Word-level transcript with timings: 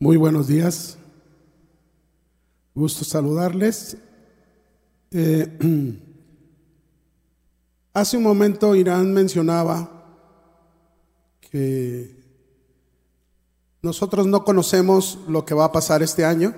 Muy 0.00 0.16
buenos 0.16 0.48
días. 0.48 0.98
Gusto 2.74 3.04
saludarles. 3.04 3.96
Eh, 5.12 5.56
hace 7.94 8.16
un 8.16 8.24
momento 8.24 8.74
Irán 8.74 9.14
mencionaba 9.14 9.88
que 11.40 12.16
nosotros 13.82 14.26
no 14.26 14.44
conocemos 14.44 15.20
lo 15.28 15.44
que 15.44 15.54
va 15.54 15.66
a 15.66 15.72
pasar 15.72 16.02
este 16.02 16.24
año, 16.24 16.54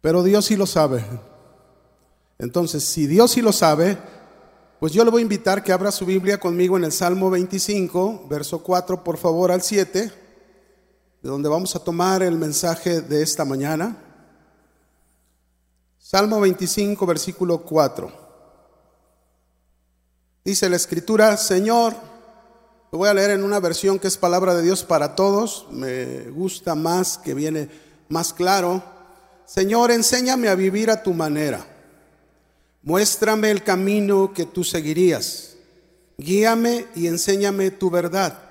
pero 0.00 0.22
Dios 0.22 0.46
sí 0.46 0.56
lo 0.56 0.64
sabe. 0.64 1.04
Entonces, 2.38 2.82
si 2.82 3.06
Dios 3.06 3.32
sí 3.32 3.42
lo 3.42 3.52
sabe, 3.52 3.98
pues 4.80 4.94
yo 4.94 5.04
le 5.04 5.10
voy 5.10 5.20
a 5.20 5.22
invitar 5.22 5.62
que 5.62 5.72
abra 5.72 5.92
su 5.92 6.06
Biblia 6.06 6.40
conmigo 6.40 6.78
en 6.78 6.84
el 6.84 6.92
Salmo 6.92 7.28
25, 7.28 8.26
verso 8.26 8.62
4, 8.62 9.04
por 9.04 9.18
favor, 9.18 9.52
al 9.52 9.60
7 9.60 10.17
de 11.22 11.28
donde 11.28 11.48
vamos 11.48 11.74
a 11.74 11.80
tomar 11.80 12.22
el 12.22 12.38
mensaje 12.38 13.00
de 13.00 13.22
esta 13.22 13.44
mañana. 13.44 13.96
Salmo 15.98 16.40
25, 16.40 17.04
versículo 17.06 17.58
4. 17.62 18.28
Dice 20.44 20.68
la 20.68 20.76
escritura, 20.76 21.36
Señor, 21.36 21.94
lo 22.92 22.98
voy 22.98 23.08
a 23.08 23.14
leer 23.14 23.32
en 23.32 23.42
una 23.42 23.58
versión 23.58 23.98
que 23.98 24.06
es 24.06 24.16
palabra 24.16 24.54
de 24.54 24.62
Dios 24.62 24.84
para 24.84 25.16
todos, 25.16 25.66
me 25.70 26.30
gusta 26.30 26.74
más, 26.74 27.18
que 27.18 27.34
viene 27.34 27.68
más 28.08 28.32
claro. 28.32 28.82
Señor, 29.44 29.90
enséñame 29.90 30.48
a 30.48 30.54
vivir 30.54 30.88
a 30.90 31.02
tu 31.02 31.12
manera. 31.12 31.66
Muéstrame 32.82 33.50
el 33.50 33.64
camino 33.64 34.32
que 34.32 34.46
tú 34.46 34.62
seguirías. 34.62 35.56
Guíame 36.16 36.86
y 36.94 37.08
enséñame 37.08 37.72
tu 37.72 37.90
verdad 37.90 38.47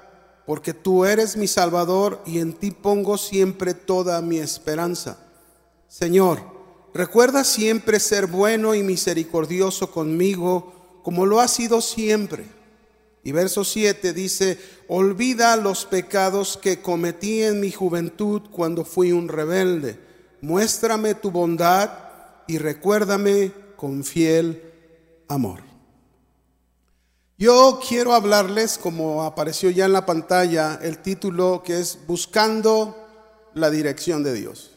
porque 0.47 0.73
tú 0.73 1.03
eres 1.03 1.35
mi 1.35 1.45
Salvador 1.45 2.21
y 2.25 2.39
en 2.39 2.53
ti 2.53 2.71
pongo 2.71 3.17
siempre 3.17 3.73
toda 3.73 4.21
mi 4.21 4.37
esperanza. 4.37 5.17
Señor, 5.89 6.41
recuerda 6.93 7.43
siempre 7.43 7.99
ser 7.99 8.27
bueno 8.27 8.73
y 8.73 8.81
misericordioso 8.81 9.91
conmigo, 9.91 11.01
como 11.03 11.25
lo 11.25 11.41
has 11.41 11.51
sido 11.51 11.81
siempre. 11.81 12.45
Y 13.25 13.33
verso 13.33 13.65
7 13.65 14.13
dice, 14.13 14.57
olvida 14.87 15.57
los 15.57 15.83
pecados 15.83 16.55
que 16.55 16.81
cometí 16.81 17.43
en 17.43 17.59
mi 17.59 17.73
juventud 17.73 18.43
cuando 18.49 18.85
fui 18.85 19.11
un 19.11 19.27
rebelde. 19.27 19.99
Muéstrame 20.39 21.13
tu 21.13 21.29
bondad 21.29 21.91
y 22.47 22.57
recuérdame 22.57 23.51
con 23.75 24.05
fiel 24.05 24.63
amor. 25.27 25.66
Yo 27.39 27.79
quiero 27.87 28.15
hablarles, 28.15 28.79
como 28.79 29.23
apareció 29.23 29.69
ya 29.69 29.85
en 29.85 29.93
la 29.93 30.07
pantalla, 30.07 30.79
el 30.81 30.97
título 30.97 31.61
que 31.63 31.79
es 31.79 31.99
Buscando 32.07 32.97
la 33.53 33.69
dirección 33.69 34.23
de 34.23 34.33
Dios. 34.33 34.71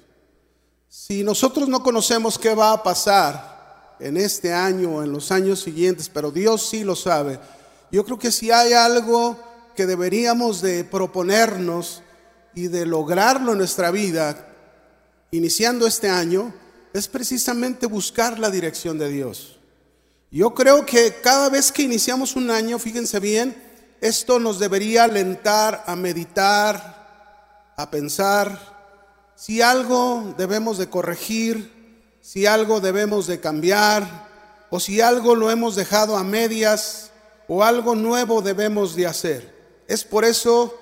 Si 0.86 1.24
nosotros 1.24 1.70
no 1.70 1.82
conocemos 1.82 2.38
qué 2.38 2.54
va 2.54 2.72
a 2.72 2.82
pasar 2.82 3.96
en 3.98 4.18
este 4.18 4.52
año 4.52 4.96
o 4.96 5.02
en 5.02 5.10
los 5.10 5.32
años 5.32 5.60
siguientes, 5.60 6.10
pero 6.10 6.30
Dios 6.30 6.68
sí 6.68 6.84
lo 6.84 6.96
sabe, 6.96 7.40
yo 7.90 8.04
creo 8.04 8.18
que 8.18 8.30
si 8.30 8.50
hay 8.50 8.74
algo 8.74 9.38
que 9.74 9.86
deberíamos 9.86 10.60
de 10.60 10.84
proponernos 10.84 12.02
y 12.54 12.68
de 12.68 12.84
lograrlo 12.84 13.52
en 13.52 13.58
nuestra 13.58 13.90
vida, 13.90 14.54
iniciando 15.30 15.86
este 15.86 16.10
año, 16.10 16.52
es 16.92 17.08
precisamente 17.08 17.86
buscar 17.86 18.38
la 18.38 18.50
dirección 18.50 18.98
de 18.98 19.08
Dios. 19.08 19.59
Yo 20.30 20.54
creo 20.54 20.86
que 20.86 21.20
cada 21.20 21.48
vez 21.48 21.72
que 21.72 21.82
iniciamos 21.82 22.36
un 22.36 22.50
año, 22.50 22.78
fíjense 22.78 23.18
bien, 23.18 23.56
esto 24.00 24.38
nos 24.38 24.60
debería 24.60 25.04
alentar 25.04 25.82
a 25.86 25.96
meditar, 25.96 27.72
a 27.76 27.90
pensar 27.90 28.80
si 29.34 29.60
algo 29.60 30.34
debemos 30.38 30.78
de 30.78 30.88
corregir, 30.88 32.16
si 32.20 32.46
algo 32.46 32.80
debemos 32.80 33.26
de 33.26 33.40
cambiar, 33.40 34.28
o 34.70 34.78
si 34.78 35.00
algo 35.00 35.34
lo 35.34 35.50
hemos 35.50 35.74
dejado 35.74 36.16
a 36.16 36.22
medias, 36.22 37.10
o 37.48 37.64
algo 37.64 37.96
nuevo 37.96 38.40
debemos 38.40 38.94
de 38.94 39.08
hacer. 39.08 39.82
Es 39.88 40.04
por 40.04 40.24
eso 40.24 40.78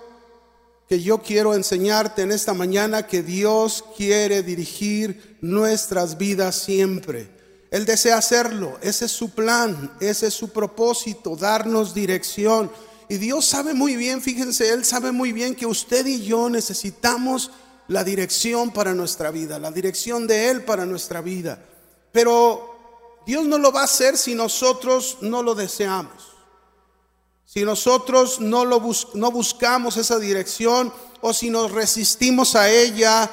que 0.89 1.01
yo 1.01 1.23
quiero 1.23 1.55
enseñarte 1.55 2.23
en 2.23 2.33
esta 2.33 2.53
mañana 2.53 3.07
que 3.07 3.23
Dios 3.23 3.83
quiere 3.97 4.43
dirigir 4.43 5.39
nuestras 5.41 6.19
vidas 6.19 6.57
siempre. 6.57 7.38
Él 7.71 7.85
desea 7.85 8.17
hacerlo, 8.17 8.79
ese 8.81 9.05
es 9.05 9.13
su 9.13 9.31
plan, 9.31 9.95
ese 10.01 10.29
es 10.29 10.35
su 10.35 10.51
propósito, 10.51 11.37
darnos 11.37 11.93
dirección. 11.93 12.71
Y 13.09 13.17
Dios 13.17 13.45
sabe 13.45 13.75
muy 13.75 13.97
bien, 13.97 14.23
fíjense, 14.23 14.71
Él 14.71 14.85
sabe 14.85 15.13
muy 15.13 15.33
bien 15.33 15.55
que 15.55 15.67
usted 15.67 16.07
y 16.07 16.23
yo 16.25 16.49
necesitamos 16.49 17.51
la 17.89 18.05
dirección 18.05 18.71
para 18.71 18.95
nuestra 18.95 19.31
vida, 19.31 19.59
la 19.59 19.71
dirección 19.71 20.27
de 20.27 20.49
Él 20.49 20.65
para 20.65 20.87
nuestra 20.87 21.21
vida. 21.21 21.63
Pero 22.13 23.23
Dios 23.27 23.47
no 23.47 23.59
lo 23.59 23.71
va 23.71 23.83
a 23.83 23.85
hacer 23.85 24.17
si 24.17 24.35
nosotros 24.35 25.19
no 25.21 25.43
lo 25.43 25.55
deseamos. 25.55 26.39
Si 27.45 27.65
nosotros 27.65 28.41
no, 28.41 28.65
lo 28.65 28.83
no 29.15 29.31
buscamos 29.31 29.97
esa 29.97 30.19
dirección 30.19 30.93
o 31.21 31.33
si 31.33 31.49
nos 31.49 31.71
resistimos 31.73 32.55
a 32.55 32.71
ella, 32.71 33.31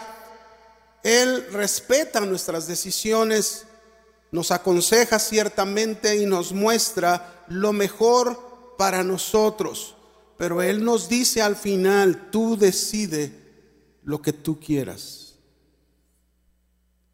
Él 1.04 1.48
respeta 1.52 2.22
nuestras 2.22 2.68
decisiones 2.68 3.65
nos 4.36 4.52
aconseja 4.52 5.18
ciertamente 5.18 6.18
y 6.18 6.26
nos 6.26 6.52
muestra 6.52 7.46
lo 7.48 7.72
mejor 7.72 8.76
para 8.78 9.02
nosotros. 9.02 9.96
Pero 10.38 10.62
Él 10.62 10.84
nos 10.84 11.08
dice 11.08 11.42
al 11.42 11.56
final, 11.56 12.30
tú 12.32 12.58
decide 12.58 13.32
lo 14.04 14.22
que 14.22 14.34
tú 14.34 14.60
quieras. 14.60 15.36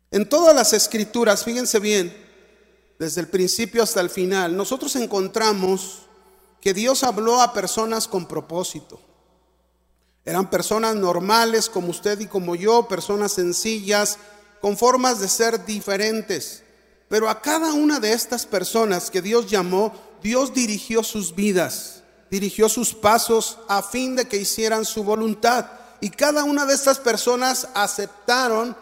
En 0.10 0.28
todas 0.28 0.56
las 0.56 0.74
escrituras, 0.74 1.44
fíjense 1.44 1.80
bien, 1.80 2.12
desde 2.98 3.22
el 3.22 3.28
principio 3.28 3.84
hasta 3.84 4.02
el 4.02 4.10
final, 4.10 4.58
nosotros 4.58 4.96
encontramos 4.96 6.08
que 6.60 6.74
Dios 6.74 7.04
habló 7.04 7.40
a 7.40 7.54
personas 7.54 8.08
con 8.08 8.28
propósito. 8.28 9.00
Eran 10.26 10.50
personas 10.50 10.96
normales 10.96 11.70
como 11.70 11.90
usted 11.90 12.20
y 12.20 12.26
como 12.26 12.56
yo, 12.56 12.88
personas 12.88 13.34
sencillas, 13.34 14.18
con 14.60 14.76
formas 14.76 15.20
de 15.20 15.28
ser 15.28 15.66
diferentes. 15.66 16.64
Pero 17.12 17.30
a 17.30 17.42
cada 17.42 17.74
una 17.74 18.00
de 18.00 18.14
estas 18.14 18.46
personas 18.46 19.12
que 19.12 19.22
Dios 19.22 19.52
llamó, 19.52 19.94
Dios 20.24 20.54
dirigió 20.54 21.04
sus 21.04 21.36
vidas, 21.36 22.04
dirigió 22.30 22.70
sus 22.70 22.94
pasos 22.94 23.58
a 23.68 23.84
fin 23.84 24.16
de 24.16 24.30
que 24.30 24.38
hicieran 24.38 24.86
su 24.86 25.04
voluntad. 25.04 25.66
Y 26.00 26.10
cada 26.10 26.46
una 26.46 26.66
de 26.66 26.74
estas 26.74 27.00
personas 27.00 27.68
aceptaron 27.74 28.78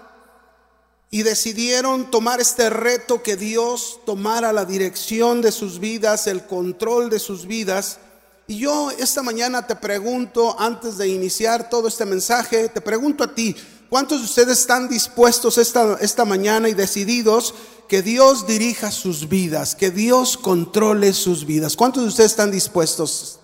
y 1.10 1.24
decidieron 1.24 2.12
tomar 2.12 2.40
este 2.40 2.70
reto 2.70 3.24
que 3.24 3.36
Dios 3.36 4.00
tomara 4.06 4.54
la 4.54 4.64
dirección 4.64 5.42
de 5.42 5.52
sus 5.52 5.80
vidas, 5.80 6.28
el 6.28 6.46
control 6.46 7.10
de 7.10 7.18
sus 7.18 7.48
vidas. 7.48 7.98
Y 8.46 8.60
yo 8.60 8.92
esta 8.92 9.24
mañana 9.24 9.66
te 9.66 9.76
pregunto, 9.76 10.56
antes 10.60 11.00
de 11.00 11.08
iniciar 11.08 11.68
todo 11.68 11.88
este 11.88 12.06
mensaje, 12.06 12.70
te 12.70 12.80
pregunto 12.80 13.24
a 13.24 13.34
ti, 13.34 13.56
¿cuántos 13.90 14.20
de 14.20 14.26
ustedes 14.26 14.60
están 14.60 14.88
dispuestos 14.88 15.58
esta, 15.58 15.98
esta 16.00 16.26
mañana 16.26 16.70
y 16.70 16.76
decididos 16.76 17.56
que 17.90 18.04
Dios 18.04 18.46
dirija 18.46 18.92
sus 18.92 19.28
vidas, 19.28 19.76
que 19.76 19.90
Dios 19.90 20.38
controle 20.38 21.12
sus 21.12 21.46
vidas. 21.46 21.76
¿Cuántos 21.76 22.04
de 22.04 22.10
ustedes 22.10 22.32
están 22.32 22.52
dispuestos? 22.52 23.40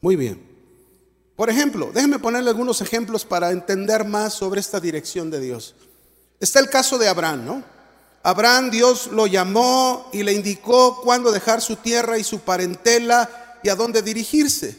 Muy 0.00 0.16
bien. 0.16 0.42
Por 1.36 1.48
ejemplo, 1.48 1.90
déjenme 1.94 2.18
ponerle 2.18 2.50
algunos 2.50 2.80
ejemplos 2.80 3.24
para 3.24 3.52
entender 3.52 4.04
más 4.04 4.34
sobre 4.34 4.60
esta 4.60 4.80
dirección 4.80 5.30
de 5.30 5.40
Dios. 5.40 5.76
Está 6.40 6.58
el 6.58 6.68
caso 6.68 6.98
de 6.98 7.08
Abraham, 7.08 7.46
¿no? 7.46 7.64
Abraham 8.24 8.70
Dios 8.70 9.06
lo 9.12 9.28
llamó 9.28 10.10
y 10.12 10.24
le 10.24 10.32
indicó 10.32 11.00
cuándo 11.00 11.30
dejar 11.30 11.60
su 11.60 11.76
tierra 11.76 12.18
y 12.18 12.24
su 12.24 12.40
parentela 12.40 13.58
y 13.62 13.68
a 13.68 13.76
dónde 13.76 14.02
dirigirse. 14.02 14.76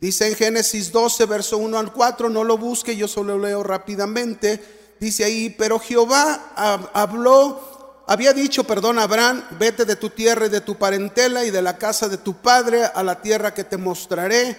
Dice 0.00 0.28
en 0.28 0.34
Génesis 0.34 0.92
12, 0.92 1.24
verso 1.24 1.56
1 1.56 1.78
al 1.78 1.92
4, 1.92 2.28
no 2.28 2.44
lo 2.44 2.58
busque, 2.58 2.94
yo 2.94 3.08
solo 3.08 3.38
leo 3.38 3.62
rápidamente. 3.62 4.62
Dice 5.00 5.24
ahí, 5.24 5.50
pero 5.50 5.78
Jehová 5.78 6.52
habló 6.92 7.71
había 8.06 8.32
dicho, 8.32 8.64
perdón, 8.64 8.98
Abraham, 8.98 9.44
vete 9.58 9.84
de 9.84 9.96
tu 9.96 10.10
tierra 10.10 10.46
y 10.46 10.50
de 10.50 10.60
tu 10.60 10.76
parentela 10.76 11.44
y 11.44 11.50
de 11.50 11.62
la 11.62 11.78
casa 11.78 12.08
de 12.08 12.18
tu 12.18 12.34
padre 12.34 12.84
a 12.84 13.02
la 13.02 13.20
tierra 13.22 13.54
que 13.54 13.64
te 13.64 13.76
mostraré. 13.76 14.56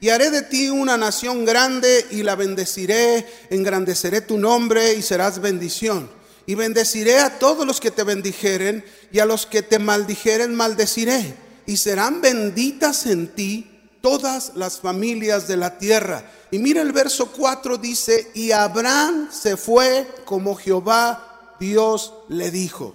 Y 0.00 0.08
haré 0.08 0.30
de 0.30 0.42
ti 0.42 0.70
una 0.70 0.96
nación 0.96 1.44
grande 1.44 2.06
y 2.10 2.22
la 2.22 2.34
bendeciré, 2.34 3.26
engrandeceré 3.50 4.22
tu 4.22 4.38
nombre 4.38 4.94
y 4.94 5.02
serás 5.02 5.40
bendición. 5.40 6.10
Y 6.46 6.54
bendeciré 6.54 7.18
a 7.18 7.38
todos 7.38 7.66
los 7.66 7.80
que 7.80 7.90
te 7.90 8.02
bendijeren 8.02 8.84
y 9.12 9.20
a 9.20 9.26
los 9.26 9.46
que 9.46 9.62
te 9.62 9.78
maldijeren 9.78 10.54
maldeciré. 10.54 11.34
Y 11.66 11.76
serán 11.76 12.20
benditas 12.22 13.06
en 13.06 13.28
ti 13.28 13.70
todas 14.00 14.52
las 14.56 14.80
familias 14.80 15.46
de 15.46 15.56
la 15.58 15.78
tierra. 15.78 16.24
Y 16.50 16.58
mira 16.58 16.82
el 16.82 16.92
verso 16.92 17.30
4 17.30 17.76
dice, 17.76 18.30
y 18.34 18.50
Abraham 18.50 19.28
se 19.30 19.56
fue 19.56 20.08
como 20.24 20.56
Jehová 20.56 21.29
Dios 21.60 22.14
le 22.28 22.50
dijo. 22.50 22.94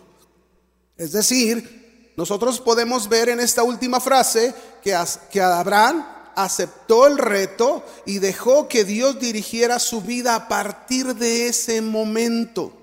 Es 0.98 1.14
decir, 1.14 2.12
nosotros 2.18 2.60
podemos 2.60 3.08
ver 3.08 3.30
en 3.30 3.40
esta 3.40 3.64
última 3.64 4.02
frase 4.02 4.54
que 4.84 4.98
que 5.32 5.42
Abraham 5.42 6.06
aceptó 6.36 7.08
el 7.08 7.18
reto 7.18 7.86
y 8.06 8.20
dejó 8.20 8.68
que 8.68 8.84
Dios 8.84 9.20
dirigiera 9.20 9.80
su 9.80 10.02
vida 10.02 10.36
a 10.36 10.48
partir 10.50 11.16
de 11.16 11.48
ese 11.48 11.82
momento. 11.82 12.74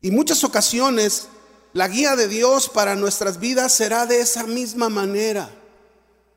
Y 0.00 0.10
muchas 0.10 0.42
ocasiones 0.42 1.28
la 1.72 1.88
guía 1.88 2.16
de 2.16 2.28
Dios 2.28 2.68
para 2.68 2.96
nuestras 2.96 3.38
vidas 3.38 3.72
será 3.72 4.04
de 4.06 4.20
esa 4.20 4.44
misma 4.44 4.88
manera. 4.88 5.50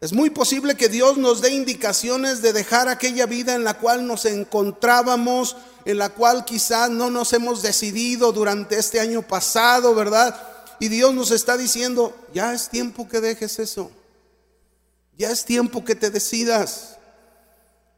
Es 0.06 0.14
muy 0.14 0.30
posible 0.30 0.76
que 0.76 0.88
Dios 0.88 1.18
nos 1.18 1.42
dé 1.42 1.50
indicaciones 1.50 2.44
de 2.44 2.54
dejar 2.54 2.90
aquella 2.90 3.26
vida 3.26 3.56
en 3.56 3.64
la 3.64 3.80
cual 3.80 4.06
nos 4.06 4.26
encontrábamos, 4.26 5.58
en 5.84 5.98
la 5.98 6.10
cual 6.10 6.46
quizás 6.46 6.92
no 6.92 7.10
nos 7.10 7.34
hemos 7.34 7.64
decidido 7.64 8.32
durante 8.32 8.78
este 8.78 9.00
año 9.00 9.24
pasado, 9.24 9.96
¿verdad? 9.96 10.40
Y 10.80 10.90
Dios 10.90 11.16
nos 11.16 11.32
está 11.32 11.58
diciendo, 11.58 12.16
ya 12.36 12.54
es 12.54 12.70
tiempo 12.70 13.10
que 13.10 13.20
dejes 13.20 13.58
eso. 13.58 13.90
Ya 15.18 15.32
es 15.32 15.44
tiempo 15.44 15.84
que 15.84 15.96
te 15.96 16.12
decidas. 16.12 17.00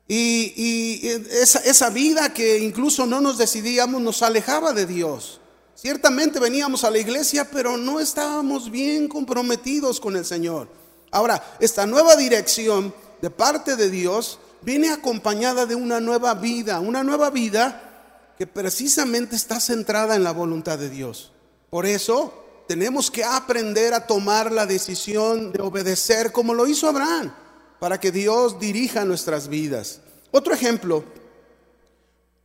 Y, 0.07 1.10
esa, 1.30 1.60
esa 1.60 1.89
vida 1.89 2.33
que 2.33 2.60
incluso 2.60 3.06
no 3.06 3.19
nos 3.19 3.38
decidíamos 3.38 4.01
nos 4.01 4.21
alejaba 4.21 4.71
de 4.71 4.86
Dios. 4.86 5.42
Ciertamente 5.75 6.39
veníamos 6.39 6.86
a 6.86 6.89
la 6.89 7.00
iglesia, 7.00 7.51
pero 7.51 7.75
no 7.75 8.00
estábamos 8.00 8.71
bien 8.71 9.10
comprometidos 9.10 10.00
con 10.00 10.15
el 10.15 10.24
Señor. 10.24 10.87
Ahora, 11.12 11.44
esta 11.59 11.86
nueva 11.86 12.15
dirección 12.15 12.94
de 13.21 13.30
parte 13.30 13.75
de 13.75 13.89
Dios 13.89 14.39
viene 14.62 14.89
acompañada 14.89 15.65
de 15.65 15.75
una 15.75 16.00
nueva 16.00 16.33
vida, 16.33 16.80
una 16.80 17.04
nueva 17.04 17.30
vida 17.30 18.33
que 18.38 18.48
precisamente 18.48 19.36
está 19.36 19.59
centrada 19.59 20.15
en 20.15 20.24
la 20.24 20.31
voluntad 20.31 20.77
de 20.77 20.89
Dios. 20.89 21.31
Por 21.69 21.86
eso 21.86 22.33
tenemos 22.68 23.09
que 23.09 23.24
aprender 23.24 23.94
a 23.94 24.06
tomar 24.06 24.51
la 24.51 24.65
decisión 24.65 25.51
de 25.51 25.62
obedecer 25.62 26.31
como 26.31 26.54
lo 26.54 26.68
hizo 26.68 26.88
Abraham, 26.88 27.33
para 27.80 28.00
que 28.00 28.12
Dios 28.12 28.60
dirija 28.60 29.06
nuestras 29.06 29.48
vidas. 29.48 30.01
Otro 30.31 30.53
ejemplo, 30.53 31.03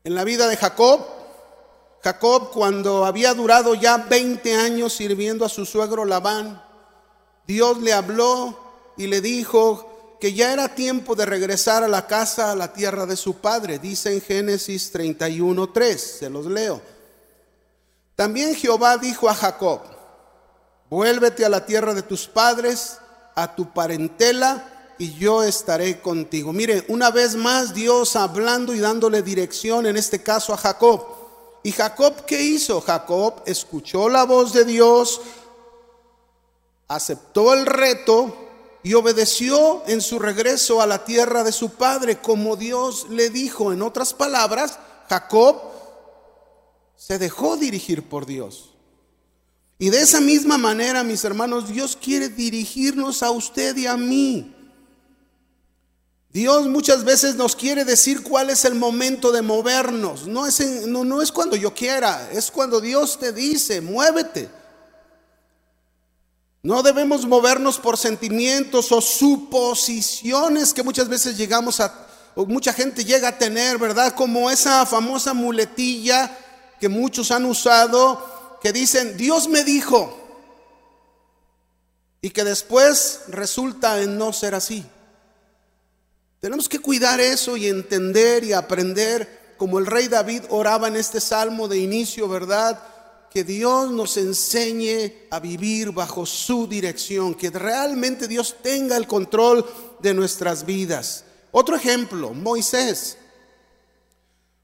en 0.04 0.14
la 0.14 0.24
vida 0.24 0.48
de 0.48 0.56
Jacob, 0.56 1.00
Jacob 2.02 2.50
cuando 2.52 3.04
había 3.04 3.34
durado 3.34 3.74
ya 3.74 3.96
20 3.96 4.54
años 4.54 4.92
sirviendo 4.92 5.44
a 5.44 5.48
su 5.48 5.66
suegro 5.66 6.04
Labán, 6.04 6.62
Dios 7.52 7.82
le 7.82 7.92
habló 7.92 8.56
y 8.96 9.08
le 9.08 9.20
dijo 9.20 10.16
que 10.18 10.32
ya 10.32 10.54
era 10.54 10.74
tiempo 10.74 11.14
de 11.14 11.26
regresar 11.26 11.82
a 11.82 11.88
la 11.88 12.06
casa, 12.06 12.50
a 12.50 12.56
la 12.56 12.72
tierra 12.72 13.04
de 13.04 13.14
su 13.14 13.34
padre. 13.34 13.78
Dice 13.78 14.14
en 14.14 14.22
Génesis 14.22 14.90
31.3, 14.94 15.96
se 15.96 16.30
los 16.30 16.46
leo. 16.46 16.80
También 18.16 18.54
Jehová 18.54 18.96
dijo 18.96 19.28
a 19.28 19.34
Jacob, 19.34 19.80
vuélvete 20.88 21.44
a 21.44 21.50
la 21.50 21.66
tierra 21.66 21.92
de 21.92 22.00
tus 22.00 22.26
padres, 22.26 22.96
a 23.34 23.54
tu 23.54 23.70
parentela, 23.74 24.94
y 24.98 25.12
yo 25.18 25.42
estaré 25.42 26.00
contigo. 26.00 26.54
Mire, 26.54 26.86
una 26.88 27.10
vez 27.10 27.36
más 27.36 27.74
Dios 27.74 28.16
hablando 28.16 28.72
y 28.72 28.80
dándole 28.80 29.20
dirección, 29.20 29.84
en 29.84 29.98
este 29.98 30.22
caso 30.22 30.54
a 30.54 30.56
Jacob. 30.56 31.04
¿Y 31.64 31.72
Jacob 31.72 32.24
qué 32.24 32.40
hizo? 32.40 32.80
Jacob 32.80 33.42
escuchó 33.44 34.08
la 34.08 34.24
voz 34.24 34.54
de 34.54 34.64
Dios, 34.64 35.20
aceptó 36.94 37.54
el 37.54 37.66
reto 37.66 38.36
y 38.82 38.94
obedeció 38.94 39.82
en 39.86 40.00
su 40.00 40.18
regreso 40.18 40.80
a 40.80 40.86
la 40.86 41.04
tierra 41.04 41.44
de 41.44 41.52
su 41.52 41.70
padre, 41.70 42.18
como 42.18 42.56
Dios 42.56 43.06
le 43.10 43.30
dijo. 43.30 43.72
En 43.72 43.82
otras 43.82 44.12
palabras, 44.12 44.78
Jacob 45.08 45.60
se 46.96 47.18
dejó 47.18 47.56
dirigir 47.56 48.08
por 48.08 48.26
Dios. 48.26 48.70
Y 49.78 49.90
de 49.90 50.00
esa 50.00 50.20
misma 50.20 50.58
manera, 50.58 51.02
mis 51.02 51.24
hermanos, 51.24 51.68
Dios 51.68 51.96
quiere 52.00 52.28
dirigirnos 52.28 53.22
a 53.22 53.30
usted 53.30 53.76
y 53.76 53.86
a 53.86 53.96
mí. 53.96 54.54
Dios 56.32 56.66
muchas 56.66 57.04
veces 57.04 57.34
nos 57.34 57.54
quiere 57.54 57.84
decir 57.84 58.22
cuál 58.22 58.48
es 58.50 58.64
el 58.64 58.74
momento 58.74 59.32
de 59.32 59.42
movernos. 59.42 60.26
No 60.26 60.46
es, 60.46 60.86
no, 60.86 61.04
no 61.04 61.20
es 61.20 61.30
cuando 61.30 61.56
yo 61.56 61.74
quiera, 61.74 62.30
es 62.32 62.50
cuando 62.50 62.80
Dios 62.80 63.18
te 63.18 63.32
dice, 63.32 63.80
muévete. 63.80 64.61
No 66.62 66.84
debemos 66.84 67.26
movernos 67.26 67.78
por 67.78 67.98
sentimientos 67.98 68.92
o 68.92 69.00
suposiciones 69.00 70.72
que 70.72 70.84
muchas 70.84 71.08
veces 71.08 71.36
llegamos 71.36 71.80
a, 71.80 71.92
o 72.36 72.46
mucha 72.46 72.72
gente 72.72 73.04
llega 73.04 73.28
a 73.28 73.38
tener, 73.38 73.78
¿verdad? 73.78 74.14
Como 74.14 74.48
esa 74.48 74.86
famosa 74.86 75.34
muletilla 75.34 76.38
que 76.78 76.88
muchos 76.88 77.32
han 77.32 77.46
usado, 77.46 78.58
que 78.62 78.72
dicen, 78.72 79.16
Dios 79.16 79.48
me 79.48 79.64
dijo, 79.64 80.18
y 82.20 82.30
que 82.30 82.44
después 82.44 83.22
resulta 83.26 84.00
en 84.00 84.16
no 84.16 84.32
ser 84.32 84.54
así. 84.54 84.86
Tenemos 86.40 86.68
que 86.68 86.78
cuidar 86.78 87.20
eso 87.20 87.56
y 87.56 87.66
entender 87.66 88.44
y 88.44 88.52
aprender, 88.52 89.54
como 89.58 89.80
el 89.80 89.86
rey 89.86 90.06
David 90.06 90.44
oraba 90.48 90.86
en 90.86 90.94
este 90.94 91.20
salmo 91.20 91.66
de 91.66 91.78
inicio, 91.78 92.28
¿verdad? 92.28 92.80
Que 93.32 93.44
Dios 93.44 93.90
nos 93.90 94.16
enseñe 94.18 95.26
a 95.30 95.40
vivir 95.40 95.92
bajo 95.92 96.26
su 96.26 96.66
dirección, 96.66 97.34
que 97.34 97.50
realmente 97.50 98.28
Dios 98.28 98.56
tenga 98.62 98.96
el 98.96 99.06
control 99.06 99.64
de 100.00 100.12
nuestras 100.12 100.66
vidas. 100.66 101.24
Otro 101.50 101.76
ejemplo, 101.76 102.34
Moisés. 102.34 103.16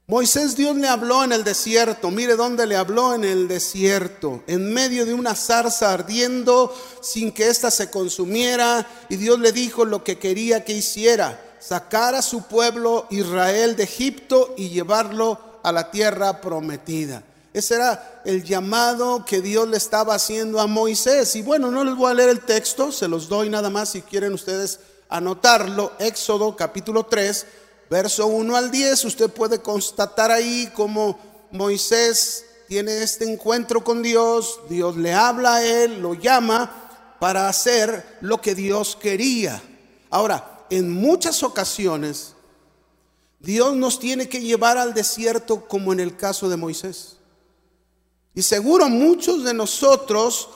Moisés 0.05 0.55
Dios 0.55 0.75
le 0.75 0.87
habló 0.87 1.23
en 1.23 1.31
el 1.31 1.43
desierto, 1.43 2.09
mire 2.09 2.35
dónde 2.35 2.65
le 2.65 2.75
habló 2.75 3.13
en 3.13 3.23
el 3.23 3.47
desierto, 3.47 4.43
en 4.47 4.73
medio 4.73 5.05
de 5.05 5.13
una 5.13 5.35
zarza 5.35 5.93
ardiendo 5.93 6.75
sin 7.01 7.31
que 7.31 7.47
ésta 7.47 7.69
se 7.69 7.91
consumiera, 7.91 8.87
y 9.07 9.17
Dios 9.17 9.39
le 9.39 9.51
dijo 9.51 9.85
lo 9.85 10.03
que 10.03 10.17
quería 10.17 10.65
que 10.65 10.73
hiciera 10.73 11.57
sacar 11.59 12.15
a 12.15 12.21
su 12.21 12.43
pueblo 12.43 13.05
Israel 13.11 13.75
de 13.75 13.83
Egipto 13.83 14.55
y 14.57 14.69
llevarlo 14.69 15.39
a 15.61 15.71
la 15.71 15.91
tierra 15.91 16.41
prometida. 16.41 17.23
Ese 17.53 17.75
era 17.75 18.21
el 18.25 18.43
llamado 18.43 19.25
que 19.25 19.41
Dios 19.41 19.67
le 19.67 19.77
estaba 19.77 20.15
haciendo 20.15 20.59
a 20.59 20.67
Moisés. 20.67 21.35
Y 21.35 21.41
bueno, 21.41 21.71
no 21.71 21.83
les 21.83 21.95
voy 21.95 22.11
a 22.11 22.13
leer 22.13 22.29
el 22.29 22.41
texto, 22.41 22.91
se 22.91 23.07
los 23.07 23.27
doy 23.27 23.49
nada 23.49 23.69
más 23.69 23.89
si 23.89 24.01
quieren 24.01 24.33
ustedes 24.33 24.79
anotarlo. 25.09 25.93
Éxodo 25.99 26.55
capítulo 26.55 27.05
3, 27.05 27.45
verso 27.89 28.27
1 28.27 28.55
al 28.55 28.69
10. 28.69 29.05
Usted 29.05 29.29
puede 29.29 29.59
constatar 29.59 30.31
ahí 30.31 30.71
cómo 30.75 31.19
Moisés 31.51 32.45
tiene 32.67 33.01
este 33.01 33.31
encuentro 33.31 33.83
con 33.83 34.03
Dios. 34.03 34.59
Dios 34.69 34.95
le 34.95 35.13
habla 35.13 35.55
a 35.55 35.65
él, 35.65 36.01
lo 36.01 36.13
llama 36.13 37.17
para 37.19 37.49
hacer 37.49 38.17
lo 38.21 38.39
que 38.39 38.53
Dios 38.53 38.95
quería. 38.95 39.61
Ahora, 40.11 40.65
en 40.69 40.91
muchas 40.91 41.41
ocasiones 41.41 42.35
Dios 43.39 43.75
nos 43.75 43.99
tiene 43.99 44.27
que 44.27 44.41
llevar 44.41 44.77
al 44.77 44.93
desierto 44.93 45.67
como 45.67 45.93
en 45.93 45.99
el 45.99 46.15
caso 46.15 46.49
de 46.49 46.57
Moisés. 46.57 47.18
Y 48.39 48.41
seguro 48.41 48.87
muchos 48.87 49.43
de 49.43 49.53
nosotros 49.53 50.47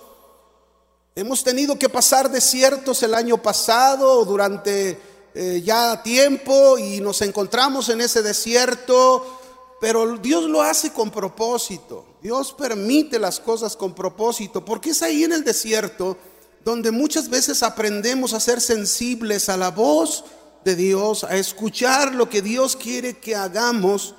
hemos 1.15 1.43
tenido 1.43 1.77
que 1.77 1.89
pasar 1.89 2.31
desiertos 2.31 3.03
el 3.03 3.13
año 3.13 3.41
pasado 3.41 4.19
o 4.19 4.23
durante 4.23 4.97
eh, 5.35 5.61
ya 5.61 6.01
tiempo 6.01 6.77
y 6.77 7.01
nos 7.01 7.21
encontramos 7.21 7.89
en 7.89 7.99
ese 7.99 8.21
desierto, 8.21 9.37
pero 9.81 10.17
Dios 10.17 10.45
lo 10.45 10.61
hace 10.61 10.93
con 10.93 11.11
propósito. 11.11 12.05
Dios 12.21 12.53
permite 12.53 13.19
las 13.19 13.41
cosas 13.41 13.75
con 13.75 13.93
propósito, 13.93 14.63
porque 14.63 14.91
es 14.91 15.01
ahí 15.01 15.25
en 15.25 15.33
el 15.33 15.43
desierto 15.43 16.15
donde 16.63 16.89
muchas 16.89 17.27
veces 17.27 17.63
aprendemos 17.63 18.31
a 18.31 18.39
ser 18.39 18.61
sensibles 18.61 19.49
a 19.49 19.57
la 19.57 19.71
voz 19.71 20.23
de 20.63 20.77
Dios, 20.77 21.25
a 21.25 21.35
escuchar 21.35 22.15
lo 22.15 22.29
que 22.29 22.41
Dios 22.41 22.77
quiere 22.77 23.17
que 23.17 23.35
hagamos 23.35 24.15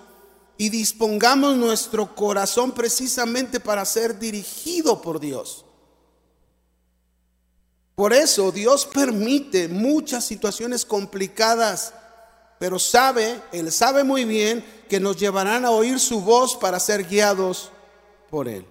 y 0.56 0.68
dispongamos 0.68 1.56
nuestro 1.56 2.14
corazón 2.14 2.72
precisamente 2.72 3.60
para 3.60 3.84
ser 3.84 4.18
dirigido 4.18 5.02
por 5.02 5.18
Dios. 5.18 5.64
Por 7.94 8.12
eso 8.12 8.50
Dios 8.50 8.86
permite 8.86 9.68
muchas 9.68 10.24
situaciones 10.24 10.84
complicadas, 10.84 11.92
pero 12.58 12.78
sabe, 12.78 13.40
Él 13.52 13.70
sabe 13.70 14.04
muy 14.04 14.24
bien 14.24 14.64
que 14.88 15.00
nos 15.00 15.16
llevarán 15.16 15.64
a 15.64 15.70
oír 15.70 16.00
su 16.00 16.20
voz 16.20 16.56
para 16.56 16.80
ser 16.80 17.04
guiados 17.04 17.70
por 18.30 18.48
Él. 18.48 18.66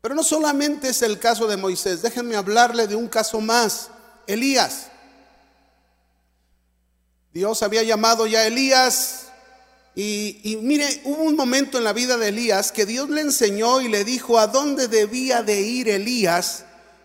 Pero 0.00 0.14
no 0.14 0.22
solamente 0.22 0.88
es 0.88 1.02
el 1.02 1.18
caso 1.18 1.46
de 1.46 1.56
Moisés, 1.56 2.02
déjenme 2.02 2.36
hablarle 2.36 2.86
de 2.86 2.96
un 2.96 3.06
caso 3.06 3.40
más, 3.40 3.90
Elías. 4.26 4.86
Dios 7.32 7.62
había 7.62 7.82
llamado 7.82 8.26
ya 8.26 8.40
a 8.40 8.46
Elías 8.46 9.19
y, 10.02 10.56
mire, 10.62 11.00
hubo 11.04 11.24
un 11.24 11.36
momento 11.36 11.76
en 11.76 11.84
la 11.84 11.92
vida 11.92 12.16
de 12.16 12.28
Elías 12.28 12.72
que 12.72 12.86
Dios 12.86 13.10
le 13.10 13.20
enseñó 13.20 13.80
y 13.80 13.88
le 13.88 14.04
dijo 14.04 14.38
a 14.38 14.46
dónde 14.46 14.88
debía 14.88 15.42
de 15.42 15.60
ir 15.60 15.88
Elías 15.88 16.64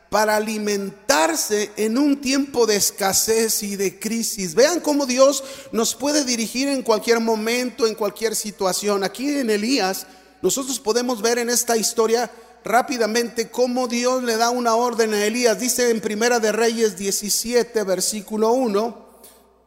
para 0.09 0.37
alimentarse 0.37 1.71
en 1.75 1.97
un 1.97 2.21
tiempo 2.21 2.65
de 2.65 2.77
escasez 2.77 3.63
y 3.63 3.75
de 3.75 3.99
crisis. 3.99 4.55
Vean 4.55 4.79
cómo 4.79 5.05
Dios 5.05 5.43
nos 5.73 5.93
puede 5.93 6.23
dirigir 6.23 6.69
en 6.69 6.83
cualquier 6.83 7.19
momento, 7.19 7.85
en 7.85 7.95
cualquier 7.95 8.33
situación. 8.33 9.03
Aquí 9.03 9.29
en 9.29 9.49
Elías 9.49 10.07
nosotros 10.41 10.79
podemos 10.79 11.21
ver 11.21 11.37
en 11.37 11.49
esta 11.49 11.75
historia 11.75 12.31
rápidamente 12.63 13.49
cómo 13.49 13.89
Dios 13.89 14.23
le 14.23 14.37
da 14.37 14.51
una 14.51 14.75
orden 14.75 15.13
a 15.13 15.25
Elías. 15.25 15.59
Dice 15.59 15.89
en 15.89 15.99
Primera 15.99 16.39
de 16.39 16.53
Reyes 16.53 16.97
17, 16.97 17.83
versículo 17.83 18.53
1. 18.53 19.04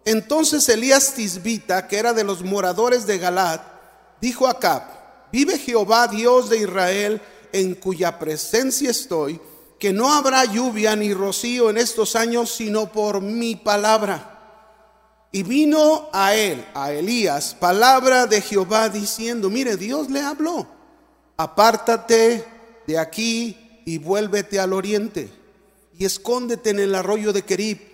Entonces 0.08 0.66
Elías 0.70 1.12
Tisbita, 1.12 1.86
que 1.86 1.98
era 1.98 2.14
de 2.14 2.24
los 2.24 2.42
moradores 2.42 3.06
de 3.06 3.18
Galat, 3.18 3.60
dijo 4.22 4.46
a 4.46 4.52
Acab, 4.52 4.82
vive 5.30 5.58
Jehová 5.58 6.08
Dios 6.08 6.48
de 6.48 6.56
Israel, 6.56 7.20
en 7.52 7.74
cuya 7.74 8.18
presencia 8.18 8.90
estoy, 8.90 9.38
que 9.78 9.92
no 9.92 10.10
habrá 10.10 10.46
lluvia 10.46 10.96
ni 10.96 11.12
rocío 11.12 11.68
en 11.68 11.76
estos 11.76 12.16
años, 12.16 12.50
sino 12.50 12.90
por 12.90 13.20
mi 13.20 13.54
palabra. 13.54 15.26
Y 15.30 15.42
vino 15.42 16.08
a 16.14 16.34
él, 16.34 16.64
a 16.72 16.90
Elías, 16.90 17.54
palabra 17.54 18.26
de 18.26 18.40
Jehová 18.40 18.88
diciendo, 18.88 19.50
mire, 19.50 19.76
Dios 19.76 20.08
le 20.08 20.22
habló, 20.22 20.66
apártate 21.36 22.46
de 22.86 22.98
aquí 22.98 23.82
y 23.84 23.98
vuélvete 23.98 24.58
al 24.58 24.72
oriente 24.72 25.30
y 25.98 26.06
escóndete 26.06 26.70
en 26.70 26.78
el 26.78 26.94
arroyo 26.94 27.34
de 27.34 27.42
Kerib, 27.42 27.87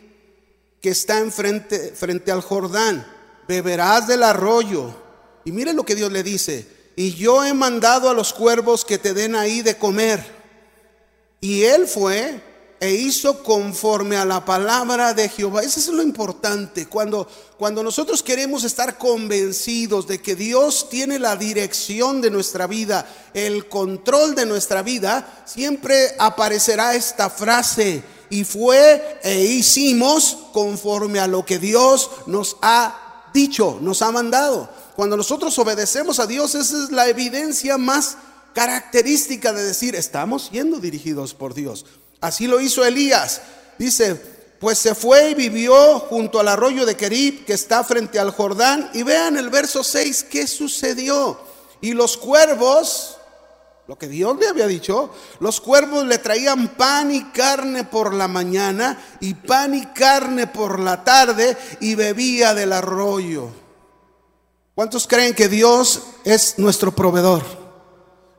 que 0.84 0.90
está 0.90 1.18
enfrente, 1.18 1.94
frente 1.96 2.30
al 2.30 2.42
Jordán, 2.42 3.06
beberás 3.48 4.06
del 4.06 4.22
arroyo. 4.22 4.94
Y 5.42 5.50
mire 5.50 5.72
lo 5.72 5.86
que 5.86 5.94
Dios 5.94 6.12
le 6.12 6.22
dice, 6.22 6.68
y 6.94 7.14
yo 7.14 7.42
he 7.42 7.54
mandado 7.54 8.10
a 8.10 8.12
los 8.12 8.34
cuervos 8.34 8.84
que 8.84 8.98
te 8.98 9.14
den 9.14 9.34
ahí 9.34 9.62
de 9.62 9.78
comer. 9.78 10.22
Y 11.40 11.62
él 11.62 11.86
fue 11.86 12.38
e 12.80 12.90
hizo 12.90 13.42
conforme 13.42 14.18
a 14.18 14.26
la 14.26 14.44
palabra 14.44 15.14
de 15.14 15.30
Jehová. 15.30 15.62
Eso 15.62 15.80
es 15.80 15.88
lo 15.88 16.02
importante. 16.02 16.86
Cuando, 16.86 17.26
cuando 17.56 17.82
nosotros 17.82 18.22
queremos 18.22 18.62
estar 18.62 18.98
convencidos 18.98 20.06
de 20.06 20.20
que 20.20 20.36
Dios 20.36 20.90
tiene 20.90 21.18
la 21.18 21.34
dirección 21.36 22.20
de 22.20 22.30
nuestra 22.30 22.66
vida, 22.66 23.08
el 23.32 23.70
control 23.70 24.34
de 24.34 24.44
nuestra 24.44 24.82
vida, 24.82 25.44
siempre 25.46 26.14
aparecerá 26.18 26.94
esta 26.94 27.30
frase. 27.30 28.04
Y 28.34 28.42
fue 28.42 29.20
e 29.22 29.44
hicimos 29.44 30.38
conforme 30.52 31.20
a 31.20 31.28
lo 31.28 31.46
que 31.46 31.60
Dios 31.60 32.10
nos 32.26 32.56
ha 32.62 33.28
dicho, 33.32 33.78
nos 33.80 34.02
ha 34.02 34.10
mandado. 34.10 34.68
Cuando 34.96 35.16
nosotros 35.16 35.56
obedecemos 35.60 36.18
a 36.18 36.26
Dios, 36.26 36.56
esa 36.56 36.82
es 36.82 36.90
la 36.90 37.06
evidencia 37.06 37.78
más 37.78 38.16
característica 38.52 39.52
de 39.52 39.62
decir, 39.62 39.94
estamos 39.94 40.48
siendo 40.50 40.80
dirigidos 40.80 41.32
por 41.32 41.54
Dios. 41.54 41.86
Así 42.20 42.48
lo 42.48 42.60
hizo 42.60 42.84
Elías. 42.84 43.40
Dice, 43.78 44.20
pues 44.58 44.78
se 44.78 44.96
fue 44.96 45.30
y 45.30 45.34
vivió 45.34 46.00
junto 46.00 46.40
al 46.40 46.48
arroyo 46.48 46.84
de 46.86 46.96
Kerib, 46.96 47.44
que 47.44 47.52
está 47.52 47.84
frente 47.84 48.18
al 48.18 48.32
Jordán. 48.32 48.90
Y 48.94 49.04
vean 49.04 49.36
el 49.36 49.48
verso 49.48 49.84
6, 49.84 50.26
¿qué 50.28 50.48
sucedió? 50.48 51.38
Y 51.80 51.92
los 51.92 52.16
cuervos, 52.16 53.13
lo 53.86 53.98
que 53.98 54.08
Dios 54.08 54.38
le 54.38 54.48
había 54.48 54.66
dicho, 54.66 55.10
los 55.40 55.60
cuervos 55.60 56.06
le 56.06 56.18
traían 56.18 56.68
pan 56.68 57.14
y 57.14 57.24
carne 57.24 57.84
por 57.84 58.14
la 58.14 58.28
mañana 58.28 59.02
y 59.20 59.34
pan 59.34 59.74
y 59.74 59.86
carne 59.86 60.46
por 60.46 60.80
la 60.80 61.04
tarde 61.04 61.56
y 61.80 61.94
bebía 61.94 62.54
del 62.54 62.72
arroyo. 62.72 63.50
¿Cuántos 64.74 65.06
creen 65.06 65.34
que 65.34 65.48
Dios 65.48 66.02
es 66.24 66.58
nuestro 66.58 66.94
proveedor? 66.94 67.42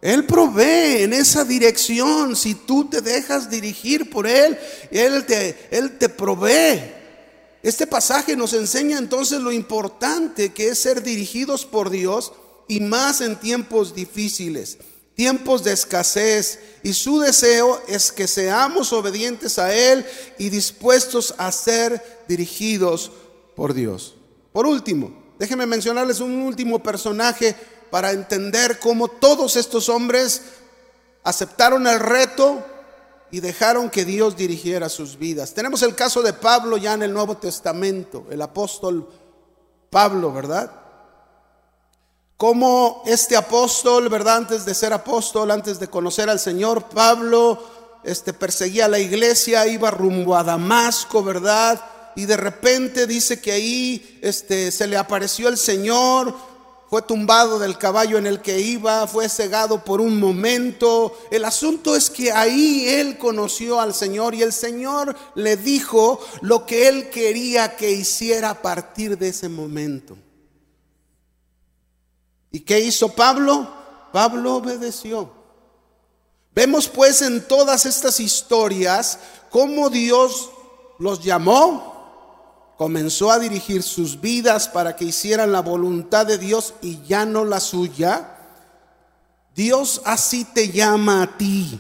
Él 0.02 0.26
provee 0.26 1.04
en 1.04 1.14
esa 1.14 1.46
dirección. 1.46 2.36
Si 2.36 2.56
tú 2.56 2.86
te 2.86 3.02
dejas 3.02 3.50
dirigir 3.50 4.10
por 4.10 4.28
Él, 4.28 4.58
Él 4.92 5.26
te, 5.26 5.68
Él 5.72 5.98
te 5.98 6.10
provee. 6.10 6.94
Este 7.64 7.88
pasaje 7.88 8.36
nos 8.36 8.54
enseña 8.54 9.00
entonces 9.00 9.40
lo 9.40 9.52
importante 9.52 10.54
que 10.54 10.70
es 10.70 10.80
ser 10.80 11.02
dirigidos 11.02 11.66
por 11.66 11.90
Dios 11.90 12.34
y 12.68 12.82
más 12.82 13.22
en 13.22 13.36
tiempos 13.38 13.96
difíciles, 13.96 14.78
tiempos 15.16 15.64
de 15.64 15.74
escasez. 15.74 16.60
Y 16.84 16.94
su 16.94 17.20
deseo 17.20 17.82
es 17.88 18.12
que 18.12 18.28
seamos 18.28 18.94
obedientes 18.94 19.58
a 19.58 19.74
Él 19.74 20.06
y 20.38 20.50
dispuestos 20.50 21.34
a 21.38 21.52
ser 21.52 22.24
dirigidos 22.28 23.12
por 23.56 23.74
Dios. 23.74 24.16
Por 24.52 24.68
último, 24.68 25.12
déjenme 25.40 25.66
mencionarles 25.66 26.20
un 26.20 26.42
último 26.42 26.84
personaje 26.84 27.56
para 27.90 28.12
entender 28.12 28.80
cómo 28.80 29.08
todos 29.08 29.56
estos 29.56 29.90
hombres 29.90 30.42
aceptaron 31.24 31.88
el 31.88 32.00
reto 32.00 32.64
y 33.32 33.40
dejaron 33.40 33.90
que 33.90 34.06
Dios 34.06 34.38
dirigiera 34.38 34.90
sus 34.90 35.18
vidas. 35.18 35.54
Tenemos 35.54 35.82
el 35.82 35.96
caso 35.96 36.22
de 36.22 36.34
Pablo 36.34 36.78
ya 36.78 36.94
en 36.94 37.04
el 37.04 37.14
Nuevo 37.14 37.38
Testamento, 37.38 38.26
el 38.30 38.42
apóstol 38.42 39.10
Pablo, 39.90 40.32
¿verdad? 40.32 40.85
Como 42.38 43.02
este 43.06 43.38
apóstol, 43.38 44.10
¿verdad? 44.10 44.38
Antes 44.38 44.66
de 44.66 44.74
ser 44.74 44.92
apóstol, 44.92 45.52
antes 45.52 45.80
de 45.80 45.88
conocer 45.88 46.30
al 46.30 46.40
Señor, 46.40 46.90
Pablo 46.90 47.58
este, 48.04 48.34
perseguía 48.34 48.86
a 48.86 48.90
la 48.90 49.00
iglesia, 49.00 49.66
iba 49.68 49.90
rumbo 49.90 50.36
a 50.36 50.44
Damasco, 50.44 51.24
¿verdad? 51.24 51.82
Y 52.16 52.26
de 52.26 52.36
repente 52.36 53.08
dice 53.08 53.40
que 53.40 53.54
ahí 53.54 54.20
este, 54.22 54.72
se 54.72 54.86
le 54.86 54.98
apareció 54.98 55.48
el 55.48 55.58
Señor, 55.58 56.36
fue 56.90 57.02
tumbado 57.02 57.58
del 57.58 57.78
caballo 57.78 58.18
en 58.18 58.26
el 58.26 58.42
que 58.42 58.60
iba, 58.60 59.08
fue 59.08 59.30
cegado 59.30 59.84
por 59.86 60.02
un 60.02 60.20
momento. 60.20 61.18
El 61.32 61.46
asunto 61.46 61.96
es 61.96 62.10
que 62.10 62.34
ahí 62.34 62.86
él 62.88 63.18
conoció 63.18 63.80
al 63.80 63.94
Señor 63.94 64.36
y 64.36 64.44
el 64.44 64.52
Señor 64.52 65.16
le 65.36 65.56
dijo 65.56 66.20
lo 66.42 66.66
que 66.66 66.90
él 66.90 67.10
quería 67.10 67.76
que 67.78 67.92
hiciera 67.92 68.50
a 68.50 68.62
partir 68.62 69.18
de 69.18 69.30
ese 69.30 69.48
momento. 69.50 70.18
¿Y 72.56 72.62
qué 72.62 72.80
hizo 72.80 73.10
Pablo? 73.10 73.68
Pablo 74.14 74.56
obedeció. 74.56 75.30
Vemos 76.54 76.88
pues 76.88 77.22
en 77.22 77.46
todas 77.46 77.86
estas 77.86 78.22
historias 78.22 79.20
cómo 79.50 79.90
Dios 79.90 80.52
los 80.98 81.22
llamó, 81.22 82.74
comenzó 82.78 83.30
a 83.30 83.40
dirigir 83.40 83.84
sus 83.84 84.22
vidas 84.22 84.70
para 84.70 84.96
que 84.96 85.04
hicieran 85.04 85.52
la 85.52 85.60
voluntad 85.60 86.26
de 86.26 86.38
Dios 86.38 86.76
y 86.82 87.04
ya 87.06 87.26
no 87.26 87.44
la 87.44 87.60
suya, 87.60 88.38
Dios 89.54 90.02
así 90.06 90.46
te 90.46 90.70
llama 90.70 91.24
a 91.24 91.38
ti 91.38 91.78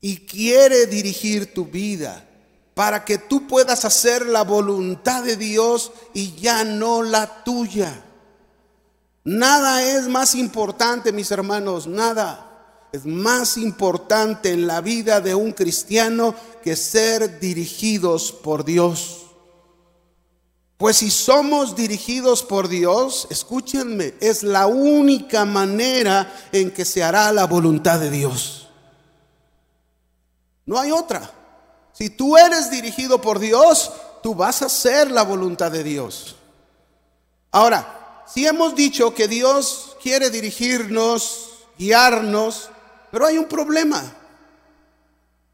y 0.00 0.16
quiere 0.24 0.86
dirigir 0.86 1.52
tu 1.52 1.66
vida 1.66 2.26
para 2.72 3.04
que 3.04 3.18
tú 3.18 3.46
puedas 3.46 3.84
hacer 3.84 4.24
la 4.24 4.44
voluntad 4.44 5.24
de 5.24 5.36
Dios 5.36 5.92
y 6.14 6.36
ya 6.36 6.64
no 6.64 7.02
la 7.02 7.44
tuya. 7.44 8.06
Nada 9.28 9.82
es 9.82 10.08
más 10.08 10.34
importante, 10.34 11.12
mis 11.12 11.30
hermanos, 11.30 11.86
nada 11.86 12.88
es 12.92 13.04
más 13.04 13.58
importante 13.58 14.52
en 14.52 14.66
la 14.66 14.80
vida 14.80 15.20
de 15.20 15.34
un 15.34 15.52
cristiano 15.52 16.34
que 16.62 16.74
ser 16.76 17.38
dirigidos 17.38 18.32
por 18.32 18.64
Dios. 18.64 19.26
Pues 20.78 20.96
si 20.96 21.10
somos 21.10 21.76
dirigidos 21.76 22.42
por 22.42 22.68
Dios, 22.68 23.26
escúchenme, 23.28 24.14
es 24.18 24.42
la 24.42 24.66
única 24.66 25.44
manera 25.44 26.34
en 26.50 26.70
que 26.70 26.86
se 26.86 27.02
hará 27.02 27.30
la 27.30 27.44
voluntad 27.44 28.00
de 28.00 28.10
Dios. 28.10 28.70
No 30.64 30.78
hay 30.78 30.90
otra. 30.90 31.30
Si 31.92 32.08
tú 32.08 32.38
eres 32.38 32.70
dirigido 32.70 33.20
por 33.20 33.38
Dios, 33.38 33.92
tú 34.22 34.34
vas 34.34 34.62
a 34.62 34.66
hacer 34.66 35.10
la 35.10 35.22
voluntad 35.22 35.70
de 35.70 35.84
Dios. 35.84 36.36
Ahora, 37.50 37.97
si 38.32 38.46
hemos 38.46 38.74
dicho 38.74 39.14
que 39.14 39.26
Dios 39.28 39.96
quiere 40.02 40.30
dirigirnos, 40.30 41.66
guiarnos, 41.78 42.70
pero 43.10 43.26
hay 43.26 43.38
un 43.38 43.46
problema. 43.46 44.02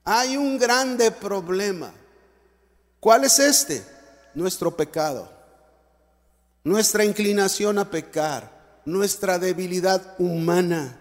Hay 0.04 0.36
un 0.36 0.58
grande 0.58 1.10
problema. 1.10 1.92
¿Cuál 3.00 3.24
es 3.24 3.38
este? 3.38 3.84
Nuestro 4.34 4.76
pecado. 4.76 5.30
Nuestra 6.64 7.04
inclinación 7.04 7.78
a 7.78 7.90
pecar. 7.90 8.80
Nuestra 8.84 9.38
debilidad 9.38 10.14
humana. 10.18 10.98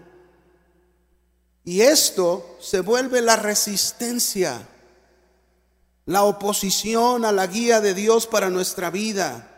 Y 1.66 1.82
esto 1.82 2.58
se 2.60 2.82
vuelve 2.82 3.22
la 3.22 3.38
resistencia, 3.38 4.68
la 6.06 6.24
oposición 6.24 7.24
a 7.24 7.32
la 7.32 7.48
guía 7.48 7.80
de 7.80 7.94
Dios 7.94 8.28
para 8.28 8.50
nuestra 8.50 8.90
vida. 8.90 9.53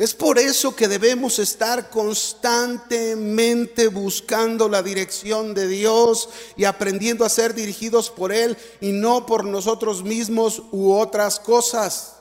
Es 0.00 0.14
por 0.14 0.38
eso 0.38 0.74
que 0.74 0.88
debemos 0.88 1.38
estar 1.38 1.90
constantemente 1.90 3.88
buscando 3.88 4.66
la 4.66 4.82
dirección 4.82 5.52
de 5.52 5.68
Dios 5.68 6.30
y 6.56 6.64
aprendiendo 6.64 7.22
a 7.22 7.28
ser 7.28 7.52
dirigidos 7.52 8.08
por 8.08 8.32
Él 8.32 8.56
y 8.80 8.92
no 8.92 9.26
por 9.26 9.44
nosotros 9.44 10.02
mismos 10.02 10.62
u 10.72 10.94
otras 10.94 11.38
cosas. 11.38 12.14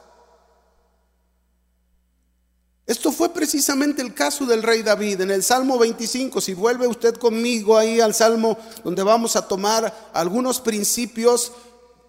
Esto 2.86 3.14
fue 3.14 3.30
precisamente 3.30 4.02
el 4.02 4.14
caso 4.14 4.46
del 4.46 4.62
rey 4.62 4.84
David. 4.84 5.22
En 5.22 5.32
el 5.32 5.42
Salmo 5.42 5.80
25, 5.80 6.42
si 6.42 6.54
vuelve 6.54 6.86
usted 6.86 7.16
conmigo 7.16 7.78
ahí 7.78 8.02
al 8.02 8.14
Salmo 8.14 8.58
donde 8.84 9.04
vamos 9.04 9.38
a 9.38 9.48
tomar 9.48 10.12
algunos 10.12 10.60
principios 10.60 11.54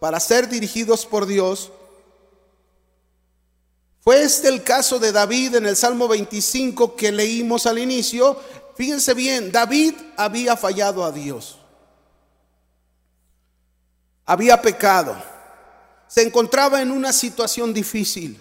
para 0.01 0.19
ser 0.19 0.49
dirigidos 0.49 1.07
por 1.07 1.27
Dios, 1.27 1.71
fue 4.03 4.23
este 4.23 4.49
el 4.49 4.63
caso 4.63 4.99
de 4.99 5.13
David 5.13 5.57
en 5.57 5.67
el 5.67 5.77
Salmo 5.77 6.09
25 6.09 6.97
que 6.97 7.13
leímos 7.13 7.67
al 7.67 7.79
inicio. 7.79 8.39
Fíjense 8.77 9.13
bien, 9.13 9.53
David 9.53 9.95
había 10.17 10.57
fallado 10.57 11.05
a 11.05 11.13
Dios. 11.13 11.59
Había 14.25 14.63
pecado. 14.63 15.17
Se 16.09 16.23
encontraba 16.23 16.81
en 16.81 16.91
una 16.91 17.13
situación 17.13 17.75
difícil. 17.75 18.41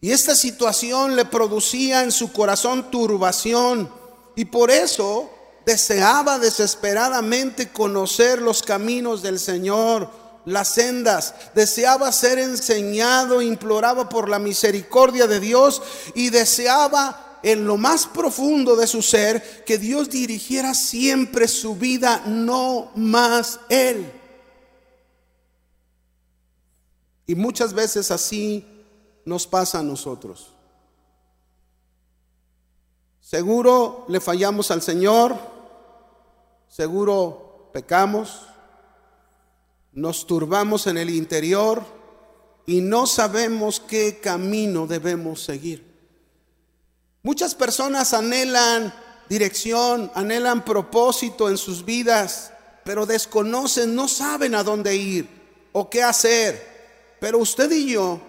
Y 0.00 0.12
esta 0.12 0.36
situación 0.36 1.16
le 1.16 1.24
producía 1.24 2.04
en 2.04 2.12
su 2.12 2.32
corazón 2.32 2.90
turbación. 2.90 3.90
Y 4.36 4.44
por 4.44 4.70
eso 4.70 5.28
deseaba 5.66 6.38
desesperadamente 6.38 7.72
conocer 7.72 8.40
los 8.40 8.62
caminos 8.62 9.22
del 9.22 9.40
Señor 9.40 10.27
las 10.44 10.68
sendas, 10.68 11.34
deseaba 11.54 12.10
ser 12.12 12.38
enseñado, 12.38 13.42
imploraba 13.42 14.08
por 14.08 14.28
la 14.28 14.38
misericordia 14.38 15.26
de 15.26 15.40
Dios 15.40 15.82
y 16.14 16.30
deseaba 16.30 17.38
en 17.42 17.66
lo 17.66 17.76
más 17.76 18.06
profundo 18.06 18.76
de 18.76 18.86
su 18.86 19.02
ser 19.02 19.64
que 19.64 19.78
Dios 19.78 20.10
dirigiera 20.10 20.74
siempre 20.74 21.48
su 21.48 21.76
vida, 21.76 22.22
no 22.26 22.90
más 22.94 23.60
Él. 23.68 24.12
Y 27.26 27.34
muchas 27.34 27.74
veces 27.74 28.10
así 28.10 28.66
nos 29.24 29.46
pasa 29.46 29.80
a 29.80 29.82
nosotros. 29.82 30.52
Seguro 33.20 34.06
le 34.08 34.20
fallamos 34.20 34.70
al 34.70 34.80
Señor, 34.80 35.36
seguro 36.68 37.68
pecamos, 37.74 38.47
nos 39.92 40.26
turbamos 40.26 40.86
en 40.86 40.98
el 40.98 41.10
interior 41.10 41.82
y 42.66 42.80
no 42.80 43.06
sabemos 43.06 43.80
qué 43.80 44.20
camino 44.20 44.86
debemos 44.86 45.42
seguir. 45.42 45.86
Muchas 47.22 47.54
personas 47.54 48.14
anhelan 48.14 48.94
dirección, 49.28 50.10
anhelan 50.14 50.64
propósito 50.64 51.48
en 51.48 51.58
sus 51.58 51.84
vidas, 51.84 52.52
pero 52.84 53.06
desconocen, 53.06 53.94
no 53.94 54.08
saben 54.08 54.54
a 54.54 54.62
dónde 54.62 54.96
ir 54.96 55.28
o 55.72 55.90
qué 55.90 56.02
hacer. 56.02 57.16
Pero 57.20 57.38
usted 57.38 57.70
y 57.72 57.92
yo, 57.92 58.20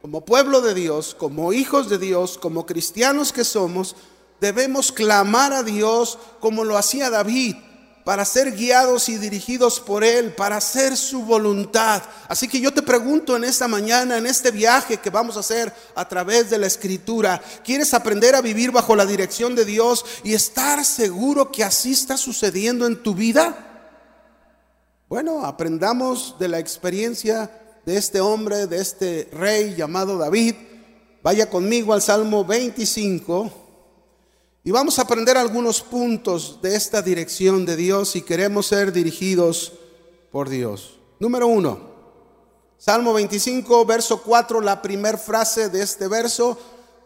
como 0.00 0.24
pueblo 0.24 0.60
de 0.60 0.74
Dios, 0.74 1.14
como 1.14 1.52
hijos 1.52 1.88
de 1.88 1.98
Dios, 1.98 2.36
como 2.38 2.66
cristianos 2.66 3.32
que 3.32 3.44
somos, 3.44 3.94
debemos 4.40 4.90
clamar 4.90 5.52
a 5.52 5.62
Dios 5.62 6.18
como 6.40 6.64
lo 6.64 6.76
hacía 6.76 7.10
David 7.10 7.56
para 8.04 8.24
ser 8.24 8.52
guiados 8.52 9.08
y 9.08 9.16
dirigidos 9.16 9.78
por 9.78 10.02
Él, 10.02 10.34
para 10.34 10.56
hacer 10.56 10.96
su 10.96 11.22
voluntad. 11.22 12.02
Así 12.28 12.48
que 12.48 12.60
yo 12.60 12.72
te 12.72 12.82
pregunto 12.82 13.36
en 13.36 13.44
esta 13.44 13.68
mañana, 13.68 14.18
en 14.18 14.26
este 14.26 14.50
viaje 14.50 14.96
que 14.96 15.10
vamos 15.10 15.36
a 15.36 15.40
hacer 15.40 15.72
a 15.94 16.08
través 16.08 16.50
de 16.50 16.58
la 16.58 16.66
Escritura, 16.66 17.40
¿quieres 17.64 17.94
aprender 17.94 18.34
a 18.34 18.40
vivir 18.40 18.72
bajo 18.72 18.96
la 18.96 19.06
dirección 19.06 19.54
de 19.54 19.64
Dios 19.64 20.04
y 20.24 20.34
estar 20.34 20.84
seguro 20.84 21.52
que 21.52 21.62
así 21.62 21.92
está 21.92 22.16
sucediendo 22.16 22.86
en 22.86 23.02
tu 23.02 23.14
vida? 23.14 23.68
Bueno, 25.08 25.44
aprendamos 25.44 26.36
de 26.38 26.48
la 26.48 26.58
experiencia 26.58 27.50
de 27.84 27.96
este 27.96 28.20
hombre, 28.20 28.66
de 28.66 28.80
este 28.80 29.28
rey 29.32 29.74
llamado 29.76 30.18
David. 30.18 30.54
Vaya 31.22 31.48
conmigo 31.48 31.92
al 31.92 32.02
Salmo 32.02 32.44
25 32.44 33.61
y 34.64 34.70
vamos 34.70 34.98
a 34.98 35.02
aprender 35.02 35.36
algunos 35.36 35.82
puntos 35.82 36.60
de 36.62 36.76
esta 36.76 37.02
dirección 37.02 37.66
de 37.66 37.76
Dios 37.76 38.10
si 38.10 38.22
queremos 38.22 38.66
ser 38.66 38.92
dirigidos 38.92 39.72
por 40.30 40.48
Dios. 40.48 40.98
Número 41.18 41.48
uno, 41.48 41.80
Salmo 42.78 43.12
25, 43.12 43.84
verso 43.84 44.22
4, 44.22 44.60
la 44.60 44.80
primera 44.82 45.18
frase 45.18 45.68
de 45.68 45.82
este 45.82 46.06
verso 46.08 46.58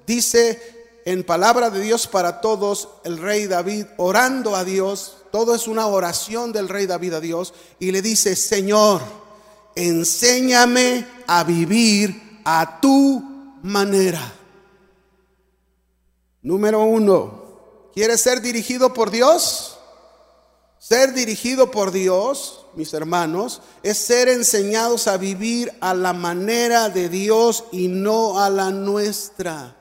dice, 0.07 1.03
en 1.05 1.25
palabra 1.25 1.71
de 1.71 1.81
Dios 1.81 2.07
para 2.07 2.41
todos, 2.41 2.89
el 3.05 3.19
rey 3.19 3.47
David 3.47 3.87
orando 3.97 4.55
a 4.55 4.65
Dios, 4.65 5.19
todo 5.31 5.55
es 5.55 5.67
una 5.67 5.87
oración 5.87 6.53
del 6.53 6.69
rey 6.69 6.87
David 6.87 7.15
a 7.15 7.21
Dios, 7.21 7.55
y 7.79 7.91
le 7.91 8.03
dice, 8.03 8.37
Señor, 8.37 9.03
enséñame 9.75 11.07
a 11.27 11.45
vivir 11.45 12.41
a 12.45 12.81
tu 12.81 13.23
manera. 13.63 14.33
Número 16.43 16.85
uno, 16.85 17.46
¿Quieres 17.97 18.21
ser 18.21 18.43
dirigido 18.43 18.93
por 18.93 19.11
Dios? 19.11 19.79
Ser 20.79 21.15
dirigido 21.15 21.71
por 21.71 21.93
Dios, 21.93 22.67
mis 22.75 22.93
hermanos, 22.93 23.63
es 23.83 23.97
ser 23.97 24.29
enseñados 24.29 25.09
a 25.09 25.17
vivir 25.17 25.73
a 25.81 25.95
la 25.95 26.13
manera 26.13 26.91
de 26.91 27.09
Dios 27.09 27.65
y 27.73 27.89
no 27.89 28.39
a 28.39 28.51
la 28.51 28.71
nuestra. 28.71 29.75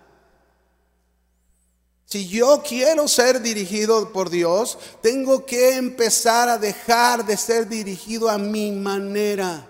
Si 2.05 2.29
yo 2.29 2.63
quiero 2.65 3.09
ser 3.09 3.41
dirigido 3.41 4.13
por 4.13 4.29
Dios, 4.29 4.77
tengo 5.01 5.45
que 5.45 5.75
empezar 5.75 6.47
a 6.47 6.57
dejar 6.57 7.25
de 7.25 7.35
ser 7.35 7.67
dirigido 7.67 8.29
a 8.29 8.37
mi 8.37 8.71
manera. 8.71 9.67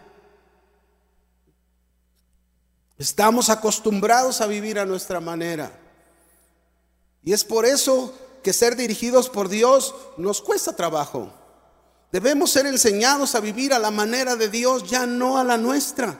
Estamos 3.00 3.50
acostumbrados 3.50 4.39
a 4.39 4.46
vivir 4.46 4.78
a 4.78 4.86
nuestra 4.86 5.20
manera. 5.20 5.80
Y 7.24 7.34
es 7.34 7.43
por 7.43 7.65
eso 7.65 8.13
que 8.46 8.54
ser 8.54 8.76
dirigidos 8.76 9.28
por 9.28 9.50
Dios 9.50 9.96
nos 10.18 10.40
cuesta 10.40 10.76
trabajo. 10.76 11.34
Debemos 12.12 12.52
ser 12.52 12.68
enseñados 12.68 13.34
a 13.34 13.40
vivir 13.40 13.74
a 13.74 13.80
la 13.80 13.90
manera 13.90 14.36
de 14.36 14.50
Dios, 14.50 14.88
ya 14.88 15.08
no 15.08 15.40
a 15.40 15.44
la 15.44 15.58
nuestra. 15.58 16.20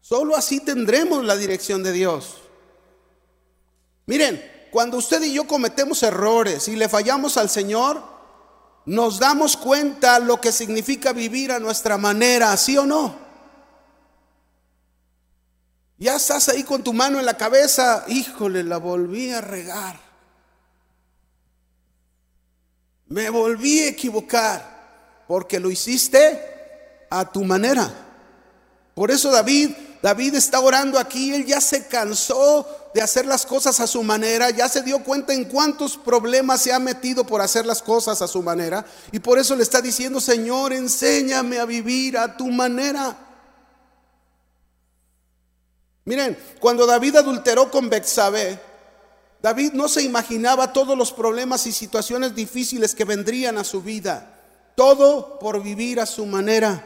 Solo 0.00 0.36
así 0.36 0.60
tendremos 0.60 1.24
la 1.24 1.34
dirección 1.34 1.82
de 1.82 1.90
Dios. 1.90 2.36
Miren, 4.06 4.40
cuando 4.70 4.98
usted 4.98 5.20
y 5.24 5.32
yo 5.32 5.48
cometemos 5.48 6.00
errores 6.04 6.68
y 6.68 6.76
le 6.76 6.88
fallamos 6.88 7.38
al 7.38 7.50
Señor, 7.50 8.00
nos 8.86 9.18
damos 9.18 9.56
cuenta 9.56 10.20
lo 10.20 10.40
que 10.40 10.52
significa 10.52 11.12
vivir 11.12 11.50
a 11.50 11.58
nuestra 11.58 11.98
manera, 11.98 12.56
¿sí 12.56 12.78
o 12.78 12.86
no? 12.86 13.18
Ya 15.98 16.14
estás 16.14 16.48
ahí 16.50 16.62
con 16.62 16.84
tu 16.84 16.92
mano 16.92 17.18
en 17.18 17.26
la 17.26 17.36
cabeza, 17.36 18.04
híjole, 18.06 18.62
la 18.62 18.76
volví 18.76 19.32
a 19.32 19.40
regar. 19.40 20.04
Me 23.08 23.30
volví 23.30 23.80
a 23.80 23.88
equivocar 23.88 25.24
porque 25.26 25.60
lo 25.60 25.70
hiciste 25.70 26.40
a 27.10 27.30
tu 27.30 27.44
manera. 27.44 27.92
Por 28.94 29.10
eso 29.10 29.30
David, 29.30 29.70
David 30.02 30.34
está 30.34 30.60
orando 30.60 30.98
aquí, 30.98 31.34
él 31.34 31.44
ya 31.44 31.60
se 31.60 31.86
cansó 31.86 32.66
de 32.94 33.02
hacer 33.02 33.26
las 33.26 33.44
cosas 33.44 33.80
a 33.80 33.86
su 33.86 34.02
manera, 34.02 34.50
ya 34.50 34.68
se 34.68 34.82
dio 34.82 35.02
cuenta 35.02 35.34
en 35.34 35.46
cuántos 35.46 35.96
problemas 35.96 36.60
se 36.60 36.72
ha 36.72 36.78
metido 36.78 37.26
por 37.26 37.40
hacer 37.40 37.66
las 37.66 37.82
cosas 37.82 38.22
a 38.22 38.28
su 38.28 38.40
manera 38.40 38.84
y 39.10 39.18
por 39.18 39.38
eso 39.38 39.56
le 39.56 39.64
está 39.64 39.80
diciendo, 39.80 40.20
"Señor, 40.20 40.72
enséñame 40.72 41.58
a 41.58 41.64
vivir 41.64 42.16
a 42.16 42.36
tu 42.36 42.46
manera." 42.46 43.18
Miren, 46.04 46.38
cuando 46.60 46.86
David 46.86 47.16
adulteró 47.16 47.70
con 47.70 47.88
Betsabé, 47.88 48.60
David 49.44 49.74
no 49.74 49.88
se 49.90 50.00
imaginaba 50.00 50.72
todos 50.72 50.96
los 50.96 51.12
problemas 51.12 51.66
y 51.66 51.72
situaciones 51.72 52.34
difíciles 52.34 52.94
que 52.94 53.04
vendrían 53.04 53.58
a 53.58 53.64
su 53.64 53.82
vida. 53.82 54.40
Todo 54.74 55.38
por 55.38 55.62
vivir 55.62 56.00
a 56.00 56.06
su 56.06 56.24
manera. 56.24 56.82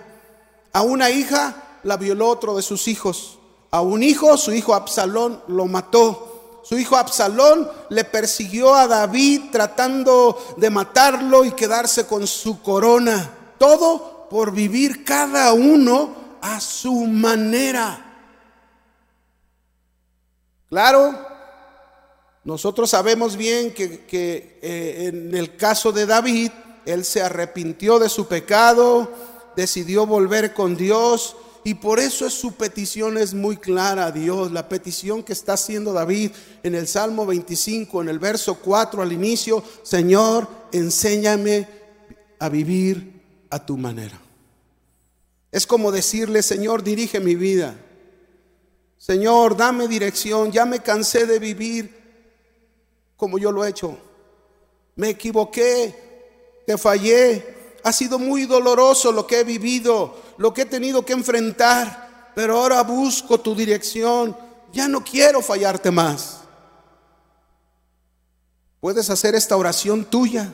A 0.73 0.83
una 0.83 1.09
hija 1.09 1.79
la 1.85 1.97
violó 1.97 2.27
otro 2.29 2.57
de 2.57 2.62
sus 2.62 2.88
hijos. 2.88 3.38
A 3.71 3.81
un 3.81 4.03
hijo, 4.03 4.37
su 4.37 4.53
hijo 4.53 4.75
Absalón, 4.75 5.40
lo 5.47 5.66
mató. 5.66 6.62
Su 6.64 6.77
hijo 6.77 6.97
Absalón 6.97 7.71
le 7.90 8.03
persiguió 8.03 8.75
a 8.75 8.88
David 8.88 9.53
tratando 9.53 10.37
de 10.57 10.68
matarlo 10.68 11.44
y 11.44 11.53
quedarse 11.53 12.09
con 12.09 12.27
su 12.27 12.61
corona. 12.61 13.55
Todo 13.59 14.27
por 14.29 14.51
vivir 14.51 15.05
cada 15.05 15.53
uno 15.53 16.12
a 16.40 16.61
su 16.61 17.07
manera. 17.07 18.05
Claro, 20.68 21.27
nosotros 22.48 22.88
sabemos 22.88 23.37
bien 23.37 23.74
que, 23.74 24.58
eh, 24.62 25.11
en 25.12 25.34
el 25.34 25.54
caso 25.56 25.92
de 25.92 26.06
David, 26.06 26.50
él 26.87 27.04
se 27.04 27.20
arrepintió 27.20 27.98
de 27.98 28.08
su 28.08 28.26
pecado, 28.26 29.12
decidió 29.54 30.06
volver 30.06 30.54
con 30.54 30.74
Dios 30.74 31.37
y 31.62 31.74
por 31.74 32.00
eso 32.00 32.24
es 32.24 32.32
su 32.32 32.54
petición 32.54 33.18
es 33.18 33.34
muy 33.34 33.58
clara 33.58 34.06
a 34.06 34.12
Dios. 34.12 34.50
La 34.50 34.66
petición 34.66 35.22
que 35.22 35.34
está 35.34 35.52
haciendo 35.52 35.92
David 35.92 36.30
en 36.62 36.74
el 36.74 36.88
Salmo 36.88 37.26
25, 37.26 38.00
en 38.00 38.08
el 38.08 38.18
verso 38.18 38.54
4 38.54 39.02
al 39.02 39.12
inicio, 39.12 39.62
Señor, 39.82 40.48
enséñame 40.72 41.68
a 42.38 42.48
vivir 42.48 43.20
a 43.50 43.66
tu 43.66 43.76
manera. 43.76 44.18
Es 45.52 45.66
como 45.66 45.92
decirle, 45.92 46.42
Señor, 46.42 46.82
dirige 46.82 47.20
mi 47.20 47.34
vida. 47.34 47.76
Señor, 48.96 49.54
dame 49.54 49.87
dirección. 49.87 50.50
Ya 50.50 50.64
me 50.64 50.80
cansé 50.80 51.26
de 51.26 51.38
vivir 51.38 51.97
como 53.18 53.37
yo 53.37 53.52
lo 53.52 53.64
he 53.64 53.68
hecho. 53.68 53.98
Me 54.94 55.11
equivoqué, 55.11 56.62
te 56.66 56.78
fallé. 56.78 57.57
Ha 57.85 57.92
sido 57.92 58.18
muy 58.18 58.46
doloroso 58.46 59.12
lo 59.12 59.26
que 59.26 59.40
he 59.40 59.44
vivido, 59.44 60.14
lo 60.38 60.54
que 60.54 60.62
he 60.62 60.66
tenido 60.66 61.04
que 61.04 61.12
enfrentar, 61.12 62.33
pero 62.35 62.59
ahora 62.59 62.83
busco 62.83 63.38
tu 63.40 63.54
dirección. 63.54 64.37
Ya 64.72 64.88
no 64.88 65.04
quiero 65.04 65.42
fallarte 65.42 65.90
más. 65.90 66.40
Puedes 68.81 69.11
hacer 69.11 69.35
esta 69.35 69.57
oración 69.57 70.04
tuya. 70.04 70.52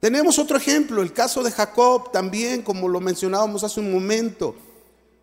Tenemos 0.00 0.38
otro 0.38 0.58
ejemplo, 0.58 1.00
el 1.00 1.14
caso 1.14 1.42
de 1.42 1.50
Jacob 1.50 2.12
también, 2.12 2.62
como 2.62 2.86
lo 2.86 3.00
mencionábamos 3.00 3.64
hace 3.64 3.80
un 3.80 3.90
momento. 3.90 4.54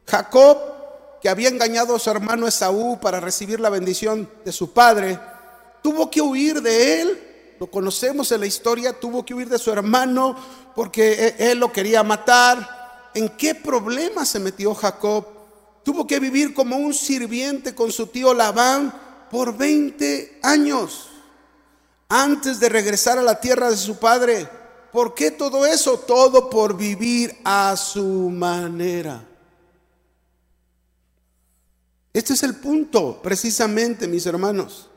Jacob, 0.07 0.57
que 1.21 1.29
había 1.29 1.49
engañado 1.49 1.95
a 1.95 1.99
su 1.99 2.09
hermano 2.09 2.47
Esaú 2.47 2.99
para 2.99 3.19
recibir 3.19 3.59
la 3.59 3.69
bendición 3.69 4.27
de 4.43 4.51
su 4.51 4.73
padre, 4.73 5.19
tuvo 5.83 6.09
que 6.09 6.21
huir 6.21 6.61
de 6.61 7.01
él. 7.01 7.55
Lo 7.59 7.69
conocemos 7.69 8.31
en 8.31 8.39
la 8.39 8.47
historia, 8.47 8.99
tuvo 8.99 9.23
que 9.23 9.35
huir 9.35 9.47
de 9.47 9.59
su 9.59 9.71
hermano 9.71 10.35
porque 10.75 11.35
e, 11.37 11.51
él 11.51 11.59
lo 11.59 11.71
quería 11.71 12.01
matar. 12.01 13.11
¿En 13.13 13.29
qué 13.29 13.53
problema 13.53 14.25
se 14.25 14.39
metió 14.39 14.73
Jacob? 14.73 15.27
Tuvo 15.83 16.07
que 16.07 16.19
vivir 16.19 16.53
como 16.55 16.77
un 16.77 16.93
sirviente 16.93 17.75
con 17.75 17.91
su 17.91 18.07
tío 18.07 18.33
Labán 18.33 19.27
por 19.29 19.55
20 19.55 20.39
años 20.41 21.09
antes 22.09 22.59
de 22.59 22.69
regresar 22.69 23.19
a 23.19 23.23
la 23.23 23.39
tierra 23.39 23.69
de 23.69 23.77
su 23.77 23.97
padre. 23.97 24.47
¿Por 24.91 25.13
qué 25.13 25.31
todo 25.31 25.65
eso? 25.65 25.99
Todo 25.99 26.49
por 26.49 26.77
vivir 26.77 27.35
a 27.43 27.75
su 27.75 28.29
manera. 28.29 29.27
Este 32.13 32.33
es 32.33 32.43
el 32.43 32.55
punto, 32.55 33.19
precisamente, 33.21 34.07
mis 34.07 34.25
hermanos. 34.25 34.89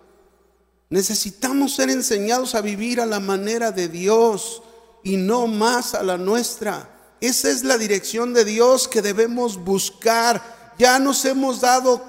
Necesitamos 0.88 1.74
ser 1.74 1.90
enseñados 1.90 2.54
a 2.54 2.60
vivir 2.60 3.00
a 3.00 3.06
la 3.06 3.20
manera 3.20 3.72
de 3.72 3.88
Dios 3.88 4.62
y 5.02 5.16
no 5.16 5.46
más 5.46 5.94
a 5.94 6.02
la 6.02 6.16
nuestra. 6.16 6.90
Esa 7.20 7.50
es 7.50 7.64
la 7.64 7.78
dirección 7.78 8.34
de 8.34 8.44
Dios 8.44 8.86
que 8.86 9.02
debemos 9.02 9.56
buscar. 9.56 10.74
Ya 10.78 10.98
nos 10.98 11.24
hemos 11.24 11.60
dado 11.60 12.02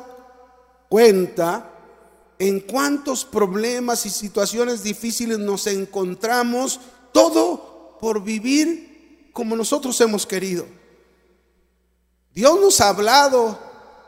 cuenta 0.89 1.71
en 2.39 2.59
cuántos 2.59 3.25
problemas 3.25 4.05
y 4.05 4.09
situaciones 4.09 4.83
difíciles 4.83 5.39
nos 5.39 5.65
encontramos, 5.65 6.79
todo 7.11 7.97
por 7.99 8.23
vivir 8.23 9.31
como 9.33 9.55
nosotros 9.55 9.99
hemos 10.01 10.25
querido. 10.25 10.65
Dios 12.33 12.59
nos 12.59 12.79
ha 12.81 12.89
hablado, 12.89 13.57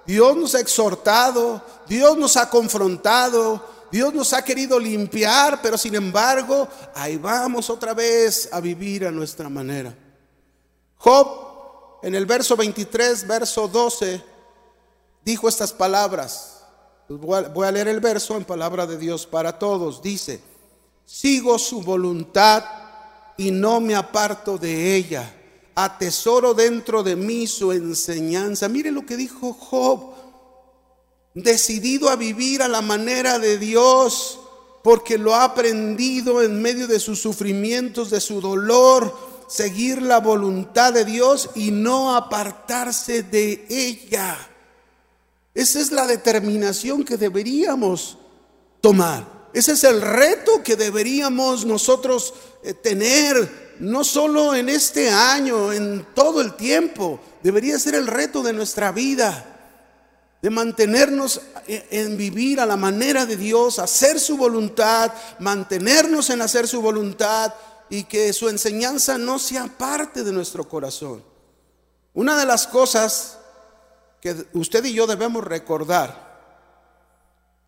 Dios 0.05 0.37
nos 0.37 0.53
ha 0.53 0.59
exhortado, 0.59 1.63
Dios 1.87 2.17
nos 2.17 2.37
ha 2.37 2.49
confrontado, 2.49 3.78
Dios 3.91 4.13
nos 4.13 4.33
ha 4.33 4.43
querido 4.43 4.79
limpiar, 4.79 5.61
pero 5.61 5.77
sin 5.77 5.95
embargo, 5.95 6.67
ahí 6.93 7.17
vamos 7.17 7.69
otra 7.69 7.93
vez 7.93 8.49
a 8.51 8.59
vivir 8.59 9.05
a 9.05 9.11
nuestra 9.11 9.49
manera. 9.49 9.93
Job, 10.97 11.99
en 12.03 12.13
el 12.15 12.25
verso 12.25 12.55
23, 12.55 13.27
verso 13.27 13.67
12, 13.67 14.21
dijo 15.23 15.49
estas 15.49 15.73
palabras. 15.73 16.63
Voy 17.07 17.67
a 17.67 17.71
leer 17.71 17.87
el 17.87 17.99
verso 17.99 18.37
en 18.37 18.45
palabra 18.45 18.85
de 18.85 18.97
Dios 18.97 19.25
para 19.25 19.57
todos. 19.57 20.01
Dice, 20.01 20.39
sigo 21.05 21.57
su 21.57 21.81
voluntad 21.81 22.63
y 23.35 23.49
no 23.49 23.79
me 23.79 23.95
aparto 23.95 24.57
de 24.59 24.95
ella. 24.95 25.35
Atesoro 25.73 26.53
dentro 26.53 27.01
de 27.01 27.15
mí 27.15 27.47
su 27.47 27.71
enseñanza. 27.71 28.67
Mire 28.69 28.91
lo 28.91 29.05
que 29.05 29.17
dijo 29.17 29.53
Job 29.53 30.18
decidido 31.33 32.09
a 32.09 32.15
vivir 32.15 32.61
a 32.61 32.67
la 32.67 32.81
manera 32.81 33.39
de 33.39 33.57
Dios, 33.57 34.39
porque 34.83 35.17
lo 35.17 35.35
ha 35.35 35.43
aprendido 35.43 36.41
en 36.41 36.61
medio 36.61 36.87
de 36.87 36.99
sus 36.99 37.21
sufrimientos, 37.21 38.09
de 38.09 38.21
su 38.21 38.41
dolor, 38.41 39.13
seguir 39.47 40.01
la 40.01 40.19
voluntad 40.19 40.93
de 40.93 41.05
Dios 41.05 41.49
y 41.55 41.71
no 41.71 42.15
apartarse 42.15 43.23
de 43.23 43.65
ella. 43.69 44.37
Esa 45.53 45.79
es 45.79 45.91
la 45.91 46.07
determinación 46.07 47.03
que 47.03 47.17
deberíamos 47.17 48.17
tomar. 48.81 49.49
Ese 49.53 49.73
es 49.73 49.83
el 49.83 50.01
reto 50.01 50.63
que 50.63 50.75
deberíamos 50.75 51.65
nosotros 51.65 52.33
eh, 52.63 52.73
tener, 52.73 53.75
no 53.79 54.03
solo 54.03 54.53
en 54.53 54.69
este 54.69 55.09
año, 55.09 55.73
en 55.73 56.05
todo 56.13 56.41
el 56.41 56.53
tiempo. 56.55 57.19
Debería 57.41 57.79
ser 57.79 57.95
el 57.95 58.07
reto 58.07 58.43
de 58.43 58.53
nuestra 58.53 58.91
vida 58.91 59.58
de 60.41 60.49
mantenernos 60.49 61.41
en 61.67 62.15
vivir 62.15 62.59
a 62.59 62.65
la 62.65 62.77
manera 62.77 63.25
de 63.25 63.35
Dios, 63.35 63.77
hacer 63.77 64.19
su 64.19 64.37
voluntad, 64.37 65.11
mantenernos 65.39 66.29
en 66.29 66.41
hacer 66.41 66.67
su 66.67 66.81
voluntad 66.81 67.53
y 67.89 68.03
que 68.03 68.31
su 68.31 68.47
enseñanza 68.47 69.17
no 69.17 69.37
sea 69.37 69.65
parte 69.65 70.23
de 70.23 70.31
nuestro 70.31 70.67
corazón. 70.67 71.23
Una 72.13 72.37
de 72.37 72.45
las 72.45 72.67
cosas 72.67 73.37
que 74.21 74.45
usted 74.53 74.83
y 74.85 74.93
yo 74.93 75.07
debemos 75.07 75.43
recordar 75.43 76.29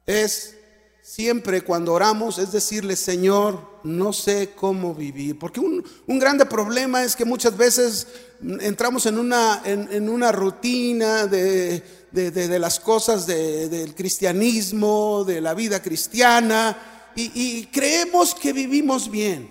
es 0.06 0.56
siempre 1.02 1.64
cuando 1.64 1.94
oramos, 1.94 2.38
es 2.38 2.52
decirle, 2.52 2.96
Señor, 2.96 3.60
no 3.84 4.14
sé 4.14 4.52
cómo 4.56 4.94
vivir. 4.94 5.38
Porque 5.38 5.60
un, 5.60 5.84
grande 6.20 6.46
problema 6.46 7.04
es 7.04 7.16
que 7.16 7.26
muchas 7.26 7.58
veces 7.58 8.08
entramos 8.42 9.06
en 9.08 9.18
una, 9.18 9.62
en 9.66 10.08
una 10.08 10.32
rutina 10.32 11.28
de 11.28 12.01
de, 12.12 12.60
las 12.60 12.80
cosas 12.80 13.26
del 13.26 13.95
cristianismo, 13.95 15.24
de 15.26 15.41
la 15.41 15.54
vida 15.54 15.82
cristiana, 15.82 17.12
y, 17.15 17.32
y 17.34 17.65
creemos 17.67 18.36
que 18.36 18.54
vivimos 18.54 19.10
bien, 19.10 19.50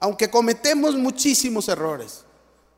aunque 0.00 0.30
cometemos 0.30 0.96
muchísimos 0.96 1.68
errores. 1.68 2.24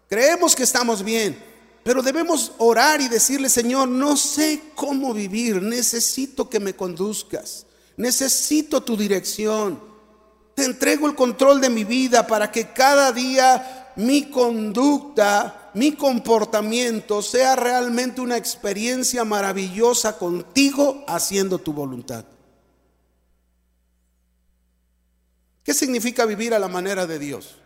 Creemos 0.09 0.55
que 0.55 0.63
estamos 0.63 1.03
bien, 1.03 1.37
pero 1.83 2.03
debemos 2.03 2.53
orar 2.59 3.01
y 3.01 3.09
decirle, 3.09 3.49
Señor, 3.49 3.89
no 3.89 4.17
sé 4.17 4.61
cómo 4.75 5.13
vivir, 5.13 5.63
necesito 5.63 6.49
que 6.49 6.61
me 6.61 6.75
conduzcas, 6.75 7.67
necesito 7.97 8.83
tu 8.83 8.97
dirección. 8.97 9.81
Te 10.55 10.65
entrego 10.65 11.07
el 11.07 11.15
control 11.15 11.61
de 11.61 11.69
mi 11.69 11.85
vida 11.85 12.27
para 12.27 12.51
que 12.51 12.73
cada 12.73 13.13
día 13.13 13.93
mi 13.97 14.31
conducta 14.31 15.66
mi 15.77 15.95
comportamiento 15.95 17.21
sea 17.21 17.55
realmente 17.55 18.23
una 18.23 18.39
experiencia 18.39 19.27
maravillosa 19.27 20.17
contigo 20.17 21.05
haciendo 21.07 21.59
tu 21.59 21.75
voluntad. 21.75 22.25
¿Qué 25.63 25.75
significa 25.75 26.25
vivir 26.25 26.55
a 26.55 26.59
la 26.59 26.69
manera 26.69 27.07
de 27.07 27.19
Dios? 27.19 27.57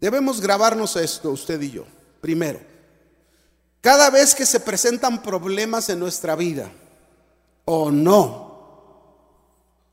Debemos 0.00 0.40
grabarnos 0.40 0.96
esto, 0.96 1.30
usted 1.30 1.60
y 1.62 1.70
yo. 1.70 1.84
Primero, 2.20 2.58
cada 3.80 4.10
vez 4.10 4.34
que 4.34 4.44
se 4.44 4.58
presentan 4.58 5.22
problemas 5.22 5.88
en 5.88 6.00
nuestra 6.00 6.34
vida, 6.34 6.68
o 7.64 7.92
no, 7.92 8.48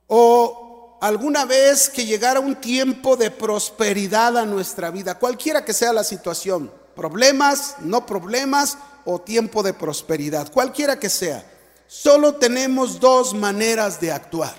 o 0.08 0.65
alguna 1.06 1.46
vez 1.46 1.88
que 1.88 2.04
llegara 2.04 2.40
un 2.40 2.56
tiempo 2.56 3.16
de 3.16 3.30
prosperidad 3.30 4.38
a 4.40 4.46
nuestra 4.46 4.90
vida, 4.90 5.20
cualquiera 5.20 5.64
que 5.64 5.72
sea 5.72 5.94
la 5.94 6.04
situación, 6.04 6.72
problemas, 6.96 7.76
no 7.80 8.08
problemas 8.08 8.80
o 9.06 9.22
tiempo 9.22 9.62
de 9.62 9.76
prosperidad, 9.76 10.52
cualquiera 10.52 11.00
que 11.00 11.12
sea, 11.12 11.46
solo 11.86 12.38
tenemos 12.38 13.00
dos 13.00 13.36
maneras 13.36 14.02
de 14.02 14.12
actuar 14.12 14.56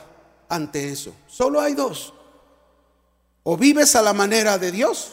ante 0.48 0.88
eso. 0.88 1.12
Solo 1.26 1.60
hay 1.60 1.74
dos. 1.74 2.14
O 3.42 3.56
vives 3.56 3.96
a 3.96 4.02
la 4.02 4.12
manera 4.12 4.56
de 4.56 4.70
Dios 4.70 5.08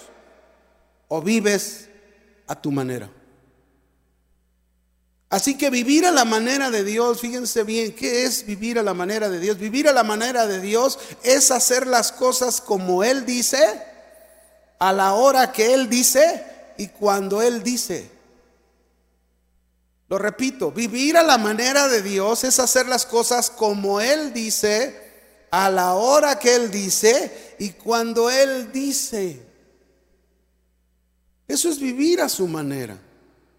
o 1.07 1.19
vives 1.19 1.89
a 2.45 2.61
tu 2.61 2.71
manera. 2.71 3.09
Así 5.33 5.57
que 5.57 5.71
vivir 5.71 6.05
a 6.05 6.11
la 6.11 6.25
manera 6.25 6.69
de 6.69 6.83
Dios, 6.83 7.19
fíjense 7.19 7.63
bien, 7.63 7.93
¿qué 7.93 8.23
es 8.23 8.45
vivir 8.45 8.77
a 8.77 8.83
la 8.83 8.93
manera 8.93 9.29
de 9.29 9.39
Dios? 9.39 9.57
Vivir 9.57 9.89
a 9.89 9.91
la 9.91 10.03
manera 10.03 10.45
de 10.45 10.61
Dios 10.61 10.99
es 11.23 11.49
hacer 11.49 11.87
las 11.87 12.11
cosas 12.11 12.61
como 12.61 13.03
Él 13.03 13.25
dice, 13.25 13.81
a 14.77 14.93
la 14.93 15.13
hora 15.13 15.51
que 15.51 15.73
Él 15.73 15.89
dice 15.89 16.45
y 16.77 16.89
cuando 16.89 17.41
Él 17.41 17.63
dice. 17.63 18.11
Lo 20.07 20.19
repito, 20.19 20.71
vivir 20.71 21.17
a 21.17 21.23
la 21.23 21.39
manera 21.39 21.87
de 21.87 22.03
Dios 22.03 22.43
es 22.43 22.59
hacer 22.59 22.85
las 22.85 23.07
cosas 23.07 23.49
como 23.49 24.01
Él 24.01 24.33
dice, 24.33 25.01
a 25.49 25.67
la 25.71 25.95
hora 25.95 26.37
que 26.37 26.53
Él 26.53 26.69
dice 26.69 27.55
y 27.57 27.71
cuando 27.71 28.29
Él 28.29 28.71
dice. 28.71 29.41
Eso 31.47 31.69
es 31.69 31.79
vivir 31.79 32.21
a 32.21 32.29
su 32.29 32.47
manera. 32.47 32.99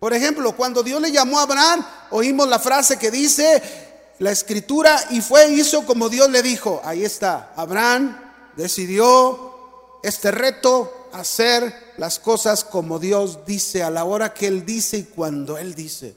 Por 0.05 0.13
ejemplo, 0.13 0.55
cuando 0.55 0.83
Dios 0.83 1.01
le 1.01 1.11
llamó 1.11 1.39
a 1.39 1.45
Abraham, 1.45 1.83
oímos 2.11 2.47
la 2.47 2.59
frase 2.59 2.99
que 2.99 3.11
dice 3.11 3.63
la 4.19 4.33
escritura 4.33 5.03
y 5.09 5.23
fue 5.23 5.51
hizo 5.51 5.87
como 5.87 6.11
Dios 6.11 6.29
le 6.29 6.43
dijo. 6.43 6.83
Ahí 6.85 7.03
está. 7.03 7.55
Abraham 7.57 8.15
decidió 8.55 9.99
este 10.03 10.31
reto, 10.31 11.09
hacer 11.15 11.95
las 11.97 12.19
cosas 12.19 12.65
como 12.65 12.99
Dios 12.99 13.47
dice, 13.47 13.83
a 13.83 13.89
la 13.89 14.05
hora 14.05 14.35
que 14.35 14.47
Él 14.47 14.67
dice 14.67 14.99
y 14.99 15.03
cuando 15.05 15.57
Él 15.57 15.75
dice. 15.75 16.15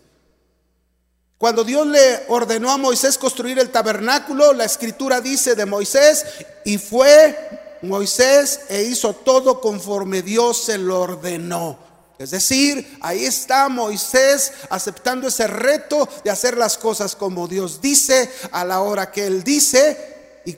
Cuando 1.38 1.64
Dios 1.64 1.88
le 1.88 2.26
ordenó 2.28 2.72
a 2.72 2.78
Moisés 2.78 3.18
construir 3.18 3.58
el 3.58 3.70
tabernáculo, 3.70 4.52
la 4.52 4.66
escritura 4.66 5.22
dice 5.22 5.56
de 5.56 5.66
Moisés, 5.66 6.26
y 6.66 6.78
fue 6.78 7.78
Moisés 7.84 8.60
e 8.68 8.84
hizo 8.84 9.14
todo 9.14 9.62
conforme 9.62 10.24
Dios 10.24 10.62
se 10.62 10.78
lo 10.78 11.00
ordenó. 11.00 11.87
Es 12.18 12.32
decir, 12.32 12.98
ahí 13.02 13.26
está 13.26 13.70
Moisés 13.70 14.52
aceptando 14.70 15.28
ese 15.28 15.46
reto 15.46 16.10
de 16.24 16.32
hacer 16.32 16.58
las 16.58 16.78
cosas 16.78 17.16
como 17.16 17.48
Dios 17.48 17.80
dice, 17.80 18.32
a 18.52 18.66
la 18.66 18.82
hora 18.82 19.12
que 19.12 19.28
Él 19.28 19.44
dice 19.44 20.42
y, 20.46 20.58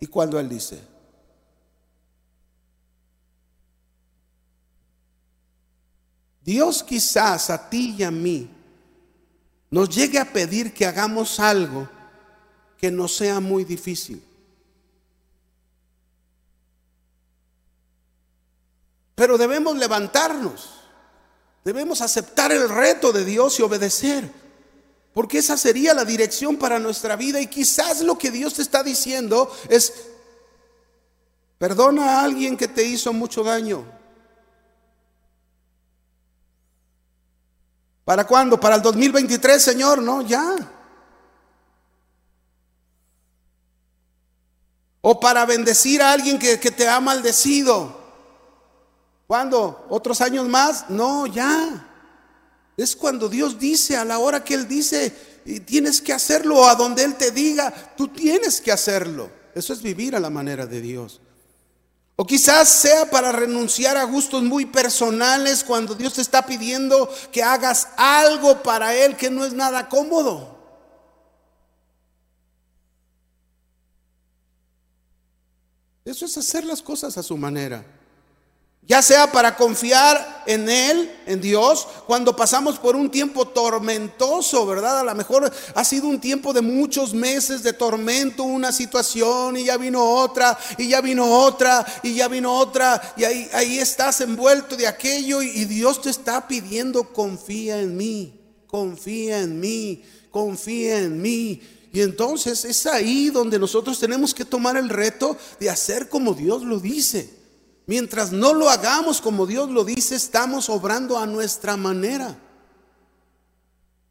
y 0.00 0.06
cuando 0.06 0.38
Él 0.38 0.48
dice. 0.48 0.80
Dios 6.40 6.84
quizás 6.84 7.50
a 7.50 7.68
ti 7.68 7.96
y 7.98 8.04
a 8.04 8.10
mí 8.12 8.48
nos 9.68 9.88
llegue 9.88 10.20
a 10.20 10.32
pedir 10.32 10.72
que 10.72 10.86
hagamos 10.86 11.40
algo 11.40 11.88
que 12.78 12.92
no 12.92 13.08
sea 13.08 13.40
muy 13.40 13.64
difícil. 13.64 14.22
Pero 19.16 19.36
debemos 19.36 19.76
levantarnos 19.76 20.75
debemos 21.66 22.00
aceptar 22.00 22.52
el 22.52 22.68
reto 22.68 23.10
de 23.10 23.24
Dios 23.24 23.58
y 23.58 23.62
obedecer, 23.62 24.30
porque 25.12 25.38
esa 25.38 25.56
sería 25.56 25.94
la 25.94 26.04
dirección 26.04 26.58
para 26.58 26.78
nuestra 26.78 27.16
vida 27.16 27.40
y 27.40 27.48
quizás 27.48 28.02
lo 28.02 28.16
que 28.16 28.30
Dios 28.30 28.54
te 28.54 28.62
está 28.62 28.84
diciendo 28.84 29.50
es, 29.68 29.92
perdona 31.58 32.20
a 32.20 32.22
alguien 32.22 32.56
que 32.56 32.68
te 32.68 32.84
hizo 32.84 33.12
mucho 33.12 33.42
daño. 33.42 33.84
¿Para 38.04 38.24
cuándo? 38.28 38.60
Para 38.60 38.76
el 38.76 38.82
2023, 38.82 39.60
Señor, 39.60 40.00
no, 40.00 40.22
ya. 40.22 40.54
O 45.00 45.18
para 45.18 45.44
bendecir 45.44 46.00
a 46.00 46.12
alguien 46.12 46.38
que, 46.38 46.60
que 46.60 46.70
te 46.70 46.88
ha 46.88 47.00
maldecido. 47.00 47.95
¿Cuándo? 49.26 49.86
¿Otros 49.88 50.20
años 50.20 50.48
más? 50.48 50.88
No, 50.88 51.26
ya. 51.26 51.84
Es 52.76 52.94
cuando 52.94 53.28
Dios 53.28 53.58
dice, 53.58 53.96
a 53.96 54.04
la 54.04 54.18
hora 54.18 54.44
que 54.44 54.54
Él 54.54 54.68
dice, 54.68 55.10
tienes 55.64 56.00
que 56.00 56.12
hacerlo, 56.12 56.58
o 56.58 56.66
a 56.66 56.74
donde 56.74 57.02
Él 57.02 57.16
te 57.16 57.30
diga, 57.30 57.72
tú 57.96 58.08
tienes 58.08 58.60
que 58.60 58.70
hacerlo. 58.70 59.30
Eso 59.54 59.72
es 59.72 59.82
vivir 59.82 60.14
a 60.14 60.20
la 60.20 60.30
manera 60.30 60.66
de 60.66 60.80
Dios. 60.80 61.20
O 62.14 62.26
quizás 62.26 62.68
sea 62.68 63.10
para 63.10 63.32
renunciar 63.32 63.96
a 63.96 64.04
gustos 64.04 64.42
muy 64.42 64.64
personales 64.64 65.64
cuando 65.64 65.94
Dios 65.94 66.14
te 66.14 66.22
está 66.22 66.46
pidiendo 66.46 67.10
que 67.32 67.42
hagas 67.42 67.88
algo 67.96 68.62
para 68.62 68.94
Él 68.94 69.16
que 69.16 69.30
no 69.30 69.44
es 69.44 69.52
nada 69.52 69.88
cómodo. 69.88 70.56
Eso 76.04 76.24
es 76.24 76.38
hacer 76.38 76.64
las 76.64 76.80
cosas 76.80 77.18
a 77.18 77.22
su 77.22 77.36
manera 77.36 77.95
ya 78.88 79.02
sea 79.02 79.32
para 79.32 79.56
confiar 79.56 80.44
en 80.46 80.68
Él, 80.68 81.10
en 81.26 81.40
Dios, 81.40 81.88
cuando 82.06 82.36
pasamos 82.36 82.78
por 82.78 82.94
un 82.94 83.10
tiempo 83.10 83.48
tormentoso, 83.48 84.64
¿verdad? 84.64 85.00
A 85.00 85.04
lo 85.04 85.14
mejor 85.16 85.52
ha 85.74 85.84
sido 85.84 86.06
un 86.06 86.20
tiempo 86.20 86.52
de 86.52 86.60
muchos 86.60 87.12
meses 87.12 87.64
de 87.64 87.72
tormento, 87.72 88.44
una 88.44 88.70
situación 88.70 89.56
y 89.56 89.64
ya 89.64 89.76
vino 89.76 90.04
otra, 90.04 90.56
y 90.78 90.88
ya 90.88 91.00
vino 91.00 91.28
otra, 91.28 91.84
y 92.04 92.14
ya 92.14 92.28
vino 92.28 92.56
otra, 92.56 93.14
y 93.16 93.24
ahí, 93.24 93.78
estás 93.78 94.20
envuelto 94.20 94.76
de 94.76 94.86
aquello 94.86 95.42
y 95.42 95.64
Dios 95.64 96.00
te 96.00 96.10
está 96.10 96.46
pidiendo, 96.46 97.12
confía 97.12 97.80
en 97.80 97.96
mí, 97.96 98.40
confía 98.68 99.40
en 99.40 99.58
mí, 99.58 100.04
confía 100.30 101.00
en 101.00 101.20
mí. 101.20 101.60
Y 101.92 102.02
entonces 102.02 102.64
es 102.64 102.86
ahí 102.86 103.30
donde 103.30 103.58
nosotros 103.58 103.98
tenemos 103.98 104.32
que 104.32 104.44
tomar 104.44 104.76
el 104.76 104.90
reto 104.90 105.36
de 105.58 105.70
hacer 105.70 106.08
como 106.08 106.34
Dios 106.34 106.62
lo 106.62 106.78
dice. 106.78 107.35
Mientras 107.86 108.32
no 108.32 108.52
lo 108.52 108.68
hagamos 108.68 109.20
como 109.20 109.46
Dios 109.46 109.70
lo 109.70 109.84
dice, 109.84 110.16
estamos 110.16 110.68
obrando 110.68 111.18
a 111.18 111.26
nuestra 111.26 111.76
manera 111.76 112.36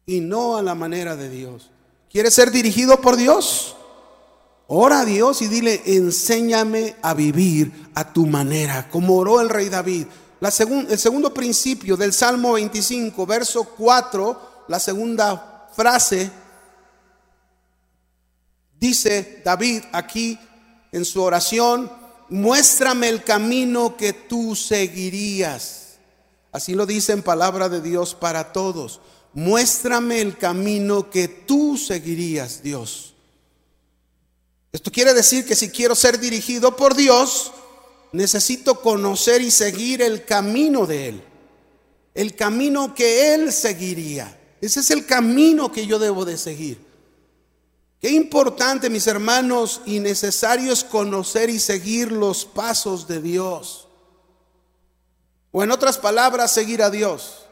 y 0.06 0.20
no 0.20 0.56
a 0.56 0.62
la 0.62 0.74
manera 0.74 1.14
de 1.14 1.28
Dios. 1.28 1.70
¿Quieres 2.10 2.32
ser 2.32 2.50
dirigido 2.50 3.00
por 3.02 3.16
Dios? 3.16 3.76
Ora 4.68 5.00
a 5.00 5.04
Dios 5.04 5.42
y 5.42 5.48
dile, 5.48 5.82
enséñame 5.84 6.96
a 7.02 7.12
vivir 7.12 7.90
a 7.94 8.12
tu 8.12 8.26
manera, 8.26 8.88
como 8.88 9.16
oró 9.16 9.40
el 9.40 9.50
rey 9.50 9.68
David. 9.68 10.06
El 10.40 10.98
segundo 10.98 11.34
principio 11.34 11.96
del 11.96 12.12
Salmo 12.12 12.54
25, 12.54 13.26
verso 13.26 13.64
4, 13.64 14.64
la 14.68 14.80
segunda 14.80 15.68
frase, 15.74 16.30
dice 18.78 19.42
David 19.44 19.82
aquí 19.92 20.38
en 20.92 21.04
su 21.04 21.22
oración, 21.22 22.05
muéstrame 22.28 23.08
el 23.08 23.22
camino 23.22 23.96
que 23.96 24.12
tú 24.12 24.54
seguirías. 24.54 25.96
Así 26.52 26.74
lo 26.74 26.86
dice 26.86 27.12
en 27.12 27.22
palabra 27.22 27.68
de 27.68 27.80
Dios 27.80 28.14
para 28.14 28.52
todos. 28.52 29.00
Muéstrame 29.34 30.20
el 30.20 30.38
camino 30.38 31.10
que 31.10 31.28
tú 31.28 31.76
seguirías, 31.76 32.62
Dios. 32.62 33.14
Esto 34.72 34.90
quiere 34.90 35.12
decir 35.12 35.44
que 35.44 35.54
si 35.54 35.68
quiero 35.68 35.94
ser 35.94 36.18
dirigido 36.18 36.76
por 36.76 36.94
Dios, 36.94 37.52
necesito 38.12 38.80
conocer 38.80 39.42
y 39.42 39.50
seguir 39.50 40.00
el 40.00 40.24
camino 40.24 40.86
de 40.86 41.08
Él. 41.08 41.24
El 42.14 42.34
camino 42.34 42.94
que 42.94 43.34
Él 43.34 43.52
seguiría. 43.52 44.38
Ese 44.60 44.80
es 44.80 44.90
el 44.90 45.04
camino 45.04 45.70
que 45.70 45.86
yo 45.86 45.98
debo 45.98 46.24
de 46.24 46.38
seguir. 46.38 46.85
Qué 48.06 48.12
importante, 48.12 48.88
mis 48.88 49.08
hermanos, 49.08 49.82
y 49.84 49.98
necesario 49.98 50.72
es 50.72 50.84
conocer 50.84 51.50
y 51.50 51.58
seguir 51.58 52.12
los 52.12 52.44
pasos 52.44 53.08
de 53.08 53.20
Dios. 53.20 53.88
O 55.50 55.64
en 55.64 55.72
otras 55.72 55.98
palabras, 55.98 56.52
seguir 56.52 56.84
a 56.84 56.90
Dios. 56.90 57.46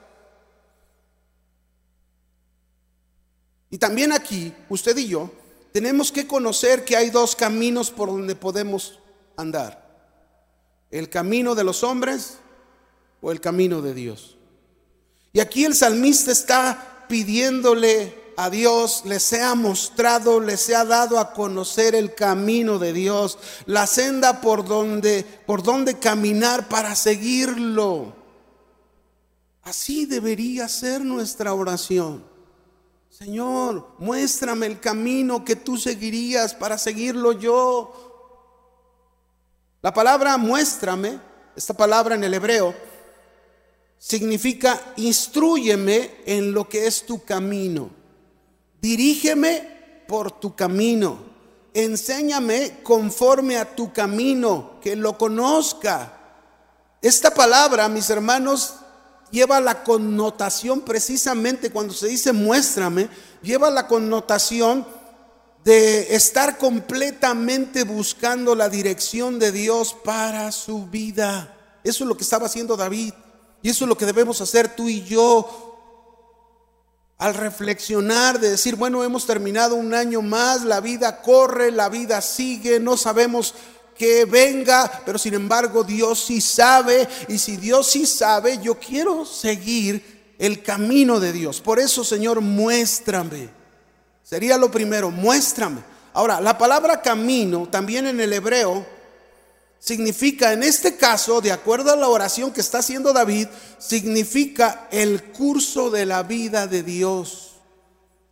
Y 3.69 3.79
también 3.79 4.13
aquí, 4.13 4.55
usted 4.69 4.97
y 4.97 5.09
yo, 5.09 5.29
tenemos 5.73 6.13
que 6.13 6.29
conocer 6.29 6.85
que 6.85 6.97
hay 6.97 7.11
dos 7.11 7.35
caminos 7.35 7.91
por 7.91 8.11
donde 8.11 8.37
podemos 8.37 9.01
andar. 9.37 9.85
El 10.93 11.11
camino 11.11 11.57
de 11.57 11.65
los 11.65 11.83
hombres 11.83 12.39
o 13.21 13.33
el 13.33 13.41
camino 13.41 13.83
de 13.83 13.93
Dios. 13.93 14.37
Y 15.33 15.41
aquí 15.41 15.65
el 15.65 15.75
salmista 15.75 16.31
está 16.31 17.07
pidiéndole 17.09 18.23
a 18.37 18.51
Dios, 18.51 19.03
les 19.05 19.33
ha 19.33 19.55
mostrado, 19.55 20.41
les 20.41 20.69
ha 20.71 20.85
dado 20.85 21.19
a 21.19 21.33
conocer 21.33 21.95
el 21.95 22.15
camino 22.15 22.79
de 22.79 22.93
Dios, 22.93 23.39
la 23.67 23.87
senda 23.87 24.41
por 24.41 24.65
donde, 24.65 25.25
por 25.47 25.63
donde 25.63 25.99
caminar 25.99 26.69
para 26.69 26.95
seguirlo. 26.95 28.15
Así 29.63 30.07
debería 30.07 30.69
ser 30.69 31.03
nuestra 31.03 31.55
oración. 31.55 32.25
Señor, 33.09 33.89
muéstrame 33.99 34.67
el 34.67 34.81
camino 34.81 35.45
que 35.45 35.57
tú 35.57 35.77
seguirías 35.77 36.53
para 36.55 36.77
seguirlo 36.77 37.33
yo. 37.33 38.15
La 39.81 39.95
palabra 39.95 40.37
muéstrame, 40.37 41.21
esta 41.55 41.75
palabra 41.75 42.15
en 42.15 42.25
el 42.25 42.35
hebreo, 42.35 42.75
significa 43.99 44.93
instruyeme 44.97 46.11
en 46.27 46.53
lo 46.53 46.69
que 46.69 46.87
es 46.87 47.07
tu 47.07 47.25
camino. 47.25 48.04
Dirígeme 48.85 50.05
por 50.07 50.31
tu 50.31 50.55
camino. 50.55 51.17
Enséñame 51.73 52.83
conforme 52.83 53.57
a 53.57 53.75
tu 53.75 53.95
camino, 53.95 54.79
que 54.83 54.95
lo 54.95 55.17
conozca. 55.17 56.13
Esta 57.01 57.33
palabra, 57.33 57.89
mis 57.89 58.11
hermanos, 58.11 58.75
lleva 59.31 59.59
la 59.59 59.85
connotación 59.85 60.83
precisamente 60.83 61.71
cuando 61.71 61.95
se 61.95 62.09
dice 62.09 62.35
muéstrame, 62.35 63.09
lleva 63.43 63.71
la 63.71 63.87
connotación 63.89 64.87
de 65.65 66.15
estar 66.15 66.59
completamente 66.59 67.85
buscando 67.85 68.55
la 68.55 68.69
dirección 68.69 69.39
de 69.39 69.51
Dios 69.51 69.97
para 70.05 70.53
su 70.53 70.89
vida. 70.89 71.57
Eso 71.85 72.05
es 72.05 72.09
lo 72.09 72.19
que 72.19 72.25
estaba 72.25 72.45
haciendo 72.45 72.77
David. 72.77 73.15
Y 73.63 73.71
eso 73.71 73.87
es 73.87 73.89
lo 73.89 73.97
que 73.97 74.05
debemos 74.05 74.43
hacer 74.43 74.77
tú 74.77 74.91
y 74.91 75.03
yo 75.05 75.74
al 77.19 77.35
reflexionar 77.35 78.41
de 78.41 78.51
decir, 78.51 78.77
bueno, 78.77 79.05
hemos 79.05 79.27
terminado 79.27 79.77
un 79.77 79.95
año 79.95 80.21
más, 80.21 80.65
la 80.65 80.81
vida 80.81 81.23
corre, 81.23 81.71
la 81.71 81.89
vida 81.89 82.21
sigue, 82.21 82.81
no 82.81 82.97
sabemos 82.97 83.55
que 83.97 84.25
venga, 84.25 85.03
pero 85.07 85.19
sin 85.19 85.35
embargo 85.35 85.85
Dios 85.85 86.25
sí 86.25 86.41
sabe, 86.41 87.09
y 87.29 87.39
si 87.39 87.57
Dios 87.57 87.87
sí 87.87 88.07
sabe, 88.07 88.59
yo 88.59 88.79
quiero 88.79 89.25
seguir 89.25 90.35
el 90.39 90.63
camino 90.63 91.21
de 91.21 91.33
Dios. 91.33 91.61
Por 91.61 91.79
eso, 91.79 92.03
Señor, 92.03 92.41
muéstrame. 92.41 93.51
Sería 94.23 94.59
lo 94.59 94.71
primero, 94.71 95.11
muéstrame. 95.11 95.83
Ahora, 96.13 96.41
la 96.41 96.59
palabra 96.59 97.03
camino, 97.03 97.69
también 97.71 98.07
en 98.07 98.21
el 98.21 98.33
hebreo, 98.33 98.87
significa, 99.85 100.55
en 100.55 100.63
este 100.63 100.97
caso, 100.97 101.43
de 101.43 101.53
acuerdo 101.53 101.93
a 101.93 101.97
la 101.97 102.09
oración 102.09 102.53
que 102.53 102.63
está 102.63 102.79
haciendo 102.79 103.13
David, 103.13 103.49
significa 103.79 104.89
el 104.91 105.25
curso 105.25 105.91
de 105.91 106.07
la 106.07 106.23
vida 106.23 106.67
de 106.67 106.83
Dios, 106.83 107.57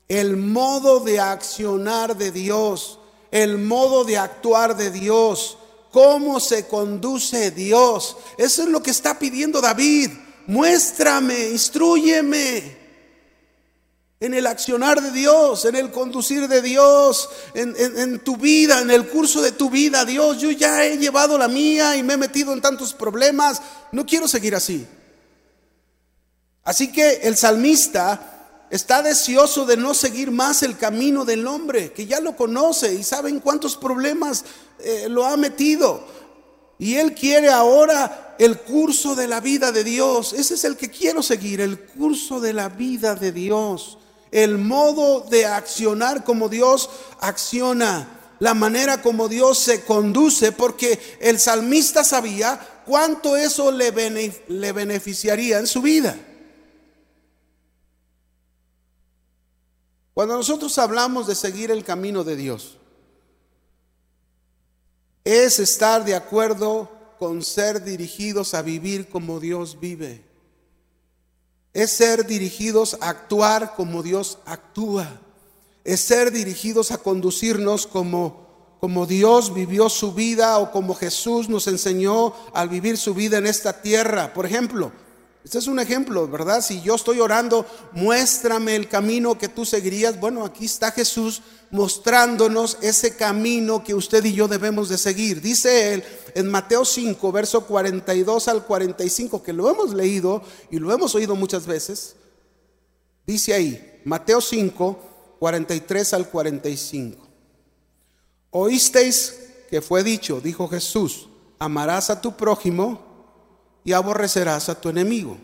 el 0.09 0.39
modo 0.39 1.01
de 1.01 1.21
accionar 1.21 2.17
de 2.17 2.31
Dios, 2.31 2.99
el 3.31 3.59
modo 3.59 4.05
de 4.05 4.17
actuar 4.17 4.79
de 4.79 4.91
Dios, 4.91 5.59
cómo 5.91 6.41
se 6.41 6.67
conduce 6.69 7.51
Dios. 7.51 8.17
Eso 8.39 8.63
es 8.63 8.69
lo 8.71 8.83
que 8.83 8.91
está 8.91 9.19
pidiendo 9.19 9.61
David. 9.61 10.09
Muéstrame, 10.47 11.51
instruyeme 11.51 12.82
en 14.23 14.35
el 14.35 14.47
accionar 14.47 15.03
de 15.03 15.11
Dios, 15.11 15.65
en 15.65 15.75
el 15.75 15.91
conducir 15.91 16.47
de 16.47 16.63
Dios, 16.63 17.29
en, 17.55 18.21
tu 18.21 18.37
vida, 18.37 18.81
en 18.81 18.93
el 18.93 19.09
curso 19.09 19.43
de 19.43 19.51
tu 19.51 19.69
vida. 19.69 20.05
Dios, 20.05 20.39
yo 20.39 20.53
ya 20.53 20.85
he 20.85 20.97
llevado 20.97 21.37
la 21.37 21.49
mía 21.49 21.97
y 21.97 22.05
me 22.05 22.15
he 22.15 22.17
metido 22.17 22.53
en 22.53 22.61
tantos 22.61 22.95
problemas. 22.95 23.61
No 23.91 24.07
quiero 24.07 24.29
seguir 24.29 24.55
así. 24.55 24.87
Así 26.63 26.93
que 26.93 27.15
el 27.25 27.37
salmista 27.37 28.69
está 28.71 29.03
deseoso 29.03 29.67
de 29.67 29.77
no 29.77 29.93
seguir 29.93 30.31
más 30.31 30.63
el 30.63 30.79
camino 30.79 31.25
del 31.25 31.45
hombre, 31.49 31.93
que 31.93 32.07
ya 32.07 32.21
lo 32.21 32.37
conoce 32.37 32.95
y 32.95 33.03
saben 33.03 33.41
cuántos 33.41 33.77
problemas 33.77 34.45
eh, 34.79 35.09
lo 35.09 35.27
ha 35.27 35.37
metido. 35.37 36.07
Y 36.79 36.95
él 36.95 37.13
quiere 37.13 37.49
ahora 37.49 38.37
el 38.39 38.61
curso 38.61 39.17
de 39.17 39.27
la 39.27 39.41
vida 39.41 39.73
de 39.73 39.83
Dios. 39.83 40.33
Ese 40.33 40.55
es 40.55 40.63
el 40.63 40.77
que 40.77 40.91
quiero 40.91 41.25
seguir, 41.25 41.61
el 41.61 41.81
curso 41.81 42.39
de 42.39 42.53
la 42.53 42.69
vida 42.69 43.17
de 43.17 43.33
Dios. 43.33 43.99
El 44.33 44.59
modo 44.59 45.21
de 45.21 45.47
accionar 45.47 46.25
como 46.25 46.49
Dios 46.49 46.91
acciona 47.21 48.19
la 48.43 48.55
manera 48.55 49.01
como 49.01 49.29
Dios 49.29 49.59
se 49.59 49.85
conduce, 49.85 50.51
porque 50.51 50.99
el 51.21 51.39
salmista 51.39 52.03
sabía 52.03 52.83
cuánto 52.85 53.37
eso 53.37 53.71
le, 53.71 53.93
le 54.49 54.73
beneficiaría 54.73 55.61
en 55.61 55.69
su 55.69 55.81
vida. 55.81 56.19
Cuando 60.13 60.37
nosotros 60.37 60.77
hablamos 60.79 61.29
de 61.29 61.37
seguir 61.37 61.71
el 61.71 61.85
camino 61.85 62.25
de 62.25 62.35
Dios, 62.35 62.79
es 65.23 65.61
estar 65.61 66.05
de 66.05 66.17
acuerdo 66.17 66.91
con 67.21 67.43
ser 67.45 67.85
dirigidos 67.85 68.55
a 68.55 68.63
vivir 68.63 69.09
como 69.09 69.39
Dios 69.39 69.79
vive. 69.79 70.32
Es 71.73 71.93
ser 71.93 72.27
dirigidos 72.27 72.97
a 73.01 73.09
actuar 73.09 73.75
como 73.75 74.03
Dios 74.03 74.39
actúa 74.45 75.21
es 75.85 76.01
ser 76.01 76.31
dirigidos 76.31 76.93
a 76.93 76.99
conducirnos 76.99 77.87
como, 77.87 78.77
como 78.81 79.07
Dios 79.07 79.53
vivió 79.53 79.89
su 79.89 80.13
vida 80.13 80.59
o 80.59 80.71
como 80.71 80.95
Jesús 80.95 81.49
nos 81.49 81.67
enseñó 81.67 82.35
al 82.53 82.69
vivir 82.69 82.97
su 82.97 83.15
vida 83.15 83.39
en 83.39 83.47
esta 83.47 83.83
tierra. 83.83 84.33
Por 84.33 84.47
ejemplo, 84.47 84.93
este 85.45 85.59
es 85.59 85.67
un 85.67 85.81
ejemplo, 85.81 86.29
¿verdad? 86.29 86.63
Si 86.63 86.81
yo 86.83 86.95
estoy 86.95 87.19
orando, 87.19 87.67
muéstrame 87.93 88.77
el 88.77 88.89
camino 88.89 89.37
que 89.37 89.49
tú 89.49 89.65
seguirías. 89.65 90.21
Bueno, 90.21 90.45
aquí 90.45 90.67
está 90.67 90.93
Jesús 90.93 91.43
mostrándonos 91.73 92.79
ese 92.81 93.17
camino 93.17 93.83
que 93.83 93.95
usted 93.95 94.25
y 94.25 94.35
yo 94.35 94.47
debemos 94.47 94.89
de 94.89 94.99
seguir. 94.99 95.41
Dice 95.41 95.95
él 95.95 96.05
en 96.37 96.49
Mateo 96.49 96.85
5, 96.85 97.33
verso 97.33 97.67
42 97.67 98.47
al 98.47 98.65
45, 98.65 99.43
que 99.43 99.53
lo 99.53 99.69
hemos 99.69 99.93
leído 99.93 100.43
y 100.71 100.79
lo 100.79 100.93
hemos 100.93 101.15
oído 101.17 101.35
muchas 101.35 101.67
veces. 101.67 102.15
Dice 103.27 103.53
ahí, 103.53 104.01
Mateo 104.05 104.41
5, 104.41 104.99
43 105.41 106.15
al 106.15 106.29
45. 106.29 107.29
Oísteis 108.51 109.39
que 109.69 109.81
fue 109.81 110.05
dicho, 110.05 110.41
dijo 110.41 110.69
Jesús, 110.69 111.29
amarás 111.59 112.11
a 112.11 112.21
tu 112.21 112.37
prójimo 112.37 113.12
y 113.85 113.93
aborrecerás 113.93 114.69
a 114.69 114.81
tu 114.81 114.89
enemigo. 114.89 115.39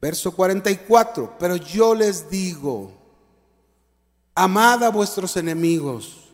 Verso 0.00 0.32
44, 0.32 1.36
pero 1.38 1.56
yo 1.56 1.94
les 1.94 2.30
digo, 2.30 2.92
amad 4.34 4.82
a 4.84 4.90
vuestros 4.90 5.36
enemigos, 5.36 6.30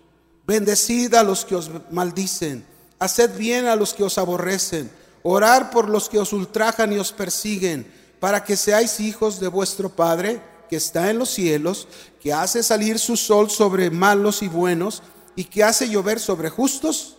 bendecid 0.47 1.15
a 1.15 1.25
los 1.25 1.45
que 1.45 1.57
os 1.57 1.71
maldicen, 1.91 2.65
haced 2.99 3.37
bien 3.37 3.67
a 3.67 3.75
los 3.75 3.93
que 3.93 4.05
os 4.05 4.19
aborrecen, 4.19 4.91
orar 5.23 5.71
por 5.71 5.89
los 5.89 6.09
que 6.09 6.19
os 6.19 6.33
ultrajan 6.33 6.93
y 6.93 6.99
os 6.99 7.13
persiguen, 7.13 7.93
para 8.21 8.45
que 8.45 8.57
seáis 8.57 9.01
hijos 9.01 9.41
de 9.41 9.49
vuestro 9.49 9.89
Padre 9.89 10.41
que 10.69 10.77
está 10.77 11.11
en 11.11 11.19
los 11.19 11.31
cielos, 11.31 11.89
que 12.21 12.33
hace 12.33 12.63
salir 12.63 12.99
su 12.99 13.17
sol 13.17 13.51
sobre 13.51 13.91
malos 13.91 14.43
y 14.43 14.49
buenos, 14.49 15.03
y 15.35 15.45
que 15.45 15.63
hace 15.63 15.89
llover 15.89 16.19
sobre 16.19 16.51
justos 16.51 17.17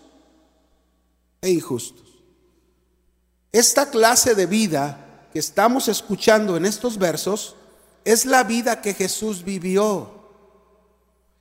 e 1.41 1.49
injustos. 1.49 2.06
Esta 3.57 3.89
clase 3.89 4.35
de 4.35 4.45
vida 4.45 5.29
que 5.33 5.39
estamos 5.39 5.87
escuchando 5.87 6.57
en 6.57 6.65
estos 6.67 6.95
versos 6.99 7.55
es 8.05 8.23
la 8.23 8.43
vida 8.43 8.83
que 8.83 8.93
Jesús 8.93 9.43
vivió. 9.43 10.11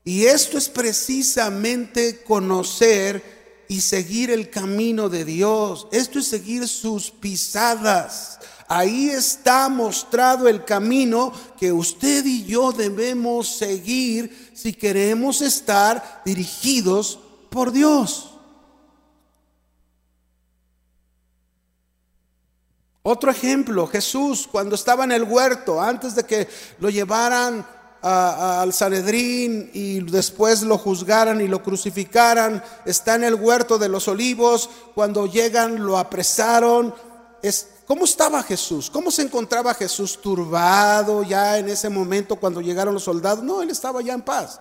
Y 0.03 0.25
esto 0.25 0.57
es 0.57 0.71
precisamente 0.71 2.23
conocer 2.23 3.67
y 3.69 3.83
seguir 3.83 4.31
el 4.31 4.49
camino 4.49 5.11
de 5.11 5.27
Dios. 5.27 5.89
Esto 5.93 6.21
es 6.21 6.29
seguir 6.29 6.67
sus 6.69 7.11
pisadas. 7.11 8.39
Ahí 8.67 9.11
está 9.11 9.69
mostrado 9.69 10.49
el 10.49 10.65
camino 10.65 11.35
que 11.61 11.71
usted 11.71 12.25
y 12.25 12.47
yo 12.47 12.73
debemos 12.73 13.47
seguir 13.59 14.53
si 14.55 14.73
queremos 14.73 15.43
estar 15.43 16.23
dirigidos 16.25 17.19
por 17.51 17.73
Dios. 17.73 18.36
Otro 23.09 23.31
ejemplo, 23.31 23.87
Jesús 23.87 24.49
cuando 24.51 24.75
estaba 24.75 25.05
en 25.05 25.13
el 25.13 25.23
huerto, 25.23 25.81
antes 25.81 26.17
de 26.17 26.25
que 26.25 26.49
lo 26.81 26.91
llevaran 26.91 27.65
al 28.03 28.73
Sanedrín 28.73 29.71
y 29.73 30.01
después 30.01 30.63
lo 30.63 30.77
juzgaran 30.77 31.41
y 31.41 31.47
lo 31.47 31.63
crucificaran, 31.63 32.61
está 32.85 33.15
en 33.15 33.23
el 33.23 33.37
huerto 33.37 33.79
de 33.79 33.89
los 33.89 34.09
olivos, 34.09 34.69
cuando 34.97 35.27
llegan 35.27 35.87
lo 35.87 35.99
apresaron, 35.99 36.93
es, 37.45 37.69
¿Cómo 37.87 38.07
estaba 38.07 38.43
Jesús? 38.43 38.91
¿Cómo 38.91 39.13
se 39.13 39.23
encontraba 39.23 39.73
Jesús 39.73 40.21
turbado 40.21 41.23
ya 41.23 41.59
en 41.59 41.69
ese 41.69 41.89
momento 41.89 42.35
cuando 42.35 42.61
llegaron 42.61 42.95
los 42.95 43.05
soldados? 43.05 43.45
No, 43.45 43.63
él 43.63 43.71
estaba 43.71 44.03
ya 44.03 44.15
en 44.15 44.23
paz. 44.23 44.59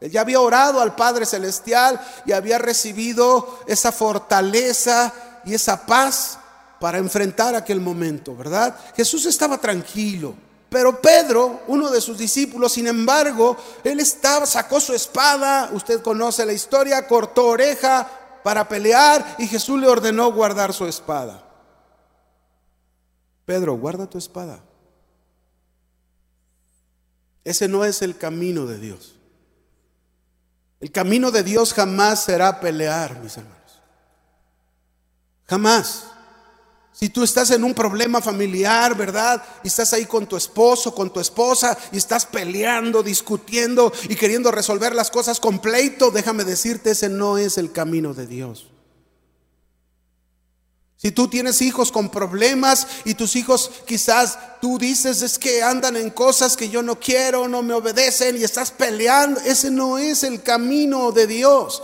Él 0.00 0.10
ya 0.10 0.22
había 0.22 0.40
orado 0.40 0.80
al 0.80 0.96
Padre 0.96 1.24
Celestial 1.24 2.00
y 2.24 2.32
había 2.32 2.58
recibido 2.58 3.60
esa 3.68 3.92
fortaleza 3.92 5.12
y 5.44 5.54
esa 5.54 5.86
paz 5.86 6.40
para 6.80 6.98
enfrentar 6.98 7.54
aquel 7.54 7.80
momento, 7.80 8.36
¿verdad? 8.36 8.78
Jesús 8.96 9.26
estaba 9.26 9.58
tranquilo. 9.58 10.34
Pero 10.68 11.00
Pedro, 11.00 11.62
uno 11.68 11.90
de 11.90 12.00
sus 12.00 12.18
discípulos, 12.18 12.72
sin 12.72 12.86
embargo, 12.86 13.56
él 13.84 14.00
estaba, 14.00 14.46
sacó 14.46 14.80
su 14.80 14.94
espada, 14.94 15.70
usted 15.72 16.02
conoce 16.02 16.44
la 16.44 16.52
historia, 16.52 17.06
cortó 17.06 17.46
oreja 17.46 18.08
para 18.42 18.68
pelear 18.68 19.36
y 19.38 19.46
Jesús 19.46 19.80
le 19.80 19.86
ordenó 19.86 20.32
guardar 20.32 20.72
su 20.72 20.86
espada. 20.86 21.42
Pedro, 23.44 23.76
guarda 23.76 24.10
tu 24.10 24.18
espada. 24.18 24.60
Ese 27.44 27.68
no 27.68 27.84
es 27.84 28.02
el 28.02 28.16
camino 28.18 28.66
de 28.66 28.78
Dios. 28.78 29.14
El 30.80 30.90
camino 30.90 31.30
de 31.30 31.44
Dios 31.44 31.72
jamás 31.72 32.24
será 32.24 32.60
pelear, 32.60 33.20
mis 33.20 33.36
hermanos. 33.36 33.82
Jamás. 35.46 36.15
Si 36.98 37.10
tú 37.10 37.22
estás 37.22 37.50
en 37.50 37.62
un 37.62 37.74
problema 37.74 38.22
familiar, 38.22 38.96
¿verdad? 38.96 39.42
Y 39.62 39.68
estás 39.68 39.92
ahí 39.92 40.06
con 40.06 40.26
tu 40.26 40.34
esposo, 40.34 40.94
con 40.94 41.12
tu 41.12 41.20
esposa, 41.20 41.76
y 41.92 41.98
estás 41.98 42.24
peleando, 42.24 43.02
discutiendo 43.02 43.92
y 44.08 44.16
queriendo 44.16 44.50
resolver 44.50 44.94
las 44.94 45.10
cosas 45.10 45.38
con 45.38 45.58
pleito, 45.58 46.10
déjame 46.10 46.44
decirte, 46.44 46.92
ese 46.92 47.10
no 47.10 47.36
es 47.36 47.58
el 47.58 47.70
camino 47.70 48.14
de 48.14 48.26
Dios. 48.26 48.68
Si 50.96 51.10
tú 51.10 51.28
tienes 51.28 51.60
hijos 51.60 51.92
con 51.92 52.08
problemas 52.08 52.86
y 53.04 53.12
tus 53.12 53.36
hijos 53.36 53.70
quizás 53.86 54.38
tú 54.62 54.78
dices 54.78 55.20
es 55.20 55.38
que 55.38 55.62
andan 55.62 55.96
en 55.96 56.08
cosas 56.08 56.56
que 56.56 56.70
yo 56.70 56.82
no 56.82 56.98
quiero, 56.98 57.46
no 57.46 57.62
me 57.62 57.74
obedecen 57.74 58.38
y 58.38 58.44
estás 58.44 58.70
peleando, 58.70 59.38
ese 59.40 59.70
no 59.70 59.98
es 59.98 60.22
el 60.22 60.42
camino 60.42 61.12
de 61.12 61.26
Dios. 61.26 61.82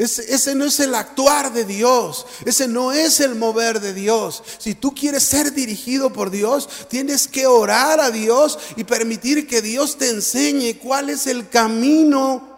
Ese, 0.00 0.54
no 0.54 0.64
es 0.64 0.80
el 0.80 0.94
actuar 0.94 1.52
de 1.52 1.66
Dios, 1.66 2.24
ese 2.46 2.66
no 2.66 2.90
es 2.90 3.20
el 3.20 3.34
mover 3.34 3.80
de 3.80 3.92
Dios. 3.92 4.42
Si 4.56 4.74
tú 4.74 4.94
quieres 4.94 5.24
ser 5.24 5.52
dirigido 5.52 6.10
por 6.10 6.30
Dios, 6.30 6.70
tienes 6.88 7.28
que 7.28 7.46
orar 7.46 8.00
a 8.00 8.10
Dios 8.10 8.58
y 8.76 8.84
permitir 8.84 9.46
que 9.46 9.60
Dios 9.60 9.98
te 9.98 10.08
enseñe 10.08 10.78
cuál 10.78 11.10
es 11.10 11.26
el 11.26 11.50
camino 11.50 12.48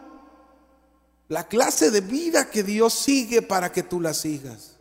la 1.27 1.49
clase 1.49 1.91
de 1.91 2.01
vida 2.01 2.49
que 2.49 2.63
Dios 2.63 2.95
sigue 2.95 3.43
para 3.43 3.73
que 3.73 3.83
tú 3.83 4.01
la 4.01 4.15
sigas. 4.15 4.77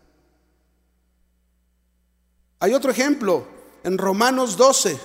Hay 2.60 2.76
otro 2.76 2.92
ejemplo 2.92 3.48
en 3.84 3.98
Romanos 3.98 4.56
12, 4.56 5.00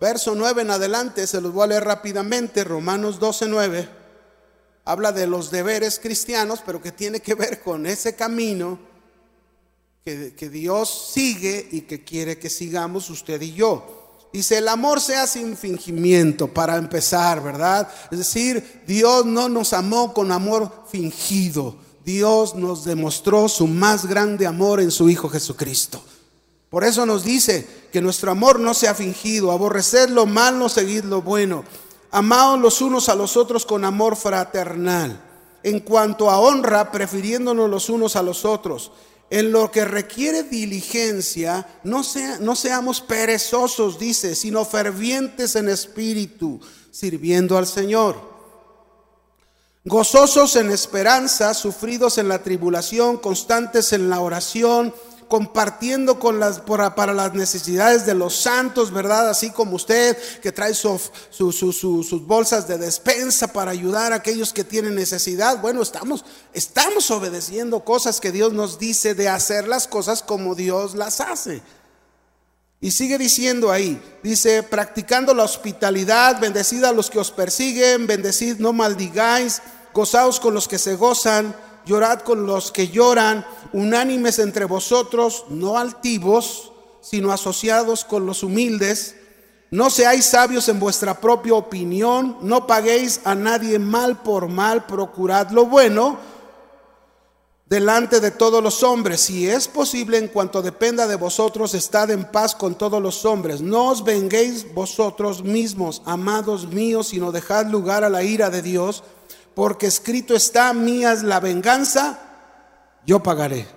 verso 0.00 0.34
9 0.34 0.62
en 0.62 0.70
adelante, 0.72 1.28
se 1.28 1.40
los 1.40 1.52
voy 1.52 1.62
a 1.62 1.68
leer 1.68 1.84
rápidamente, 1.84 2.64
Romanos 2.64 3.20
12, 3.20 3.46
9, 3.46 3.99
habla 4.84 5.12
de 5.12 5.26
los 5.26 5.50
deberes 5.50 5.98
cristianos, 5.98 6.62
pero 6.64 6.80
que 6.80 6.92
tiene 6.92 7.20
que 7.20 7.34
ver 7.34 7.60
con 7.60 7.86
ese 7.86 8.14
camino 8.14 8.78
que, 10.04 10.34
que 10.34 10.48
Dios 10.48 11.10
sigue 11.12 11.68
y 11.70 11.82
que 11.82 12.04
quiere 12.04 12.38
que 12.38 12.50
sigamos 12.50 13.10
usted 13.10 13.40
y 13.42 13.52
yo. 13.52 14.00
Dice, 14.32 14.58
el 14.58 14.68
amor 14.68 15.00
sea 15.00 15.26
sin 15.26 15.56
fingimiento, 15.56 16.46
para 16.46 16.76
empezar, 16.76 17.42
¿verdad? 17.42 17.88
Es 18.12 18.18
decir, 18.18 18.82
Dios 18.86 19.26
no 19.26 19.48
nos 19.48 19.72
amó 19.72 20.14
con 20.14 20.30
amor 20.30 20.84
fingido. 20.88 21.76
Dios 22.04 22.54
nos 22.54 22.84
demostró 22.84 23.48
su 23.48 23.66
más 23.66 24.06
grande 24.06 24.46
amor 24.46 24.80
en 24.80 24.90
su 24.90 25.10
Hijo 25.10 25.28
Jesucristo. 25.28 26.02
Por 26.70 26.84
eso 26.84 27.04
nos 27.04 27.24
dice 27.24 27.66
que 27.92 28.00
nuestro 28.00 28.30
amor 28.30 28.60
no 28.60 28.74
sea 28.74 28.94
fingido, 28.94 29.50
aborreced 29.50 30.08
lo 30.10 30.26
malo, 30.26 30.68
seguid 30.68 31.04
lo 31.04 31.22
bueno. 31.22 31.64
Amaos 32.10 32.58
los 32.58 32.80
unos 32.80 33.08
a 33.08 33.14
los 33.14 33.36
otros 33.36 33.64
con 33.64 33.84
amor 33.84 34.16
fraternal. 34.16 35.20
En 35.62 35.80
cuanto 35.80 36.30
a 36.30 36.38
honra, 36.40 36.90
prefiriéndonos 36.90 37.68
los 37.68 37.88
unos 37.88 38.16
a 38.16 38.22
los 38.22 38.44
otros. 38.44 38.92
en 39.30 39.52
lo 39.52 39.70
que 39.70 39.84
requiere 39.84 40.42
diligencia, 40.42 41.64
no, 41.84 42.02
no 42.40 42.56
seamos 42.56 43.00
perezosos, 43.00 43.96
dice, 43.96 44.34
sino 44.34 44.64
fervientes 44.64 45.54
en 45.54 45.68
espíritu, 45.68 46.60
sirviendo 46.90 47.56
al 47.56 47.68
Señor. 47.68 48.28
Gozosos 49.84 50.56
en 50.56 50.70
esperanza, 50.70 51.54
sufridos 51.54 52.18
en 52.18 52.28
la 52.28 52.42
tribulación, 52.42 53.18
constantes 53.18 53.92
en 53.92 54.10
la 54.10 54.20
oración, 54.20 54.92
compartiendo 55.30 56.18
con 56.18 56.40
las, 56.40 56.58
para 56.58 57.14
las 57.14 57.34
necesidades 57.34 58.04
de 58.04 58.14
los 58.14 58.34
santos, 58.34 58.90
¿verdad? 58.90 59.30
Así 59.30 59.52
como 59.52 59.76
usted 59.76 60.18
que 60.40 60.50
trae 60.50 60.74
sus 60.74 62.26
bolsas 62.26 62.66
de 62.66 62.76
despensa 62.78 63.52
para 63.52 63.70
ayudar 63.70 64.12
a 64.12 64.16
aquellos 64.16 64.52
que 64.52 64.64
tienen 64.64 64.96
necesidad. 64.96 65.62
Bueno, 65.62 65.82
estamos, 65.82 66.24
estamos 66.52 67.12
obedeciendo 67.12 67.84
cosas 67.84 68.20
que 68.20 68.32
Dios 68.32 68.52
nos 68.52 68.80
dice 68.80 69.14
de 69.14 69.28
hacer 69.28 69.68
las 69.68 69.86
cosas 69.86 70.20
como 70.24 70.56
Dios 70.56 70.96
las 70.96 71.20
hace. 71.20 71.62
Y 72.80 72.90
sigue 72.90 73.16
diciendo 73.16 73.70
ahí, 73.70 74.02
dice, 74.24 74.64
practicando 74.64 75.32
la 75.32 75.44
hospitalidad, 75.44 76.40
bendecid 76.40 76.82
a 76.82 76.92
los 76.92 77.08
que 77.08 77.20
os 77.20 77.30
persiguen, 77.30 78.08
bendecid, 78.08 78.56
no 78.58 78.72
maldigáis, 78.72 79.62
gozaos 79.94 80.40
con 80.40 80.54
los 80.54 80.66
que 80.66 80.80
se 80.80 80.96
gozan 80.96 81.54
llorad 81.86 82.20
con 82.20 82.46
los 82.46 82.70
que 82.70 82.88
lloran, 82.88 83.44
unánimes 83.72 84.38
entre 84.38 84.64
vosotros, 84.64 85.44
no 85.48 85.78
altivos, 85.78 86.72
sino 87.00 87.32
asociados 87.32 88.04
con 88.04 88.26
los 88.26 88.42
humildes. 88.42 89.16
No 89.70 89.88
seáis 89.88 90.26
sabios 90.26 90.68
en 90.68 90.80
vuestra 90.80 91.20
propia 91.20 91.54
opinión, 91.54 92.38
no 92.42 92.66
paguéis 92.66 93.20
a 93.24 93.34
nadie 93.34 93.78
mal 93.78 94.20
por 94.22 94.48
mal, 94.48 94.86
procurad 94.86 95.50
lo 95.50 95.66
bueno 95.66 96.18
delante 97.66 98.18
de 98.18 98.32
todos 98.32 98.60
los 98.62 98.82
hombres. 98.82 99.20
Si 99.20 99.48
es 99.48 99.68
posible, 99.68 100.18
en 100.18 100.26
cuanto 100.26 100.60
dependa 100.60 101.06
de 101.06 101.14
vosotros, 101.14 101.72
estad 101.74 102.10
en 102.10 102.24
paz 102.24 102.56
con 102.56 102.74
todos 102.74 103.00
los 103.00 103.24
hombres. 103.24 103.60
No 103.60 103.90
os 103.90 104.02
venguéis 104.02 104.74
vosotros 104.74 105.44
mismos, 105.44 106.02
amados 106.04 106.66
míos, 106.66 107.08
sino 107.08 107.30
dejad 107.30 107.66
lugar 107.66 108.02
a 108.02 108.10
la 108.10 108.24
ira 108.24 108.50
de 108.50 108.62
Dios 108.62 109.04
porque 109.60 109.88
escrito 109.88 110.34
está, 110.34 110.72
mía 110.72 111.12
la 111.16 111.38
venganza, 111.38 112.18
yo 113.04 113.22
pagaré. 113.22 113.68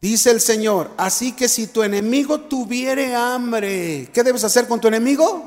Dice 0.00 0.30
el 0.30 0.40
Señor, 0.40 0.92
así 0.96 1.32
que 1.32 1.48
si 1.48 1.66
tu 1.66 1.82
enemigo 1.82 2.42
tuviere 2.42 3.16
hambre, 3.16 4.08
¿qué 4.14 4.22
debes 4.22 4.44
hacer 4.44 4.68
con 4.68 4.80
tu 4.80 4.86
enemigo? 4.86 5.42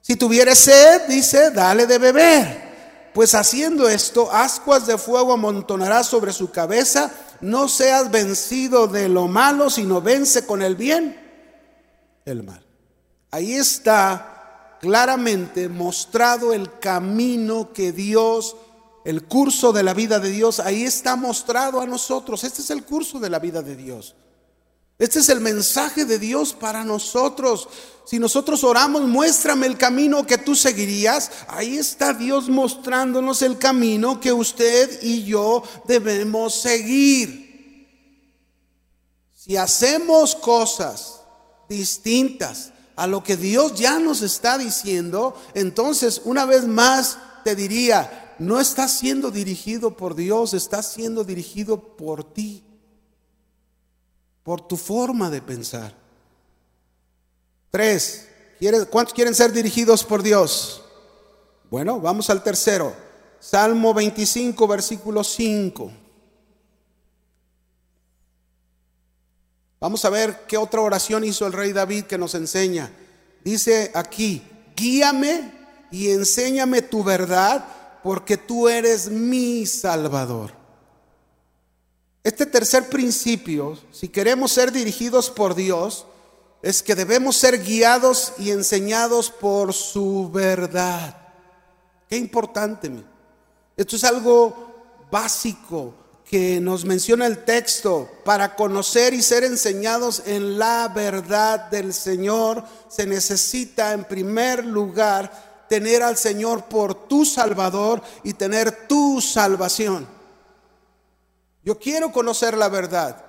Si 0.00 0.16
tuviere 0.16 0.54
sed, 0.54 1.08
dice, 1.08 1.50
dale 1.50 1.86
de 1.86 1.98
beber. 1.98 3.10
Pues 3.12 3.34
haciendo 3.34 3.86
esto, 3.86 4.32
ascuas 4.32 4.86
de 4.86 4.96
fuego 4.96 5.34
amontonarás 5.34 6.06
sobre 6.06 6.32
su 6.32 6.50
cabeza. 6.50 7.10
No 7.42 7.68
seas 7.68 8.10
vencido 8.10 8.86
de 8.86 9.10
lo 9.10 9.28
malo, 9.28 9.68
sino 9.68 10.00
vence 10.00 10.46
con 10.46 10.62
el 10.62 10.74
bien 10.74 11.20
el 12.24 12.44
mal. 12.44 12.64
Ahí 13.30 13.56
está 13.56 14.37
claramente 14.80 15.68
mostrado 15.68 16.52
el 16.52 16.78
camino 16.78 17.72
que 17.72 17.92
Dios, 17.92 18.56
el 19.04 19.24
curso 19.24 19.72
de 19.72 19.82
la 19.82 19.94
vida 19.94 20.18
de 20.20 20.30
Dios, 20.30 20.60
ahí 20.60 20.84
está 20.84 21.16
mostrado 21.16 21.80
a 21.80 21.86
nosotros. 21.86 22.44
Este 22.44 22.62
es 22.62 22.70
el 22.70 22.84
curso 22.84 23.18
de 23.18 23.30
la 23.30 23.38
vida 23.38 23.62
de 23.62 23.76
Dios. 23.76 24.14
Este 24.98 25.20
es 25.20 25.28
el 25.28 25.40
mensaje 25.40 26.04
de 26.04 26.18
Dios 26.18 26.52
para 26.52 26.84
nosotros. 26.84 27.68
Si 28.04 28.18
nosotros 28.18 28.64
oramos, 28.64 29.02
muéstrame 29.02 29.66
el 29.66 29.78
camino 29.78 30.26
que 30.26 30.38
tú 30.38 30.56
seguirías. 30.56 31.30
Ahí 31.46 31.76
está 31.76 32.12
Dios 32.12 32.48
mostrándonos 32.48 33.42
el 33.42 33.58
camino 33.58 34.18
que 34.18 34.32
usted 34.32 35.02
y 35.02 35.24
yo 35.24 35.62
debemos 35.86 36.54
seguir. 36.54 37.48
Si 39.34 39.56
hacemos 39.56 40.34
cosas 40.34 41.20
distintas 41.68 42.72
a 42.98 43.06
lo 43.06 43.22
que 43.22 43.36
Dios 43.36 43.76
ya 43.76 44.00
nos 44.00 44.22
está 44.22 44.58
diciendo, 44.58 45.40
entonces 45.54 46.20
una 46.24 46.44
vez 46.46 46.66
más 46.66 47.16
te 47.44 47.54
diría, 47.54 48.34
no 48.40 48.58
estás 48.58 48.98
siendo 48.98 49.30
dirigido 49.30 49.96
por 49.96 50.16
Dios, 50.16 50.52
estás 50.52 50.92
siendo 50.92 51.22
dirigido 51.22 51.96
por 51.96 52.24
ti, 52.24 52.64
por 54.42 54.66
tu 54.66 54.76
forma 54.76 55.30
de 55.30 55.40
pensar. 55.40 55.94
Tres, 57.70 58.26
¿cuántos 58.90 59.14
quieren 59.14 59.34
ser 59.34 59.52
dirigidos 59.52 60.02
por 60.02 60.20
Dios? 60.20 60.82
Bueno, 61.70 62.00
vamos 62.00 62.28
al 62.30 62.42
tercero. 62.42 62.92
Salmo 63.38 63.94
25, 63.94 64.66
versículo 64.66 65.22
5. 65.22 65.92
Vamos 69.80 70.04
a 70.04 70.10
ver 70.10 70.44
qué 70.48 70.56
otra 70.56 70.80
oración 70.80 71.24
hizo 71.24 71.46
el 71.46 71.52
rey 71.52 71.72
David 71.72 72.04
que 72.04 72.18
nos 72.18 72.34
enseña. 72.34 72.90
Dice 73.44 73.92
aquí, 73.94 74.42
guíame 74.76 75.52
y 75.90 76.10
enséñame 76.10 76.82
tu 76.82 77.04
verdad 77.04 77.64
porque 78.02 78.36
tú 78.36 78.68
eres 78.68 79.08
mi 79.08 79.66
Salvador. 79.66 80.52
Este 82.24 82.44
tercer 82.44 82.88
principio, 82.88 83.78
si 83.92 84.08
queremos 84.08 84.52
ser 84.52 84.72
dirigidos 84.72 85.30
por 85.30 85.54
Dios, 85.54 86.06
es 86.60 86.82
que 86.82 86.96
debemos 86.96 87.36
ser 87.36 87.62
guiados 87.62 88.32
y 88.38 88.50
enseñados 88.50 89.30
por 89.30 89.72
su 89.72 90.28
verdad. 90.32 91.16
Qué 92.08 92.16
importante. 92.16 92.90
Esto 93.76 93.94
es 93.94 94.02
algo 94.02 95.06
básico 95.10 95.94
que 96.28 96.60
nos 96.60 96.84
menciona 96.84 97.24
el 97.26 97.44
texto, 97.44 98.10
para 98.22 98.54
conocer 98.54 99.14
y 99.14 99.22
ser 99.22 99.44
enseñados 99.44 100.22
en 100.26 100.58
la 100.58 100.88
verdad 100.94 101.70
del 101.70 101.94
Señor, 101.94 102.64
se 102.88 103.06
necesita 103.06 103.94
en 103.94 104.04
primer 104.04 104.62
lugar 104.66 105.66
tener 105.70 106.02
al 106.02 106.18
Señor 106.18 106.64
por 106.66 107.08
tu 107.08 107.24
Salvador 107.24 108.02
y 108.24 108.34
tener 108.34 108.86
tu 108.86 109.22
salvación. 109.22 110.06
Yo 111.64 111.78
quiero 111.78 112.12
conocer 112.12 112.58
la 112.58 112.68
verdad, 112.68 113.24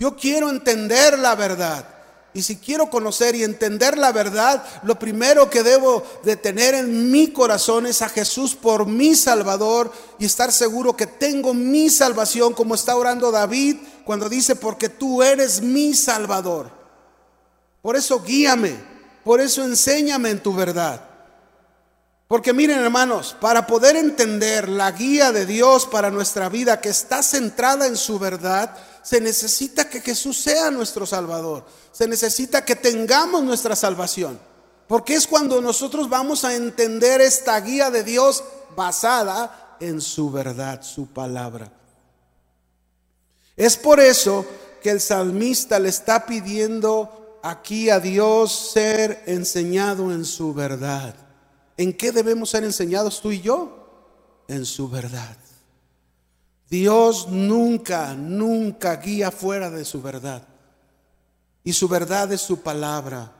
yo 0.00 0.16
quiero 0.16 0.50
entender 0.50 1.20
la 1.20 1.36
verdad. 1.36 1.99
Y 2.32 2.42
si 2.42 2.56
quiero 2.56 2.90
conocer 2.90 3.34
y 3.34 3.42
entender 3.42 3.98
la 3.98 4.12
verdad, 4.12 4.64
lo 4.84 4.98
primero 4.98 5.50
que 5.50 5.64
debo 5.64 6.04
de 6.22 6.36
tener 6.36 6.74
en 6.74 7.10
mi 7.10 7.32
corazón 7.32 7.86
es 7.86 8.02
a 8.02 8.08
Jesús 8.08 8.54
por 8.54 8.86
mi 8.86 9.16
Salvador 9.16 9.92
y 10.18 10.26
estar 10.26 10.52
seguro 10.52 10.96
que 10.96 11.08
tengo 11.08 11.54
mi 11.54 11.90
salvación, 11.90 12.54
como 12.54 12.76
está 12.76 12.94
orando 12.94 13.32
David 13.32 13.78
cuando 14.04 14.28
dice, 14.28 14.54
porque 14.54 14.88
tú 14.88 15.22
eres 15.24 15.60
mi 15.60 15.92
Salvador. 15.92 16.70
Por 17.82 17.96
eso 17.96 18.22
guíame, 18.22 18.76
por 19.24 19.40
eso 19.40 19.64
enséñame 19.64 20.30
en 20.30 20.40
tu 20.40 20.54
verdad. 20.54 21.09
Porque 22.30 22.52
miren 22.52 22.78
hermanos, 22.78 23.36
para 23.40 23.66
poder 23.66 23.96
entender 23.96 24.68
la 24.68 24.92
guía 24.92 25.32
de 25.32 25.46
Dios 25.46 25.86
para 25.86 26.12
nuestra 26.12 26.48
vida 26.48 26.80
que 26.80 26.88
está 26.88 27.24
centrada 27.24 27.88
en 27.88 27.96
su 27.96 28.20
verdad, 28.20 28.72
se 29.02 29.20
necesita 29.20 29.90
que 29.90 30.00
Jesús 30.00 30.36
sea 30.36 30.70
nuestro 30.70 31.06
Salvador. 31.06 31.64
Se 31.90 32.06
necesita 32.06 32.64
que 32.64 32.76
tengamos 32.76 33.42
nuestra 33.42 33.74
salvación. 33.74 34.38
Porque 34.86 35.16
es 35.16 35.26
cuando 35.26 35.60
nosotros 35.60 36.08
vamos 36.08 36.44
a 36.44 36.54
entender 36.54 37.20
esta 37.20 37.60
guía 37.60 37.90
de 37.90 38.04
Dios 38.04 38.44
basada 38.76 39.76
en 39.80 40.00
su 40.00 40.30
verdad, 40.30 40.82
su 40.82 41.08
palabra. 41.08 41.72
Es 43.56 43.76
por 43.76 43.98
eso 43.98 44.46
que 44.84 44.90
el 44.90 45.00
salmista 45.00 45.80
le 45.80 45.88
está 45.88 46.26
pidiendo 46.26 47.40
aquí 47.42 47.90
a 47.90 47.98
Dios 47.98 48.52
ser 48.72 49.24
enseñado 49.26 50.12
en 50.12 50.24
su 50.24 50.54
verdad. 50.54 51.16
¿En 51.80 51.94
qué 51.94 52.12
debemos 52.12 52.50
ser 52.50 52.62
enseñados 52.62 53.22
tú 53.22 53.32
y 53.32 53.40
yo? 53.40 54.44
En 54.48 54.66
su 54.66 54.90
verdad. 54.90 55.34
Dios 56.68 57.28
nunca, 57.30 58.12
nunca 58.12 58.96
guía 58.96 59.30
fuera 59.30 59.70
de 59.70 59.86
su 59.86 60.02
verdad. 60.02 60.46
Y 61.64 61.72
su 61.72 61.88
verdad 61.88 62.30
es 62.34 62.42
su 62.42 62.60
palabra. 62.60 63.32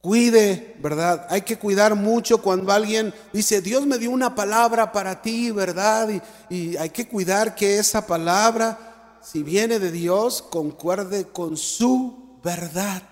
Cuide, 0.00 0.74
¿verdad? 0.80 1.28
Hay 1.30 1.42
que 1.42 1.60
cuidar 1.60 1.94
mucho 1.94 2.42
cuando 2.42 2.72
alguien 2.72 3.14
dice, 3.32 3.62
Dios 3.62 3.86
me 3.86 3.98
dio 3.98 4.10
una 4.10 4.34
palabra 4.34 4.90
para 4.90 5.22
ti, 5.22 5.52
¿verdad? 5.52 6.08
Y, 6.48 6.56
y 6.56 6.76
hay 6.76 6.90
que 6.90 7.06
cuidar 7.06 7.54
que 7.54 7.78
esa 7.78 8.04
palabra, 8.04 9.20
si 9.22 9.44
viene 9.44 9.78
de 9.78 9.92
Dios, 9.92 10.42
concuerde 10.42 11.28
con 11.28 11.56
su 11.56 12.40
verdad. 12.42 13.04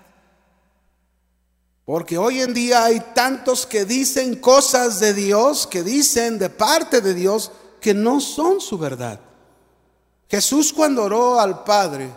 Porque 1.85 2.17
hoy 2.17 2.41
en 2.41 2.53
día 2.53 2.83
hay 2.83 2.99
tantos 3.13 3.67
que 3.67 3.85
dicen 3.85 4.37
cosas 4.37 4.99
de 4.99 5.13
Dios, 5.13 5.67
que 5.67 5.83
dicen 5.83 6.39
de 6.39 6.49
parte 6.49 6.99
de 6.99 7.13
Dios, 7.13 7.51
que 7.79 7.93
no 7.93 8.19
son 8.19 8.59
su 8.59 8.79
verdad. 8.79 9.19
Jesús 10.27 10.73
cuando 10.73 11.03
oró 11.03 11.39
al 11.39 11.63
Padre, 11.63 12.09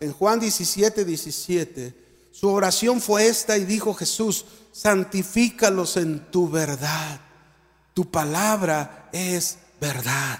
en 0.00 0.12
Juan 0.12 0.40
17, 0.40 1.04
17, 1.04 2.30
su 2.32 2.48
oración 2.48 3.00
fue 3.02 3.28
esta 3.28 3.58
y 3.58 3.66
dijo 3.66 3.92
Jesús, 3.92 4.46
santifícalos 4.72 5.98
en 5.98 6.30
tu 6.30 6.48
verdad. 6.48 7.20
Tu 7.92 8.10
palabra 8.10 9.10
es 9.12 9.58
verdad. 9.78 10.38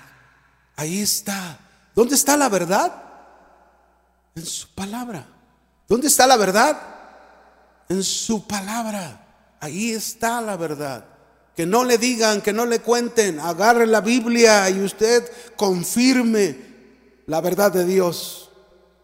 Ahí 0.75 1.03
está. 1.03 1.61
¿Dónde 1.95 2.15
está 2.15 2.37
la 2.37 2.49
verdad? 2.49 3.03
En 4.35 4.45
su 4.45 4.69
palabra. 4.75 5.29
¿Dónde 5.87 6.09
está 6.09 6.27
la 6.27 6.37
verdad? 6.37 6.94
En 7.89 8.03
su 8.03 8.47
palabra. 8.47 9.57
Ahí 9.61 9.93
está 9.93 10.41
la 10.41 10.57
verdad. 10.57 11.05
Que 11.57 11.67
no 11.67 11.85
le 11.85 11.99
digan, 11.99 12.43
que 12.43 12.53
no 12.53 12.67
le 12.67 12.81
cuenten, 12.81 13.39
agarre 13.41 13.87
la 13.87 14.01
Biblia 14.01 14.69
y 14.69 14.83
usted 14.83 15.31
confirme 15.57 16.59
la 17.27 17.41
verdad 17.41 17.73
de 17.73 17.85
Dios. 17.85 18.51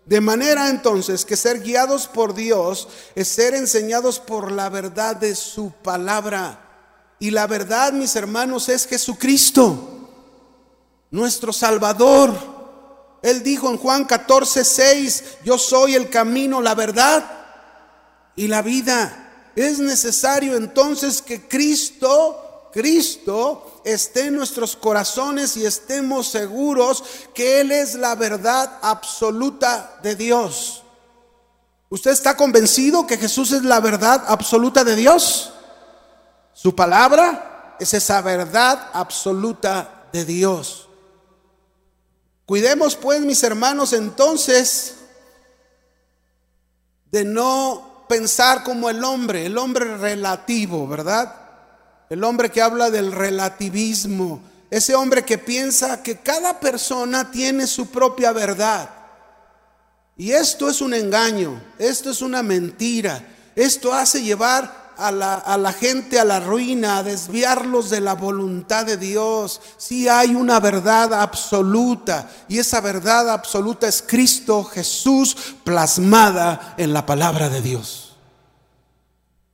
De 0.05 0.21
manera 0.21 0.69
entonces 0.69 1.25
que 1.25 1.37
ser 1.37 1.61
guiados 1.63 2.09
por 2.09 2.35
Dios 2.35 2.89
es 3.15 3.29
ser 3.29 3.55
enseñados 3.55 4.19
por 4.19 4.51
la 4.51 4.69
verdad 4.69 5.17
de 5.17 5.35
su 5.35 5.71
palabra. 5.71 6.67
Y 7.21 7.31
la 7.31 7.47
verdad, 7.47 7.93
mis 7.93 8.17
hermanos, 8.17 8.69
es 8.69 8.87
Jesucristo, 8.87 10.11
nuestro 11.11 11.53
Salvador. 11.53 12.35
Él 13.23 13.43
dijo 13.43 13.71
en 13.71 13.79
Juan 13.79 14.05
14, 14.05 14.65
6, 14.65 15.25
yo 15.45 15.57
soy 15.57 15.95
el 15.95 16.11
camino, 16.11 16.61
la 16.61 16.75
verdad 16.75 17.40
y 18.41 18.49
la 18.49 18.63
vida. 18.63 19.53
Es 19.55 19.81
necesario 19.81 20.57
entonces 20.57 21.21
que 21.21 21.47
Cristo, 21.47 22.71
Cristo 22.73 23.83
esté 23.85 24.29
en 24.29 24.37
nuestros 24.37 24.77
corazones 24.77 25.59
y 25.59 25.67
estemos 25.67 26.29
seguros 26.29 27.05
que 27.35 27.61
Él 27.61 27.71
es 27.71 27.97
la 27.97 28.15
verdad 28.15 28.79
absoluta 28.81 29.99
de 30.03 30.17
Dios. 30.17 30.83
¿Usted 31.91 32.13
está 32.13 32.35
convencido 32.35 33.07
que 33.07 33.19
Jesús 33.19 33.53
es 33.53 33.63
la 33.63 33.79
verdad 33.79 34.25
absoluta 34.27 34.85
de 34.85 34.97
Dios? 34.97 35.53
Su 36.55 36.75
palabra 36.75 37.77
es 37.79 37.93
esa 37.93 38.23
verdad 38.23 38.89
absoluta 38.95 40.07
de 40.15 40.25
Dios. 40.25 40.89
Cuidemos 42.47 42.97
pues, 42.97 43.21
mis 43.21 43.43
hermanos, 43.43 43.93
entonces 43.93 44.95
de 47.11 47.23
no 47.27 47.90
pensar 48.11 48.65
como 48.65 48.91
el 48.91 49.05
hombre, 49.05 49.47
el 49.47 49.57
hombre 49.57 49.97
relativo, 49.97 50.89
¿verdad? 50.89 51.33
El 52.09 52.25
hombre 52.25 52.51
que 52.51 52.61
habla 52.61 52.91
del 52.91 53.13
relativismo, 53.13 54.43
ese 54.69 54.97
hombre 54.97 55.25
que 55.25 55.39
piensa 55.39 56.03
que 56.03 56.17
cada 56.17 56.59
persona 56.59 57.31
tiene 57.31 57.69
su 57.69 57.87
propia 57.87 58.33
verdad. 58.33 58.91
Y 60.17 60.33
esto 60.33 60.69
es 60.69 60.81
un 60.81 60.93
engaño, 60.93 61.63
esto 61.79 62.11
es 62.11 62.21
una 62.21 62.43
mentira, 62.43 63.25
esto 63.55 63.95
hace 63.95 64.21
llevar 64.25 64.80
a 65.01 65.11
la, 65.57 65.73
gente 65.73 66.19
a 66.19 66.25
la 66.25 66.41
ruina, 66.41 66.99
a 66.99 67.03
desviarlos 67.03 67.91
de 67.91 68.01
la 68.01 68.15
voluntad 68.15 68.85
de 68.85 68.97
Dios. 68.97 69.61
Si 69.77 70.09
hay 70.09 70.35
una 70.35 70.61
verdad 70.61 71.15
absoluta 71.15 72.31
y 72.49 72.59
esa 72.59 72.81
verdad 72.81 73.31
absoluta 73.31 73.89
es 73.89 74.03
Cristo 74.07 74.65
Jesús 74.65 75.37
plasmada 75.65 76.75
en 76.77 76.93
la 76.93 77.07
palabra 77.07 77.49
de 77.49 77.63
Dios. 77.63 78.17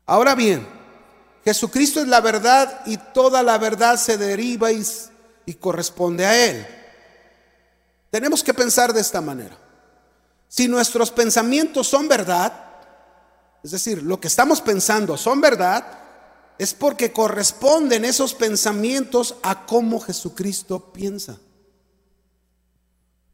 Ahora 0.06 0.34
bien, 0.34 0.66
Jesucristo 1.44 2.00
es 2.00 2.08
la 2.08 2.20
verdad 2.20 2.80
y 2.86 2.96
toda 2.96 3.42
la 3.42 3.58
verdad 3.58 3.96
se 3.96 4.18
deriva 4.18 4.72
y, 4.72 4.84
y 5.46 5.54
corresponde 5.54 6.26
a 6.26 6.44
Él. 6.44 6.66
Tenemos 8.10 8.42
que 8.42 8.54
pensar 8.54 8.92
de 8.92 9.00
esta 9.00 9.20
manera. 9.20 9.56
Si 10.48 10.68
nuestros 10.68 11.10
pensamientos 11.10 11.86
son 11.88 12.08
verdad, 12.08 12.65
es 13.62 13.70
decir, 13.70 14.02
lo 14.02 14.20
que 14.20 14.28
estamos 14.28 14.60
pensando 14.60 15.16
son 15.16 15.40
verdad, 15.40 15.84
es 16.58 16.72
porque 16.74 17.12
corresponden 17.12 18.04
esos 18.04 18.34
pensamientos 18.34 19.36
a 19.42 19.66
cómo 19.66 20.00
Jesucristo 20.00 20.92
piensa. 20.92 21.38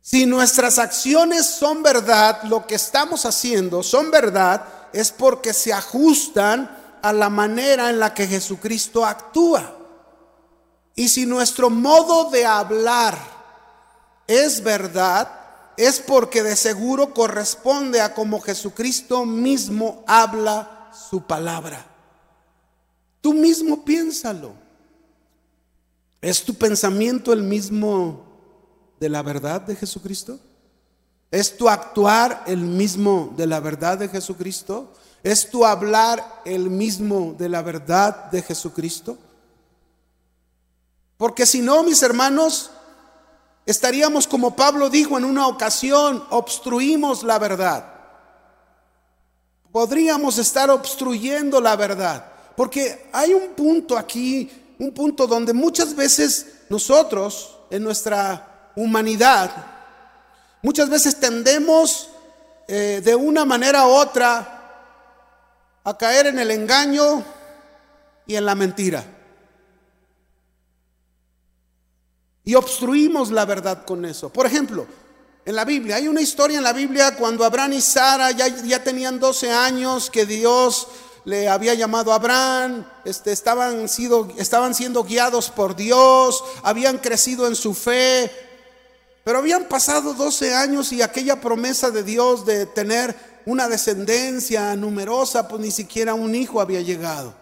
Si 0.00 0.26
nuestras 0.26 0.78
acciones 0.78 1.46
son 1.46 1.82
verdad, 1.82 2.42
lo 2.44 2.66
que 2.66 2.74
estamos 2.74 3.24
haciendo 3.24 3.82
son 3.82 4.10
verdad, 4.10 4.66
es 4.92 5.12
porque 5.12 5.52
se 5.52 5.72
ajustan 5.72 6.98
a 7.02 7.12
la 7.12 7.28
manera 7.28 7.90
en 7.90 8.00
la 8.00 8.12
que 8.12 8.26
Jesucristo 8.26 9.06
actúa. 9.06 9.76
Y 10.94 11.08
si 11.08 11.24
nuestro 11.24 11.70
modo 11.70 12.30
de 12.30 12.44
hablar 12.44 13.16
es 14.26 14.62
verdad, 14.62 15.41
es 15.84 16.00
porque 16.00 16.42
de 16.42 16.56
seguro 16.56 17.12
corresponde 17.12 18.00
a 18.00 18.14
como 18.14 18.40
Jesucristo 18.40 19.24
mismo 19.24 20.04
habla 20.06 20.90
su 20.92 21.22
palabra. 21.22 21.86
Tú 23.20 23.34
mismo 23.34 23.84
piénsalo. 23.84 24.52
¿Es 26.20 26.44
tu 26.44 26.54
pensamiento 26.54 27.32
el 27.32 27.42
mismo 27.42 28.24
de 29.00 29.08
la 29.08 29.22
verdad 29.22 29.60
de 29.60 29.74
Jesucristo? 29.74 30.38
¿Es 31.30 31.56
tu 31.56 31.68
actuar 31.68 32.44
el 32.46 32.58
mismo 32.58 33.32
de 33.36 33.46
la 33.46 33.58
verdad 33.58 33.98
de 33.98 34.08
Jesucristo? 34.08 34.92
¿Es 35.22 35.50
tu 35.50 35.64
hablar 35.64 36.42
el 36.44 36.68
mismo 36.68 37.34
de 37.38 37.48
la 37.48 37.62
verdad 37.62 38.30
de 38.30 38.42
Jesucristo? 38.42 39.18
Porque 41.16 41.46
si 41.46 41.60
no, 41.60 41.82
mis 41.82 42.02
hermanos, 42.02 42.70
Estaríamos 43.64 44.26
como 44.26 44.56
Pablo 44.56 44.90
dijo 44.90 45.16
en 45.18 45.24
una 45.24 45.46
ocasión, 45.46 46.24
obstruimos 46.30 47.22
la 47.22 47.38
verdad. 47.38 47.86
Podríamos 49.70 50.38
estar 50.38 50.70
obstruyendo 50.70 51.60
la 51.60 51.76
verdad. 51.76 52.32
Porque 52.56 53.08
hay 53.12 53.32
un 53.32 53.50
punto 53.54 53.96
aquí, 53.96 54.50
un 54.78 54.92
punto 54.92 55.26
donde 55.26 55.52
muchas 55.52 55.94
veces 55.94 56.46
nosotros, 56.68 57.58
en 57.70 57.82
nuestra 57.82 58.70
humanidad, 58.76 59.50
muchas 60.60 60.90
veces 60.90 61.18
tendemos 61.18 62.10
eh, 62.68 63.00
de 63.02 63.14
una 63.14 63.44
manera 63.44 63.86
u 63.86 63.90
otra 63.90 64.58
a 65.84 65.96
caer 65.96 66.26
en 66.26 66.38
el 66.38 66.50
engaño 66.50 67.24
y 68.26 68.36
en 68.36 68.44
la 68.44 68.54
mentira. 68.54 69.04
Y 72.44 72.54
obstruimos 72.54 73.30
la 73.30 73.44
verdad 73.44 73.84
con 73.84 74.04
eso. 74.04 74.28
Por 74.30 74.46
ejemplo, 74.46 74.86
en 75.44 75.56
la 75.56 75.64
Biblia, 75.64 75.96
hay 75.96 76.08
una 76.08 76.20
historia 76.20 76.58
en 76.58 76.64
la 76.64 76.72
Biblia 76.72 77.16
cuando 77.16 77.44
Abraham 77.44 77.74
y 77.74 77.80
Sara 77.80 78.30
ya, 78.30 78.48
ya 78.48 78.82
tenían 78.82 79.18
12 79.18 79.50
años 79.50 80.10
que 80.10 80.26
Dios 80.26 80.88
le 81.24 81.48
había 81.48 81.74
llamado 81.74 82.12
a 82.12 82.16
Abraham, 82.16 82.84
este, 83.04 83.32
estaban, 83.32 83.88
sido, 83.88 84.28
estaban 84.38 84.74
siendo 84.74 85.04
guiados 85.04 85.50
por 85.50 85.76
Dios, 85.76 86.42
habían 86.62 86.98
crecido 86.98 87.46
en 87.46 87.54
su 87.54 87.74
fe, 87.74 88.30
pero 89.24 89.38
habían 89.38 89.64
pasado 89.64 90.14
12 90.14 90.54
años 90.54 90.92
y 90.92 91.00
aquella 91.00 91.40
promesa 91.40 91.90
de 91.90 92.02
Dios 92.02 92.44
de 92.44 92.66
tener 92.66 93.14
una 93.46 93.68
descendencia 93.68 94.74
numerosa, 94.74 95.46
pues 95.46 95.60
ni 95.60 95.70
siquiera 95.70 96.14
un 96.14 96.34
hijo 96.34 96.60
había 96.60 96.80
llegado. 96.80 97.41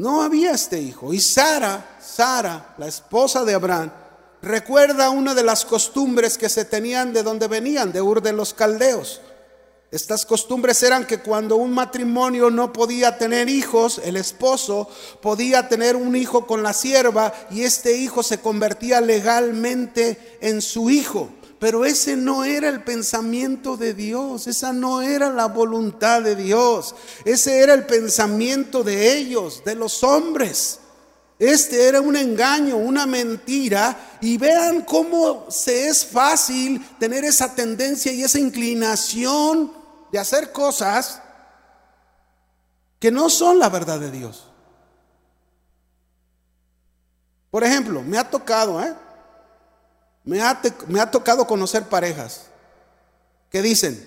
No 0.00 0.22
había 0.22 0.52
este 0.52 0.80
hijo. 0.80 1.12
Y 1.12 1.20
Sara, 1.20 1.98
Sara, 2.00 2.74
la 2.78 2.86
esposa 2.86 3.44
de 3.44 3.52
Abraham, 3.52 3.92
recuerda 4.40 5.10
una 5.10 5.34
de 5.34 5.42
las 5.42 5.66
costumbres 5.66 6.38
que 6.38 6.48
se 6.48 6.64
tenían 6.64 7.12
de 7.12 7.22
donde 7.22 7.48
venían, 7.48 7.92
de 7.92 8.00
Ur 8.00 8.22
de 8.22 8.32
los 8.32 8.54
Caldeos. 8.54 9.20
Estas 9.90 10.24
costumbres 10.24 10.82
eran 10.82 11.06
que 11.06 11.18
cuando 11.18 11.56
un 11.56 11.74
matrimonio 11.74 12.48
no 12.48 12.72
podía 12.72 13.18
tener 13.18 13.50
hijos, 13.50 14.00
el 14.02 14.16
esposo 14.16 14.88
podía 15.20 15.68
tener 15.68 15.96
un 15.96 16.16
hijo 16.16 16.46
con 16.46 16.62
la 16.62 16.72
sierva 16.72 17.34
y 17.50 17.64
este 17.64 17.98
hijo 17.98 18.22
se 18.22 18.40
convertía 18.40 19.02
legalmente 19.02 20.38
en 20.40 20.62
su 20.62 20.88
hijo. 20.88 21.28
Pero 21.60 21.84
ese 21.84 22.16
no 22.16 22.42
era 22.42 22.70
el 22.70 22.82
pensamiento 22.82 23.76
de 23.76 23.92
Dios, 23.92 24.46
esa 24.46 24.72
no 24.72 25.02
era 25.02 25.30
la 25.30 25.44
voluntad 25.44 26.22
de 26.22 26.34
Dios, 26.34 26.94
ese 27.26 27.60
era 27.60 27.74
el 27.74 27.84
pensamiento 27.84 28.82
de 28.82 29.18
ellos, 29.18 29.62
de 29.62 29.74
los 29.74 30.02
hombres. 30.02 30.78
Este 31.38 31.86
era 31.86 32.00
un 32.00 32.16
engaño, 32.16 32.76
una 32.76 33.06
mentira. 33.06 34.18
Y 34.22 34.38
vean 34.38 34.82
cómo 34.82 35.46
se 35.50 35.88
es 35.88 36.04
fácil 36.04 36.82
tener 36.98 37.24
esa 37.24 37.54
tendencia 37.54 38.10
y 38.10 38.22
esa 38.22 38.38
inclinación 38.38 39.72
de 40.12 40.18
hacer 40.18 40.52
cosas 40.52 41.20
que 42.98 43.10
no 43.10 43.28
son 43.28 43.58
la 43.58 43.68
verdad 43.68 44.00
de 44.00 44.10
Dios. 44.10 44.46
Por 47.50 47.64
ejemplo, 47.64 48.02
me 48.02 48.18
ha 48.18 48.30
tocado, 48.30 48.82
¿eh? 48.82 48.94
Me 50.24 50.40
ha, 50.40 51.10
tocado 51.10 51.46
conocer 51.46 51.88
parejas 51.88 52.46
que 53.50 53.62
dicen, 53.62 53.98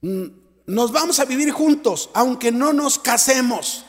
mm, 0.00 0.24
nos 0.66 0.92
vamos 0.92 1.20
a 1.20 1.24
vivir 1.24 1.52
juntos, 1.52 2.10
aunque 2.14 2.52
no 2.52 2.72
nos 2.72 2.98
casemos. 2.98 3.84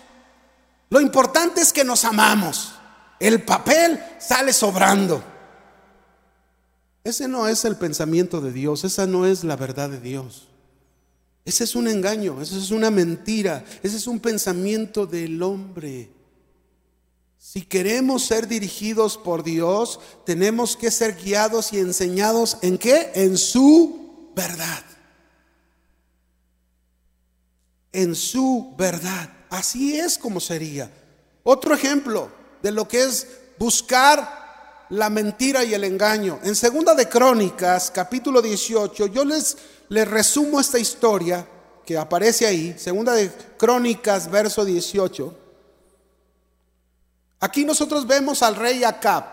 Lo 0.90 1.02
importante 1.02 1.62
es 1.62 1.74
que 1.74 1.84
nos 1.84 2.06
amamos. 2.06 2.74
El 3.20 3.42
papel 3.44 4.00
sale 4.20 4.54
sobrando. 4.54 5.24
Ese 7.04 7.28
no 7.28 7.48
es 7.48 7.66
el 7.66 7.76
pensamiento 7.76 8.40
de 8.40 8.52
Dios, 8.54 8.84
esa 8.84 9.08
no 9.08 9.26
es 9.26 9.44
la 9.44 9.56
verdad 9.56 9.90
de 9.90 10.00
Dios. 10.00 10.48
Ese 11.46 11.66
es 11.66 11.76
un 11.76 11.90
engaño, 11.90 12.42
esa 12.42 12.58
es 12.58 12.72
una 12.72 12.90
mentira, 12.90 13.66
ese 13.82 13.98
es 13.98 14.08
un 14.08 14.20
pensamiento 14.20 15.06
del 15.06 15.42
hombre. 15.44 16.10
Si 17.46 17.64
queremos 17.64 18.24
ser 18.24 18.48
dirigidos 18.48 19.18
por 19.18 19.44
Dios, 19.44 20.00
tenemos 20.26 20.78
que 20.78 20.90
ser 20.90 21.18
guiados 21.18 21.74
y 21.74 21.80
enseñados 21.80 22.58
en 22.62 22.78
qué? 22.78 23.12
En 23.16 23.38
su 23.38 24.32
verdad. 24.34 24.82
En 27.92 28.16
su 28.16 28.74
verdad. 28.78 29.30
Así 29.50 30.00
es 30.00 30.18
como 30.18 30.40
sería. 30.40 30.90
Otro 31.44 31.76
ejemplo 31.76 32.32
de 32.62 32.72
lo 32.72 32.88
que 32.88 33.04
es 33.04 33.28
buscar 33.60 34.86
la 34.90 35.10
mentira 35.10 35.66
y 35.66 35.74
el 35.74 35.84
engaño. 35.84 36.40
En 36.44 36.56
Segunda 36.56 36.96
de 36.96 37.10
Crónicas, 37.10 37.92
capítulo 37.92 38.42
18, 38.42 39.08
yo 39.08 39.26
les, 39.26 39.58
les 39.90 40.08
resumo 40.08 40.62
esta 40.62 40.80
historia 40.80 41.46
que 41.86 41.98
aparece 41.98 42.48
ahí. 42.48 42.74
Segunda 42.80 43.12
de 43.12 43.30
Crónicas, 43.58 44.32
verso 44.32 44.64
18. 44.64 45.43
Aquí 47.44 47.66
nosotros 47.66 48.08
vemos 48.08 48.42
al 48.42 48.56
rey 48.56 48.86
Acab, 48.86 49.26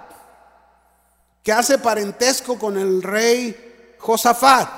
que 1.44 1.52
hace 1.52 1.78
parentesco 1.78 2.58
con 2.58 2.76
el 2.76 3.04
rey 3.04 3.94
Josafat, 4.00 4.68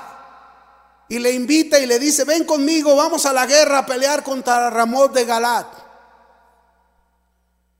y 1.09 1.17
le 1.17 1.31
invita 1.31 1.79
y 1.79 1.87
le 1.87 1.97
dice, 1.97 2.25
ven 2.25 2.43
conmigo, 2.43 2.95
vamos 2.95 3.25
a 3.25 3.33
la 3.33 3.47
guerra 3.47 3.79
a 3.79 3.85
pelear 3.87 4.21
contra 4.21 4.69
Ramón 4.69 5.11
de 5.13 5.25
Galat. 5.25 5.65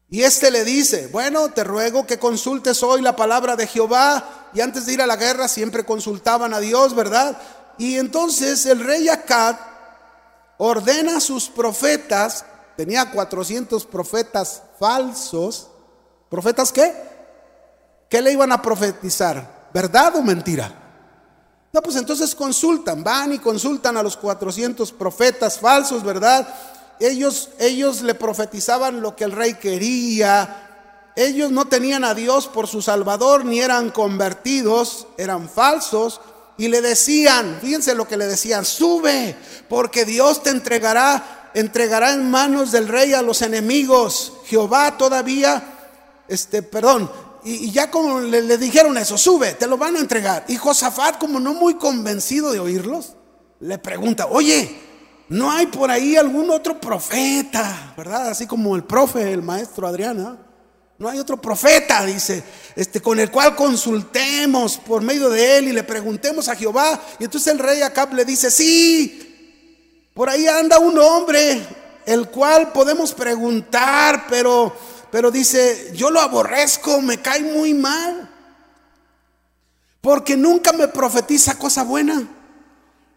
Y 0.10 0.24
este 0.24 0.50
le 0.50 0.64
dice, 0.64 1.10
bueno, 1.12 1.50
te 1.50 1.64
ruego 1.64 2.08
que 2.08 2.18
consultes 2.18 2.82
hoy 2.82 3.04
la 3.04 3.16
palabra 3.16 3.56
de 3.56 3.68
Jehová. 3.68 4.50
Y 4.56 4.62
antes 4.62 4.88
de 4.88 4.94
ir 4.94 5.04
a 5.04 5.08
la 5.08 5.18
guerra 5.18 5.48
siempre 5.48 5.86
consultaban 5.86 6.56
a 6.56 6.62
Dios, 6.62 6.96
¿verdad? 6.96 7.38
Y 7.78 8.00
entonces 8.00 8.66
el 8.66 8.84
rey 8.84 9.08
Acab 9.08 9.56
ordena 10.58 11.18
a 11.18 11.22
sus 11.22 11.48
profetas 11.48 12.44
tenía 12.76 13.12
400 13.12 13.86
profetas 13.86 14.64
falsos. 14.80 15.70
¿Profetas 16.30 16.72
qué? 16.72 16.94
¿Qué 18.10 18.22
le 18.22 18.32
iban 18.32 18.52
a 18.52 18.62
profetizar? 18.62 19.70
¿Verdad 19.74 20.16
o 20.16 20.22
mentira? 20.22 20.84
No, 21.72 21.82
pues 21.82 21.96
entonces 21.96 22.36
consultan, 22.36 23.04
van 23.04 23.34
y 23.34 23.40
consultan 23.40 23.98
a 23.98 24.04
los 24.04 24.16
400 24.16 24.92
profetas 24.92 25.58
falsos, 25.58 26.04
¿verdad? 26.04 26.48
Ellos, 27.00 27.50
ellos 27.58 28.04
le 28.04 28.14
profetizaban 28.14 29.02
lo 29.02 29.16
que 29.16 29.24
el 29.24 29.32
rey 29.32 29.56
quería. 29.56 31.12
Ellos 31.16 31.52
no 31.52 31.66
tenían 31.66 32.04
a 32.04 32.14
Dios 32.14 32.48
por 32.48 32.68
su 32.68 32.84
Salvador, 32.84 33.46
ni 33.46 33.60
eran 33.60 33.90
convertidos, 33.90 35.08
eran 35.18 35.50
falsos. 35.50 36.22
Y 36.58 36.68
le 36.68 36.82
decían, 36.82 37.58
fíjense 37.60 37.96
lo 37.96 38.08
que 38.08 38.18
le 38.18 38.28
decían, 38.28 38.64
sube, 38.64 39.36
porque 39.68 40.06
Dios 40.06 40.44
te 40.44 40.52
entregará 40.52 41.43
entregará 41.54 42.14
en 42.14 42.30
manos 42.30 42.72
del 42.72 42.88
rey 42.88 43.14
a 43.14 43.22
los 43.22 43.42
enemigos. 43.42 44.34
Jehová 44.46 44.98
todavía, 44.98 45.64
este, 46.28 46.62
perdón, 46.62 47.10
y, 47.46 47.72
ya 47.72 47.92
como 47.92 48.22
le, 48.22 48.58
dijeron 48.58 48.98
eso, 48.98 49.18
sube, 49.18 49.54
te 49.54 49.68
lo 49.68 49.78
van 49.78 49.96
a 49.96 50.00
entregar. 50.00 50.46
Y 50.48 50.56
Josafat, 50.56 51.18
como 51.18 51.40
no 51.40 51.54
muy 51.54 51.76
convencido 51.76 52.52
de 52.52 52.60
oírlos, 52.60 53.16
le 53.60 53.78
pregunta, 53.78 54.28
oye, 54.28 54.80
¿no 55.30 55.52
hay 55.52 55.68
por 55.68 55.92
ahí 55.92 56.16
algún 56.16 56.50
otro 56.50 56.80
profeta? 56.80 57.94
¿Verdad? 57.98 58.30
Así 58.30 58.48
como 58.48 58.76
el 58.76 58.84
profe, 58.84 59.32
el 59.32 59.42
maestro 59.42 59.88
Adriana. 59.88 60.38
No 61.00 61.10
hay 61.10 61.20
otro 61.20 61.42
profeta, 61.42 62.06
dice, 62.06 62.44
este, 62.76 63.02
con 63.02 63.20
el 63.20 63.30
cual 63.30 63.56
consultemos 63.56 64.78
por 64.78 65.02
medio 65.02 65.30
de 65.30 65.58
él 65.58 65.68
y 65.68 65.72
le 65.74 65.84
preguntemos 65.84 66.48
a 66.48 66.56
Jehová. 66.56 67.02
Y 67.20 67.26
entonces 67.26 67.52
el 67.52 67.60
rey 67.60 67.82
Acab 67.82 68.14
le 68.14 68.24
dice, 68.24 68.50
sí, 68.50 69.33
por 70.14 70.30
ahí 70.30 70.48
anda 70.48 70.80
un 70.80 70.98
hombre, 71.00 71.66
el 72.06 72.30
cual 72.30 72.72
podemos 72.72 73.14
preguntar, 73.14 74.26
pero, 74.30 74.76
pero 75.12 75.32
dice, 75.32 75.92
yo 75.94 76.12
lo 76.12 76.20
aborrezco, 76.22 77.02
me 77.02 77.22
cae 77.22 77.42
muy 77.42 77.74
mal, 77.74 78.30
porque 80.02 80.38
nunca 80.38 80.74
me 80.74 80.88
profetiza 80.88 81.58
cosa 81.58 81.84
buena. 81.84 82.28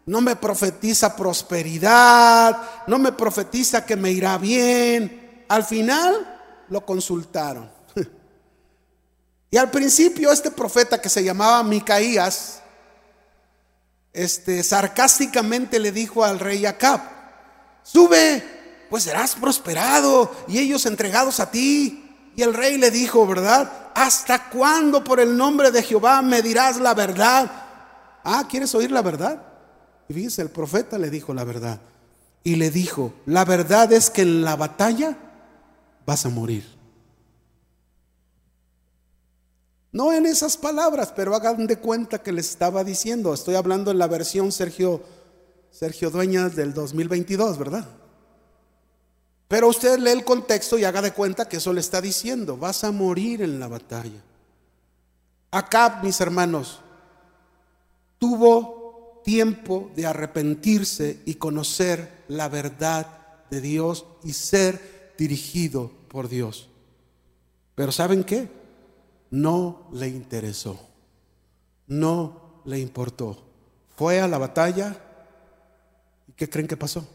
No 0.07 0.21
me 0.21 0.37
profetiza 0.37 1.17
prosperidad, 1.17 2.85
no 2.87 2.97
me 2.97 3.11
profetiza 3.11 3.85
que 3.85 3.97
me 3.97 4.09
irá 4.09 4.37
bien. 4.37 5.43
Al 5.49 5.65
final 5.65 6.65
lo 6.69 6.85
consultaron. 6.85 7.69
Y 9.49 9.55
al 9.55 9.71
principio 9.71 10.31
este 10.31 10.51
profeta 10.51 10.99
que 10.99 11.07
se 11.07 11.23
llamaba 11.23 11.63
Micaías, 11.63 12.61
este, 14.17 14.63
sarcásticamente 14.63 15.79
le 15.79 15.91
dijo 15.91 16.23
al 16.23 16.39
rey 16.39 16.65
Acab, 16.65 17.01
sube, 17.83 18.43
pues 18.89 19.03
serás 19.03 19.35
prosperado 19.35 20.31
y 20.47 20.57
ellos 20.57 20.87
entregados 20.87 21.39
a 21.39 21.51
ti. 21.51 22.03
Y 22.35 22.41
el 22.41 22.55
rey 22.55 22.79
le 22.79 22.89
dijo, 22.89 23.27
¿verdad? 23.27 23.91
¿Hasta 23.93 24.49
cuándo 24.49 25.03
por 25.03 25.19
el 25.19 25.37
nombre 25.37 25.69
de 25.69 25.83
Jehová 25.83 26.23
me 26.23 26.41
dirás 26.41 26.77
la 26.77 26.95
verdad? 26.95 27.51
Ah, 28.23 28.47
¿quieres 28.49 28.73
oír 28.73 28.91
la 28.91 29.03
verdad? 29.03 29.39
Y 30.09 30.15
fíjese, 30.15 30.41
el 30.41 30.49
profeta 30.49 30.97
le 30.97 31.11
dijo 31.11 31.33
la 31.35 31.43
verdad. 31.43 31.79
Y 32.43 32.55
le 32.55 32.71
dijo, 32.71 33.13
la 33.27 33.45
verdad 33.45 33.91
es 33.93 34.09
que 34.09 34.23
en 34.23 34.43
la 34.43 34.55
batalla 34.55 35.15
vas 36.07 36.25
a 36.25 36.29
morir. 36.29 36.76
No 39.91 40.11
en 40.11 40.25
esas 40.25 40.57
palabras, 40.57 41.13
pero 41.15 41.35
hagan 41.35 41.65
de 41.67 41.77
cuenta 41.77 42.21
que 42.21 42.31
les 42.31 42.49
estaba 42.49 42.83
diciendo. 42.83 43.33
Estoy 43.33 43.55
hablando 43.55 43.91
en 43.91 43.97
la 43.97 44.07
versión 44.07 44.51
Sergio, 44.51 45.01
Sergio 45.71 46.09
Dueñas 46.09 46.55
del 46.55 46.73
2022, 46.73 47.57
¿verdad? 47.57 47.87
Pero 49.47 49.69
usted 49.69 49.97
lee 49.99 50.11
el 50.11 50.25
contexto 50.25 50.77
y 50.77 50.83
haga 50.83 51.01
de 51.01 51.13
cuenta 51.13 51.47
que 51.47 51.57
eso 51.57 51.71
le 51.71 51.79
está 51.79 52.01
diciendo. 52.01 52.57
Vas 52.57 52.83
a 52.83 52.91
morir 52.91 53.41
en 53.41 53.59
la 53.59 53.67
batalla. 53.67 54.21
Acá, 55.51 56.01
mis 56.03 56.19
hermanos, 56.19 56.81
tuvo 58.17 59.21
tiempo 59.23 59.89
de 59.95 60.05
arrepentirse 60.05 61.21
y 61.25 61.35
conocer 61.35 62.23
la 62.27 62.49
verdad 62.49 63.07
de 63.49 63.61
Dios 63.61 64.05
y 64.23 64.33
ser 64.33 65.13
dirigido 65.17 65.91
por 66.09 66.27
Dios. 66.27 66.67
Pero 67.75 67.91
¿saben 67.91 68.23
qué? 68.23 68.49
No 69.29 69.87
le 69.91 70.07
interesó, 70.07 70.79
no 71.87 72.61
le 72.65 72.79
importó. 72.79 73.43
Fue 73.95 74.19
a 74.21 74.27
la 74.27 74.37
batalla 74.37 74.95
y 76.27 76.33
¿qué 76.33 76.49
creen 76.49 76.67
que 76.67 76.77
pasó? 76.77 77.07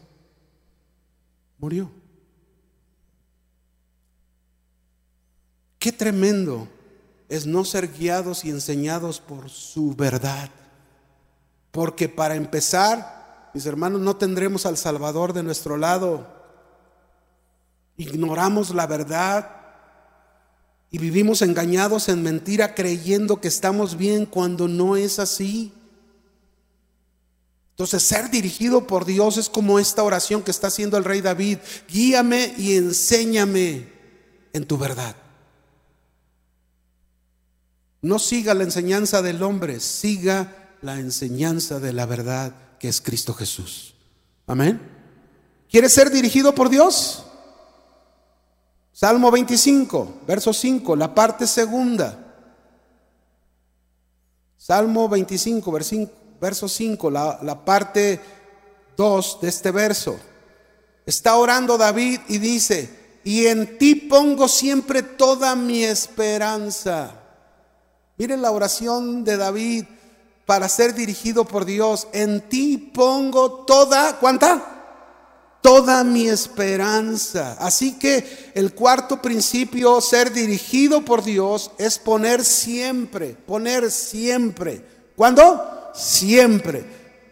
Murió. 1.57 1.89
Qué 5.79 5.91
tremendo 5.91 6.67
es 7.29 7.45
no 7.45 7.65
ser 7.65 7.91
guiados 7.91 8.45
y 8.45 8.49
enseñados 8.49 9.19
por 9.19 9.49
su 9.49 9.95
verdad. 9.95 10.49
Porque 11.71 12.07
para 12.07 12.35
empezar, 12.35 13.49
mis 13.53 13.65
hermanos, 13.65 13.99
no 14.01 14.15
tendremos 14.15 14.65
al 14.65 14.77
Salvador 14.77 15.33
de 15.33 15.43
nuestro 15.43 15.77
lado. 15.77 16.27
Ignoramos 17.97 18.73
la 18.73 18.87
verdad 18.87 19.62
y 20.93 20.99
vivimos 20.99 21.41
engañados 21.41 22.07
en 22.07 22.21
mentira 22.21 22.75
creyendo 22.75 23.41
que 23.41 23.47
estamos 23.47 23.97
bien 23.97 24.27
cuando 24.27 24.67
no 24.67 24.95
es 24.95 25.17
así. 25.17 25.73
Entonces, 27.71 28.03
ser 28.03 28.29
dirigido 28.29 28.85
por 28.85 29.03
Dios 29.03 29.37
es 29.37 29.49
como 29.49 29.79
esta 29.79 30.03
oración 30.03 30.43
que 30.43 30.51
está 30.51 30.67
haciendo 30.67 30.95
el 30.95 31.03
rey 31.03 31.21
David. 31.21 31.57
Guíame 31.89 32.53
y 32.59 32.75
enséñame 32.75 33.91
en 34.53 34.67
tu 34.67 34.77
verdad. 34.77 35.15
No 38.03 38.19
siga 38.19 38.53
la 38.53 38.63
enseñanza 38.63 39.23
del 39.23 39.41
hombre, 39.41 39.79
siga 39.79 40.75
la 40.83 40.99
enseñanza 40.99 41.79
de 41.79 41.91
la 41.91 42.05
verdad 42.05 42.53
que 42.79 42.87
es 42.87 43.01
Cristo 43.01 43.33
Jesús. 43.33 43.95
Amén. 44.45 44.79
¿Quieres 45.71 45.91
ser 45.91 46.11
dirigido 46.11 46.53
por 46.53 46.69
Dios? 46.69 47.25
Salmo 48.93 49.31
25, 49.31 50.21
verso 50.27 50.53
5, 50.53 50.95
la 50.95 51.15
parte 51.15 51.47
segunda. 51.47 52.15
Salmo 54.55 55.09
25, 55.09 55.71
verso 56.39 56.69
5, 56.69 57.09
la, 57.09 57.39
la 57.41 57.65
parte 57.65 58.21
2 58.95 59.39
de 59.41 59.49
este 59.49 59.71
verso. 59.71 60.15
Está 61.07 61.35
orando 61.37 61.75
David 61.75 62.19
y 62.27 62.37
dice, 62.37 63.19
y 63.23 63.47
en 63.47 63.79
ti 63.79 63.95
pongo 63.95 64.47
siempre 64.47 65.01
toda 65.01 65.55
mi 65.55 65.83
esperanza. 65.83 67.19
Miren 68.17 68.43
la 68.43 68.51
oración 68.51 69.23
de 69.23 69.37
David 69.37 69.85
para 70.45 70.69
ser 70.69 70.93
dirigido 70.93 71.45
por 71.45 71.65
Dios. 71.65 72.07
En 72.13 72.47
ti 72.47 72.77
pongo 72.77 73.65
toda, 73.65 74.19
¿cuánta? 74.19 74.72
Toda 75.63 76.03
mi 76.03 76.27
esperanza. 76.27 77.55
Así 77.57 77.97
que 77.97 78.51
el 78.53 78.73
cuarto 78.75 79.21
principio, 79.21 80.01
ser 80.01 80.31
dirigido 80.33 81.03
por 81.03 81.23
Dios, 81.23 81.71
es 81.79 81.97
poner 81.97 82.43
siempre, 82.43 83.29
poner 83.29 83.89
siempre. 83.89 84.85
¿Cuándo? 85.15 85.91
Siempre. 85.95 86.85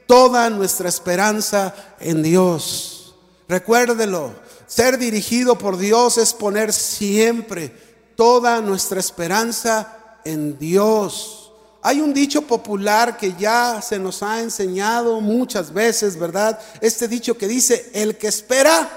Toda 0.07 0.49
nuestra 0.49 0.87
esperanza 0.87 1.75
en 1.99 2.23
Dios. 2.23 3.15
Recuérdelo, 3.49 4.33
ser 4.65 4.97
dirigido 4.97 5.57
por 5.57 5.77
Dios 5.77 6.17
es 6.17 6.33
poner 6.33 6.71
siempre 6.71 7.75
toda 8.15 8.61
nuestra 8.61 9.01
esperanza 9.01 10.19
en 10.23 10.57
Dios. 10.57 11.40
Hay 11.83 11.99
un 11.99 12.13
dicho 12.13 12.43
popular 12.43 13.17
que 13.17 13.33
ya 13.33 13.81
se 13.81 13.97
nos 13.97 14.21
ha 14.21 14.39
enseñado 14.39 15.19
muchas 15.19 15.73
veces, 15.73 16.17
¿verdad? 16.17 16.59
Este 16.79 17.07
dicho 17.07 17.37
que 17.37 17.47
dice, 17.47 17.89
el 17.93 18.17
que 18.17 18.27
espera, 18.27 18.87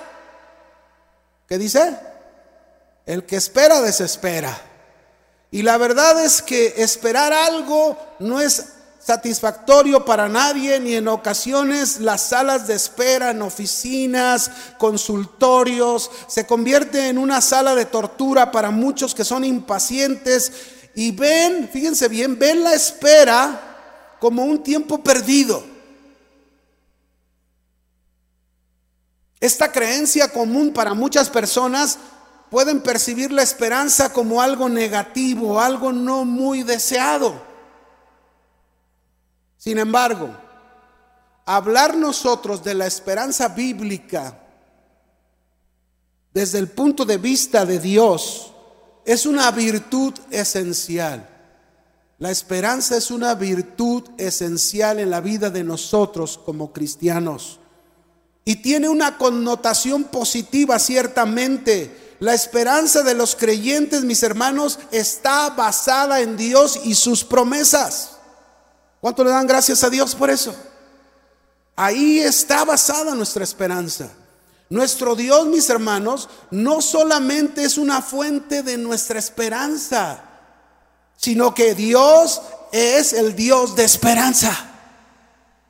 ¿qué 1.49 1.57
dice? 1.57 1.99
El 3.07 3.25
que 3.25 3.37
espera 3.37 3.81
desespera. 3.81 4.61
Y 5.51 5.63
la 5.63 5.79
verdad 5.79 6.23
es 6.23 6.43
que 6.43 6.75
esperar 6.77 7.33
algo 7.33 7.97
no 8.19 8.41
es 8.41 8.67
satisfactorio 8.99 10.05
para 10.05 10.29
nadie, 10.29 10.81
ni 10.81 10.95
en 10.95 11.09
ocasiones 11.09 12.01
las 12.01 12.23
salas 12.23 12.67
de 12.67 12.75
espera 12.75 13.31
en 13.31 13.43
oficinas, 13.43 14.51
consultorios, 14.79 16.11
se 16.27 16.47
convierte 16.47 17.09
en 17.09 17.19
una 17.19 17.41
sala 17.41 17.75
de 17.75 17.85
tortura 17.85 18.51
para 18.51 18.71
muchos 18.71 19.15
que 19.15 19.25
son 19.25 19.45
impacientes 19.45 20.53
y 20.95 21.11
ven, 21.11 21.69
fíjense 21.69 22.09
bien, 22.09 22.39
ven 22.39 22.63
la 22.63 22.75
espera 22.75 24.17
como 24.21 24.45
un 24.45 24.63
tiempo 24.63 25.03
perdido. 25.03 25.63
Esta 29.41 29.71
creencia 29.71 30.33
común 30.33 30.73
para 30.73 30.95
muchas 30.95 31.29
personas 31.29 31.99
pueden 32.49 32.81
percibir 32.81 33.33
la 33.33 33.43
esperanza 33.43 34.13
como 34.13 34.41
algo 34.41 34.69
negativo, 34.69 35.61
algo 35.61 35.93
no 35.93 36.25
muy 36.25 36.63
deseado. 36.63 37.43
Sin 39.59 39.79
embargo, 39.79 40.31
hablar 41.45 41.97
nosotros 41.97 42.63
de 42.63 42.75
la 42.75 42.87
esperanza 42.87 43.49
bíblica 43.49 44.39
desde 46.33 46.59
el 46.59 46.69
punto 46.69 47.05
de 47.05 47.19
vista 47.19 47.67
de 47.67 47.79
Dios 47.79 48.54
es 49.05 49.27
una 49.27 49.51
virtud 49.51 50.15
esencial. 50.31 51.29
La 52.19 52.31
esperanza 52.31 52.97
es 52.97 53.11
una 53.11 53.35
virtud 53.35 54.05
esencial 54.19 54.99
en 54.99 55.11
la 55.11 55.21
vida 55.21 55.51
de 55.51 55.65
nosotros 55.65 56.41
como 56.45 56.73
cristianos. 56.73 57.61
Y 58.45 58.57
tiene 58.57 58.89
una 58.89 59.19
connotación 59.19 60.05
positiva 60.05 60.79
ciertamente. 60.79 62.17
La 62.21 62.35
esperanza 62.35 63.03
de 63.03 63.15
los 63.15 63.35
creyentes, 63.35 64.05
mis 64.05 64.23
hermanos, 64.23 64.79
está 64.91 65.51
basada 65.51 66.21
en 66.21 66.37
Dios 66.37 66.81
y 66.85 66.95
sus 66.95 67.25
promesas. 67.25 68.13
¿Cuánto 69.01 69.25
le 69.25 69.31
dan 69.31 69.47
gracias 69.47 69.83
a 69.85 69.91
Dios 69.91 70.15
por 70.15 70.31
eso? 70.31 70.55
Ahí 71.77 72.21
está 72.21 72.65
basada 72.65 73.15
nuestra 73.15 73.45
esperanza. 73.45 74.11
Nuestro 74.75 75.15
Dios, 75.15 75.47
mis 75.47 75.71
hermanos, 75.71 76.29
no 76.51 76.83
solamente 76.83 77.63
es 77.63 77.79
una 77.79 78.03
fuente 78.03 78.65
de 78.65 78.77
nuestra 78.77 79.21
esperanza, 79.21 80.25
sino 81.17 81.55
que 81.55 81.77
Dios 81.77 82.43
es 82.73 83.13
el 83.13 83.37
Dios 83.37 83.77
de 83.77 83.85
esperanza. 83.85 84.53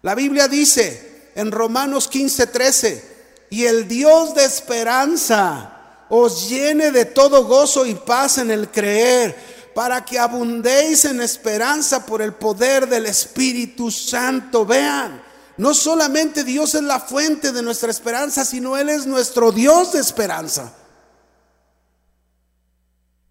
La 0.00 0.14
Biblia 0.14 0.48
dice 0.48 1.32
en 1.34 1.52
Romanos 1.52 2.08
15, 2.08 2.46
13, 2.46 3.16
y 3.50 3.66
el 3.66 3.86
Dios 3.86 4.34
de 4.34 4.46
esperanza 4.46 6.06
os 6.08 6.48
llene 6.48 6.90
de 6.90 7.04
todo 7.04 7.44
gozo 7.44 7.84
y 7.84 7.94
paz 7.94 8.38
en 8.38 8.50
el 8.50 8.70
creer 8.70 9.36
para 9.74 10.02
que 10.02 10.18
abundéis 10.18 11.04
en 11.04 11.20
esperanza 11.20 12.06
por 12.06 12.22
el 12.22 12.32
poder 12.32 12.88
del 12.88 13.04
Espíritu 13.04 13.90
Santo. 13.90 14.64
Vean, 14.64 15.22
no 15.56 15.74
solamente 15.74 16.44
Dios 16.44 16.74
es 16.74 16.82
la 16.82 17.00
fuente 17.00 17.52
de 17.52 17.62
nuestra 17.62 17.90
esperanza, 17.90 18.44
sino 18.44 18.76
Él 18.76 18.88
es 18.88 19.06
nuestro 19.06 19.52
Dios 19.52 19.92
de 19.92 20.00
esperanza. 20.00 20.72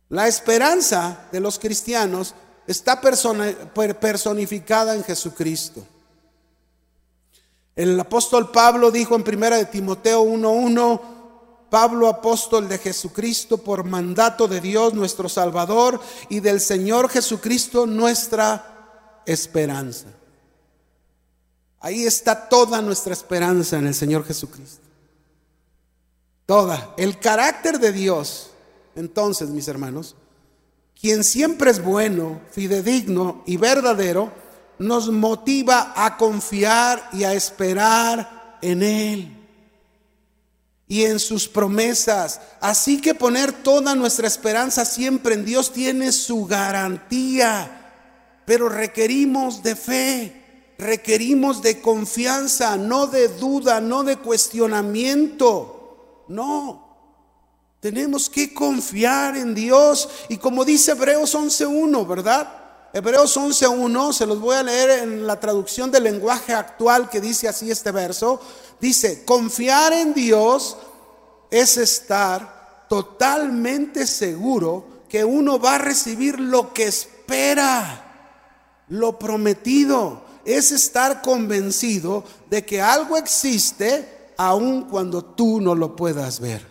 La 0.09 0.27
esperanza 0.27 1.27
de 1.31 1.39
los 1.39 1.59
cristianos 1.59 2.35
está 2.67 3.01
personificada 3.01 4.95
en 4.95 5.03
Jesucristo. 5.03 5.85
El 7.75 7.99
apóstol 7.99 8.51
Pablo 8.51 8.91
dijo 8.91 9.15
en 9.15 9.23
primera 9.23 9.57
de 9.57 9.65
Timoteo 9.65 10.21
1:1 10.21 11.01
Pablo, 11.71 12.07
apóstol 12.07 12.69
de 12.69 12.77
Jesucristo, 12.77 13.57
por 13.57 13.83
mandato 13.83 14.47
de 14.47 14.61
Dios 14.61 14.93
nuestro 14.93 15.27
Salvador 15.27 15.99
y 16.29 16.39
del 16.39 16.61
Señor 16.61 17.09
Jesucristo 17.09 17.87
nuestra 17.87 19.23
esperanza. 19.25 20.05
Ahí 21.83 22.05
está 22.05 22.47
toda 22.47 22.81
nuestra 22.81 23.11
esperanza 23.11 23.77
en 23.77 23.87
el 23.87 23.93
Señor 23.93 24.25
Jesucristo. 24.25 24.81
Toda. 26.45 26.93
El 26.95 27.19
carácter 27.19 27.77
de 27.77 27.91
Dios, 27.91 28.51
entonces, 28.95 29.49
mis 29.49 29.67
hermanos, 29.67 30.15
quien 30.99 31.25
siempre 31.25 31.71
es 31.71 31.83
bueno, 31.83 32.39
fidedigno 32.51 33.43
y 33.45 33.57
verdadero, 33.57 34.31
nos 34.79 35.11
motiva 35.11 35.91
a 35.93 36.15
confiar 36.15 37.09
y 37.11 37.25
a 37.25 37.33
esperar 37.33 38.59
en 38.61 38.81
Él 38.81 39.37
y 40.87 41.03
en 41.03 41.19
sus 41.19 41.49
promesas. 41.49 42.39
Así 42.61 43.01
que 43.01 43.13
poner 43.13 43.51
toda 43.51 43.93
nuestra 43.93 44.25
esperanza 44.25 44.85
siempre 44.85 45.33
en 45.33 45.43
Dios 45.43 45.73
tiene 45.73 46.13
su 46.13 46.45
garantía, 46.45 47.91
pero 48.45 48.69
requerimos 48.69 49.61
de 49.61 49.75
fe, 49.75 50.42
requerimos 50.77 51.61
de 51.61 51.81
confianza, 51.81 52.77
no 52.77 53.07
de 53.07 53.27
duda, 53.27 53.81
no 53.81 54.03
de 54.03 54.17
cuestionamiento, 54.17 56.25
no. 56.27 56.83
Tenemos 57.79 58.29
que 58.29 58.53
confiar 58.53 59.35
en 59.35 59.53
Dios 59.53 60.09
y 60.29 60.37
como 60.37 60.63
dice 60.63 60.91
Hebreos 60.91 61.35
11.1, 61.35 62.07
¿verdad? 62.07 62.63
Hebreos 62.93 63.35
11.1, 63.35 64.13
se 64.13 64.25
los 64.25 64.39
voy 64.39 64.55
a 64.55 64.63
leer 64.63 65.03
en 65.03 65.25
la 65.25 65.39
traducción 65.39 65.91
del 65.91 66.03
lenguaje 66.03 66.53
actual 66.53 67.09
que 67.09 67.19
dice 67.19 67.47
así 67.47 67.71
este 67.71 67.91
verso. 67.91 68.39
Dice, 68.79 69.25
confiar 69.25 69.93
en 69.93 70.13
Dios 70.13 70.77
es 71.49 71.77
estar 71.77 72.85
totalmente 72.87 74.05
seguro 74.05 74.85
que 75.09 75.25
uno 75.25 75.59
va 75.59 75.75
a 75.75 75.79
recibir 75.79 76.39
lo 76.39 76.73
que 76.73 76.85
espera, 76.85 78.83
lo 78.89 79.19
prometido. 79.19 80.22
Es 80.45 80.71
estar 80.71 81.21
convencido 81.21 82.23
de 82.49 82.65
que 82.65 82.81
algo 82.81 83.17
existe 83.17 84.31
aun 84.37 84.83
cuando 84.89 85.23
tú 85.23 85.61
no 85.61 85.75
lo 85.75 85.95
puedas 85.95 86.39
ver. 86.39 86.65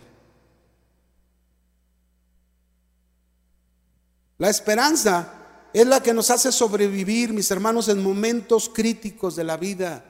La 4.37 4.49
esperanza 4.49 5.33
es 5.73 5.87
la 5.87 6.03
que 6.03 6.13
nos 6.13 6.29
hace 6.29 6.51
sobrevivir, 6.51 7.33
mis 7.33 7.49
hermanos, 7.49 7.87
en 7.89 8.03
momentos 8.03 8.69
críticos 8.73 9.35
de 9.35 9.43
la 9.43 9.57
vida. 9.57 10.03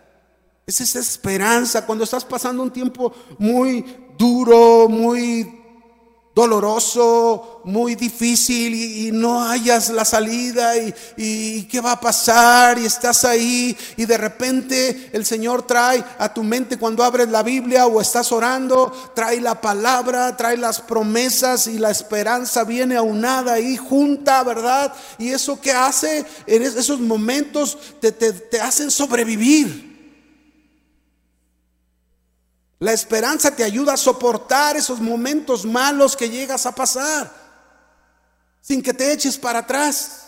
Es 0.65 0.81
esa 0.81 0.99
esperanza 0.99 1.85
cuando 1.85 2.03
estás 2.03 2.25
pasando 2.25 2.63
un 2.63 2.71
tiempo 2.71 3.13
muy 3.37 3.85
duro, 4.17 4.87
muy 4.89 5.62
doloroso, 6.35 7.61
muy 7.63 7.93
difícil 7.93 8.73
y, 8.73 9.11
no 9.11 9.43
hayas 9.43 9.89
la 9.89 10.03
salida 10.03 10.75
y, 10.75 10.93
y, 11.15 11.63
qué 11.63 11.79
va 11.79 11.93
a 11.93 11.99
pasar 11.99 12.79
y 12.79 12.85
estás 12.85 13.23
ahí 13.23 13.77
y 13.95 14.05
de 14.05 14.17
repente 14.17 15.11
el 15.13 15.25
Señor 15.25 15.67
trae 15.67 16.03
a 16.17 16.33
tu 16.33 16.43
mente 16.43 16.77
cuando 16.77 17.03
abres 17.03 17.29
la 17.29 17.43
Biblia 17.43 17.85
o 17.85 18.01
estás 18.01 18.31
orando, 18.31 18.91
trae 19.13 19.39
la 19.39 19.61
palabra, 19.61 20.35
trae 20.35 20.57
las 20.57 20.81
promesas 20.81 21.67
y 21.67 21.77
la 21.77 21.91
esperanza 21.91 22.63
viene 22.63 22.95
aunada 22.95 23.53
ahí 23.53 23.77
junta, 23.77 24.43
¿verdad? 24.43 24.91
Y 25.19 25.29
eso 25.29 25.61
que 25.61 25.71
hace 25.71 26.25
en 26.47 26.63
esos 26.63 26.99
momentos 26.99 27.77
te, 27.99 28.11
te, 28.11 28.33
te 28.33 28.59
hacen 28.59 28.89
sobrevivir. 28.89 29.92
La 32.83 32.91
esperanza 32.91 33.55
te 33.55 33.63
ayuda 33.63 33.93
a 33.93 33.97
soportar 33.97 34.75
esos 34.75 34.99
momentos 34.99 35.63
malos 35.63 36.17
que 36.17 36.29
llegas 36.29 36.65
a 36.65 36.75
pasar 36.75 37.31
sin 38.59 38.83
que 38.83 38.93
te 38.93 39.13
eches 39.13 39.37
para 39.37 39.59
atrás. 39.59 40.23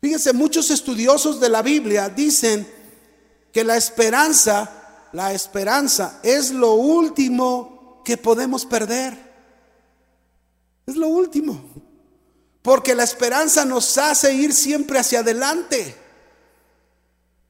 Fíjense, 0.00 0.32
muchos 0.32 0.72
estudiosos 0.72 1.38
de 1.38 1.48
la 1.48 1.62
Biblia 1.62 2.08
dicen 2.08 2.68
que 3.52 3.62
la 3.62 3.76
esperanza, 3.76 5.08
la 5.12 5.32
esperanza 5.32 6.18
es 6.24 6.50
lo 6.50 6.72
último 6.72 8.02
que 8.04 8.16
podemos 8.16 8.66
perder. 8.66 9.16
Es 10.84 10.96
lo 10.96 11.06
último. 11.06 11.62
Porque 12.60 12.92
la 12.92 13.04
esperanza 13.04 13.64
nos 13.64 13.96
hace 13.98 14.34
ir 14.34 14.52
siempre 14.52 14.98
hacia 14.98 15.20
adelante. 15.20 15.96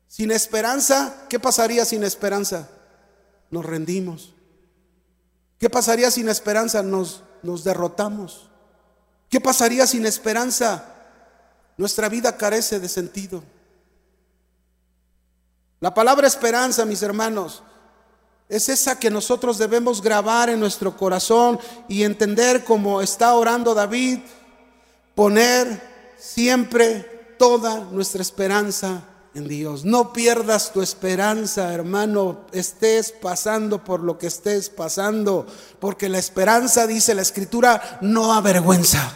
Sin 0.07 0.33
esperanza, 0.33 1.25
¿qué 1.31 1.41
pasaría 1.41 1.87
sin 1.87 2.05
esperanza? 2.05 2.69
Nos 3.51 3.65
rendimos. 3.65 4.35
¿Qué 5.59 5.71
pasaría 5.71 6.11
sin 6.11 6.29
esperanza? 6.29 6.83
Nos, 6.83 7.23
nos 7.43 7.65
derrotamos. 7.65 8.51
¿Qué 9.29 9.41
pasaría 9.41 9.87
sin 9.87 10.07
esperanza? 10.07 10.85
Nuestra 11.77 12.09
vida 12.09 12.37
carece 12.37 12.81
de 12.81 12.89
sentido. 12.89 13.43
La 15.81 15.93
palabra 15.93 16.27
esperanza, 16.27 16.85
mis 16.85 17.03
hermanos, 17.03 17.63
es 18.49 18.69
esa 18.69 18.99
que 18.99 19.11
nosotros 19.11 19.59
debemos 19.59 20.03
grabar 20.03 20.51
en 20.51 20.61
nuestro 20.61 20.97
corazón 20.97 21.59
y 21.89 22.03
entender 22.03 22.65
como 22.65 23.01
está 23.01 23.35
orando 23.35 23.75
David, 23.75 24.21
poner 25.15 26.15
siempre 26.19 27.37
toda 27.39 27.81
nuestra 27.81 28.23
esperanza 28.23 29.03
en 29.35 29.49
Dios. 29.49 29.85
No 29.85 30.13
pierdas 30.13 30.73
tu 30.73 30.83
esperanza, 30.83 31.73
hermano, 31.73 32.43
estés 32.53 33.13
pasando 33.13 33.83
por 33.83 34.01
lo 34.01 34.19
que 34.19 34.29
estés 34.29 34.71
pasando, 34.71 35.47
porque 35.81 36.09
la 36.09 36.19
esperanza, 36.19 36.87
dice 36.87 37.15
la 37.15 37.23
escritura, 37.23 37.99
no 38.01 38.33
avergüenza. 38.33 39.13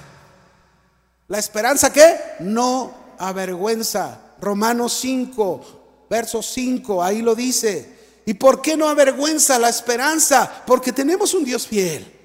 ¿La 1.29 1.39
esperanza 1.39 1.93
qué? 1.93 2.17
No 2.41 2.93
avergüenza. 3.19 4.21
Romanos 4.41 4.93
5, 5.01 6.07
verso 6.11 6.43
5, 6.43 7.03
ahí 7.03 7.23
lo 7.23 7.35
dice. 7.35 7.97
¿Y 8.27 8.35
por 8.35 8.61
qué 8.61 8.77
no 8.77 8.89
avergüenza 8.89 9.59
la 9.59 9.69
esperanza? 9.69 10.63
Porque 10.67 10.93
tenemos 10.93 11.33
un 11.35 11.45
Dios 11.45 11.67
fiel. 11.67 12.18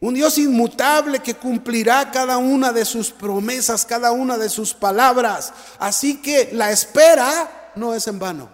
Un 0.00 0.14
Dios 0.14 0.38
inmutable 0.38 1.18
que 1.20 1.34
cumplirá 1.34 2.10
cada 2.10 2.38
una 2.38 2.72
de 2.72 2.84
sus 2.84 3.10
promesas, 3.10 3.84
cada 3.84 4.12
una 4.12 4.38
de 4.38 4.48
sus 4.48 4.72
palabras. 4.72 5.52
Así 5.78 6.22
que 6.22 6.50
la 6.52 6.70
espera 6.70 7.72
no 7.74 7.94
es 7.94 8.06
en 8.06 8.18
vano. 8.18 8.48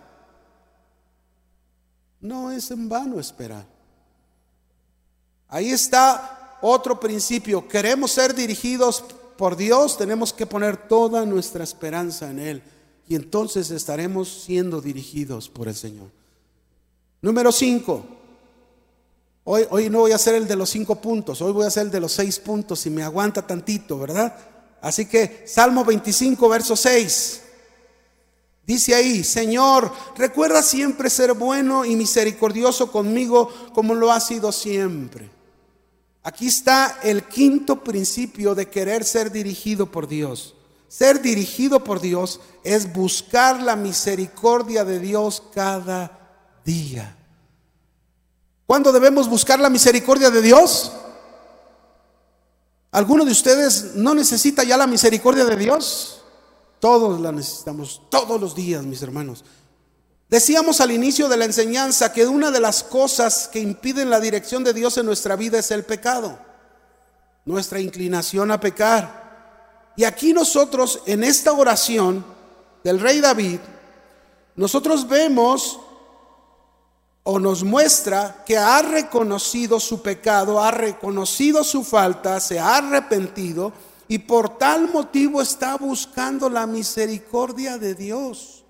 No 2.21 2.51
es 2.51 2.71
en 2.71 2.89
vano 2.89 3.21
esperar. 3.21 3.67
Ahí 5.49 5.71
está 5.71 6.59
otro 6.63 6.99
principio. 6.99 7.69
Queremos 7.69 8.13
ser 8.13 8.35
dirigidos 8.35 9.05
por 9.37 9.57
Dios, 9.57 9.99
tenemos 9.99 10.33
que 10.33 10.47
poner 10.47 10.89
toda 10.89 11.27
nuestra 11.27 11.63
esperanza 11.63 12.31
en 12.31 12.39
Él. 12.39 12.63
Y 13.07 13.17
entonces 13.17 13.71
estaremos 13.71 14.45
siendo 14.45 14.81
dirigidos 14.81 15.51
por 15.51 15.69
el 15.69 15.75
Señor. 15.75 16.09
Número 17.21 17.53
5. 17.53 18.14
Hoy, 19.47 19.91
no 19.91 20.01
voy 20.01 20.13
a 20.13 20.17
hacer 20.17 20.35
el 20.35 20.49
de 20.49 20.57
los 20.57 20.71
cinco 20.71 20.97
puntos, 20.97 21.43
hoy 21.43 21.53
voy 21.53 21.65
a 21.65 21.69
hacer 21.69 21.85
el 21.85 21.91
de 21.91 22.01
los 22.01 22.13
seis 22.13 22.39
puntos, 22.39 22.81
si 22.81 22.89
me 22.89 23.03
aguanta 23.03 23.47
tantito, 23.47 23.99
¿verdad? 23.99 24.35
Así 24.81 25.05
que 25.05 25.45
Salmo 25.47 25.85
25, 25.85 26.49
verso 26.49 26.75
6. 26.75 27.43
Dice 28.67 28.95
ahí, 28.95 29.23
Señor, 29.23 29.93
recuerda 30.17 30.63
siempre 30.63 31.11
ser 31.11 31.35
bueno 31.35 31.85
y 31.85 31.95
misericordioso 31.95 32.91
conmigo 32.91 33.51
como 33.75 33.95
lo 33.95 34.11
ha 34.11 34.21
sido 34.21 34.51
siempre. 34.51 35.31
Aquí 36.23 36.47
está 36.47 37.01
el 37.03 37.25
quinto 37.25 37.85
principio 37.85 38.55
de 38.55 38.71
querer 38.71 39.05
ser 39.05 39.31
dirigido 39.31 39.91
por 39.91 40.09
Dios. 40.09 40.55
Ser 40.89 41.21
dirigido 41.21 41.85
por 41.85 42.01
Dios 42.01 42.41
es 42.63 42.91
buscar 42.95 43.63
la 43.63 43.77
misericordia 43.77 44.87
de 44.87 45.01
Dios 45.01 45.43
cada 45.53 46.57
día. 46.65 47.19
¿Cuándo 48.67 48.93
debemos 48.93 49.29
buscar 49.29 49.61
la 49.61 49.69
misericordia 49.69 50.31
de 50.31 50.41
Dios? 50.41 50.93
¿Alguno 52.91 53.25
de 53.25 53.33
ustedes 53.33 53.95
no 53.97 54.15
necesita 54.15 54.65
ya 54.65 54.77
la 54.77 54.87
misericordia 54.87 55.45
de 55.45 55.57
Dios? 55.57 56.23
Todos 56.81 57.21
la 57.21 57.33
necesitamos, 57.33 58.03
todos 58.11 58.41
los 58.41 58.55
días, 58.55 58.85
mis 58.85 59.03
hermanos. 59.03 59.45
Decíamos 60.29 60.81
al 60.81 60.91
inicio 60.91 61.29
de 61.29 61.37
la 61.37 61.45
enseñanza 61.45 62.13
que 62.13 62.27
una 62.27 62.51
de 62.51 62.61
las 62.61 62.83
cosas 62.83 63.49
que 63.49 63.61
impiden 63.61 64.11
la 64.11 64.21
dirección 64.21 64.65
de 64.65 64.73
Dios 64.73 64.97
en 64.97 65.07
nuestra 65.07 65.37
vida 65.37 65.59
es 65.59 65.71
el 65.71 65.85
pecado, 65.85 66.39
nuestra 67.45 67.81
inclinación 67.81 68.51
a 68.51 68.61
pecar. 68.61 69.93
Y 69.97 70.05
aquí 70.05 70.33
nosotros, 70.33 71.03
en 71.07 71.23
esta 71.23 71.53
oración 71.53 72.25
del 72.83 73.01
rey 73.01 73.21
David, 73.21 73.61
nosotros 74.57 75.07
vemos 75.09 75.79
o 77.27 77.41
nos 77.41 77.65
muestra 77.65 78.45
que 78.47 78.57
ha 78.57 78.83
reconocido 78.83 79.81
su 79.81 80.03
pecado, 80.03 80.63
ha 80.63 80.71
reconocido 80.71 81.65
su 81.65 81.83
falta, 81.83 82.39
se 82.39 82.59
ha 82.59 82.77
arrepentido 82.77 83.73
y 84.07 84.19
por 84.19 84.59
tal 84.59 84.93
motivo 84.93 85.41
está 85.41 85.77
buscando 85.77 86.51
la 86.51 86.67
misericordia 86.67 87.79
de 87.79 87.95
Dios. 87.95 88.65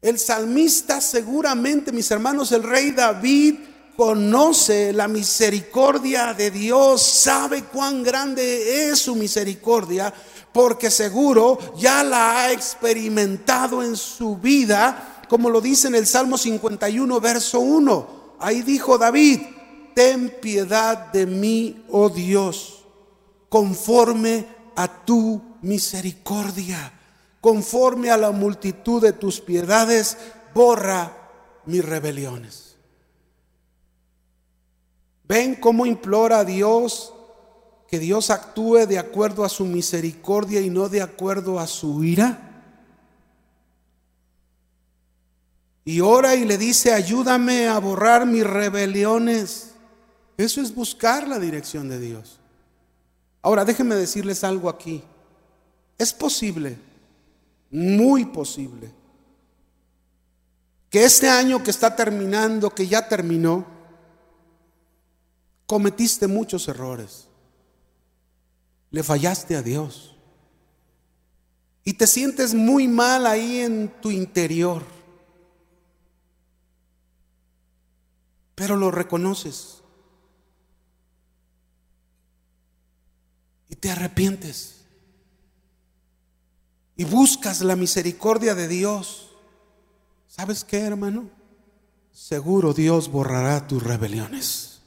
El 0.00 0.18
salmista 0.18 1.00
seguramente, 1.00 1.92
mis 1.92 2.10
hermanos, 2.10 2.50
el 2.50 2.64
rey 2.64 2.90
David 2.90 3.60
conoce 3.96 4.92
la 4.92 5.06
misericordia 5.06 6.34
de 6.34 6.50
Dios, 6.50 7.02
sabe 7.02 7.62
cuán 7.66 8.02
grande 8.02 8.88
es 8.88 8.98
su 8.98 9.14
misericordia, 9.14 10.12
porque 10.52 10.90
seguro 10.90 11.56
ya 11.76 12.02
la 12.02 12.40
ha 12.40 12.52
experimentado 12.52 13.80
en 13.80 13.96
su 13.96 14.36
vida 14.36 15.11
como 15.28 15.50
lo 15.50 15.60
dice 15.60 15.88
en 15.88 15.94
el 15.94 16.06
Salmo 16.06 16.38
51, 16.38 17.20
verso 17.20 17.60
1. 17.60 18.36
Ahí 18.38 18.62
dijo 18.62 18.98
David, 18.98 19.40
ten 19.94 20.34
piedad 20.40 21.12
de 21.12 21.26
mí, 21.26 21.84
oh 21.90 22.08
Dios, 22.08 22.84
conforme 23.48 24.46
a 24.76 25.04
tu 25.04 25.40
misericordia, 25.62 26.92
conforme 27.40 28.10
a 28.10 28.16
la 28.16 28.30
multitud 28.30 29.02
de 29.02 29.12
tus 29.12 29.40
piedades, 29.40 30.16
borra 30.54 31.16
mis 31.66 31.84
rebeliones. 31.84 32.76
¿Ven 35.24 35.54
cómo 35.54 35.86
implora 35.86 36.40
a 36.40 36.44
Dios 36.44 37.12
que 37.88 37.98
Dios 37.98 38.30
actúe 38.30 38.86
de 38.86 38.98
acuerdo 38.98 39.44
a 39.44 39.48
su 39.48 39.64
misericordia 39.64 40.60
y 40.60 40.70
no 40.70 40.88
de 40.88 41.02
acuerdo 41.02 41.58
a 41.58 41.66
su 41.66 42.04
ira? 42.04 42.51
Y 45.84 46.00
ora 46.00 46.34
y 46.34 46.44
le 46.44 46.58
dice, 46.58 46.92
ayúdame 46.92 47.66
a 47.66 47.78
borrar 47.78 48.26
mis 48.26 48.44
rebeliones. 48.44 49.72
Eso 50.36 50.60
es 50.60 50.74
buscar 50.74 51.26
la 51.26 51.38
dirección 51.38 51.88
de 51.88 51.98
Dios. 51.98 52.38
Ahora, 53.42 53.64
déjenme 53.64 53.96
decirles 53.96 54.44
algo 54.44 54.68
aquí. 54.68 55.02
Es 55.98 56.12
posible, 56.12 56.78
muy 57.70 58.24
posible, 58.24 58.92
que 60.90 61.04
este 61.04 61.28
año 61.28 61.62
que 61.62 61.70
está 61.70 61.96
terminando, 61.96 62.70
que 62.70 62.86
ya 62.86 63.08
terminó, 63.08 63.66
cometiste 65.66 66.26
muchos 66.26 66.68
errores. 66.68 67.28
Le 68.90 69.02
fallaste 69.02 69.56
a 69.56 69.62
Dios. 69.62 70.14
Y 71.82 71.94
te 71.94 72.06
sientes 72.06 72.54
muy 72.54 72.86
mal 72.88 73.26
ahí 73.26 73.60
en 73.60 73.88
tu 74.00 74.10
interior. 74.10 74.82
Pero 78.54 78.76
lo 78.76 78.90
reconoces. 78.90 79.82
Y 83.68 83.76
te 83.76 83.90
arrepientes. 83.90 84.82
Y 86.96 87.04
buscas 87.04 87.62
la 87.62 87.76
misericordia 87.76 88.54
de 88.54 88.68
Dios. 88.68 89.30
¿Sabes 90.28 90.64
qué, 90.64 90.80
hermano? 90.80 91.30
Seguro 92.12 92.74
Dios 92.74 93.10
borrará 93.10 93.66
tus 93.66 93.82
rebeliones. 93.82 94.80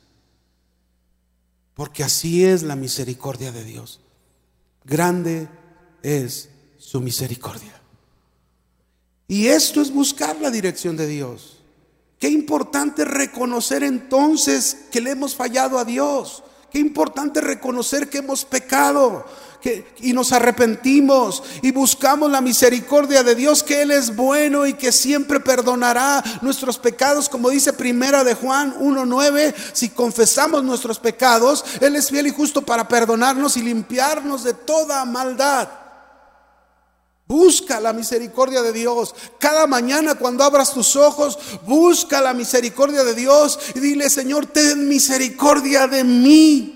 Porque 1.74 2.03
así 2.03 2.45
es 2.45 2.63
la 2.63 2.76
misericordia 2.76 3.51
de 3.51 3.63
Dios. 3.63 3.99
Grande 4.84 5.49
es 6.03 6.49
su 6.78 7.01
misericordia. 7.01 7.82
Y 9.28 9.47
esto 9.47 9.82
es 9.82 9.91
buscar 9.91 10.39
la 10.39 10.51
dirección 10.51 10.95
de 10.95 11.07
Dios. 11.07 11.55
Qué 12.26 12.32
importante 12.32 13.05
reconocer 13.05 13.84
entonces 13.84 14.78
que 14.91 14.99
le 14.99 15.11
hemos 15.11 15.36
fallado 15.36 15.78
a 15.78 15.86
Dios. 15.86 16.41
Qué 16.71 16.80
importante 16.80 17.39
reconocer 17.39 18.09
que 18.09 18.17
hemos 18.17 18.45
pecado 18.45 19.23
que, 19.61 19.93
y 19.99 20.11
nos 20.11 20.32
arrepentimos 20.32 21.43
y 21.61 21.69
buscamos 21.69 22.32
la 22.32 22.41
misericordia 22.41 23.21
de 23.21 23.36
Dios, 23.36 23.61
que 23.61 23.84
Él 23.84 23.91
es 23.91 24.15
bueno 24.15 24.65
y 24.65 24.73
que 24.73 24.91
siempre 24.91 25.39
perdonará 25.39 26.23
nuestros 26.41 26.80
pecados, 26.80 27.30
como 27.30 27.51
dice 27.51 27.73
primera 27.73 28.23
de 28.23 28.34
Juan 28.34 28.73
1.9, 28.80 29.53
si 29.73 29.89
confesamos 29.89 30.63
nuestros 30.63 30.97
pecados, 30.97 31.63
Él 31.80 31.95
es 31.95 32.09
fiel 32.09 32.26
y 32.26 32.32
justo 32.32 32.63
para 32.63 32.88
perdonarnos 32.88 33.55
y 33.55 33.61
limpiarnos 33.61 34.43
de 34.43 34.55
toda 34.55 35.05
maldad. 35.05 35.85
Busca 37.28 37.80
la 37.80 37.91
misericordia 37.91 38.61
de 38.61 38.71
Dios. 38.71 39.15
Cada 39.39 39.65
mañana 39.65 40.15
cuando 40.15 40.43
abras 40.43 40.73
tus 40.73 40.95
ojos, 40.95 41.39
busca 41.65 42.21
la 42.21 42.34
misericordia 42.34 43.03
de 43.03 43.15
Dios 43.15 43.59
y 43.73 43.80
dile, 43.80 44.09
Señor, 44.09 44.45
ten 44.45 44.88
misericordia 44.88 45.88
de 45.88 46.03
mí. 46.03 46.71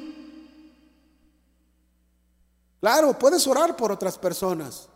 Claro, 2.79 3.17
puedes 3.19 3.45
orar 3.45 3.75
por 3.75 3.91
otras 3.91 4.17
personas, 4.17 4.87